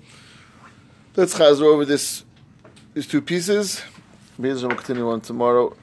Let's 1.15 1.37
chazer 1.37 1.63
over 1.63 1.83
this, 1.83 2.23
these 2.93 3.07
two 3.07 3.21
pieces. 3.21 3.81
We'll 4.37 4.69
continue 4.69 5.09
on 5.09 5.21
tomorrow. 5.21 5.75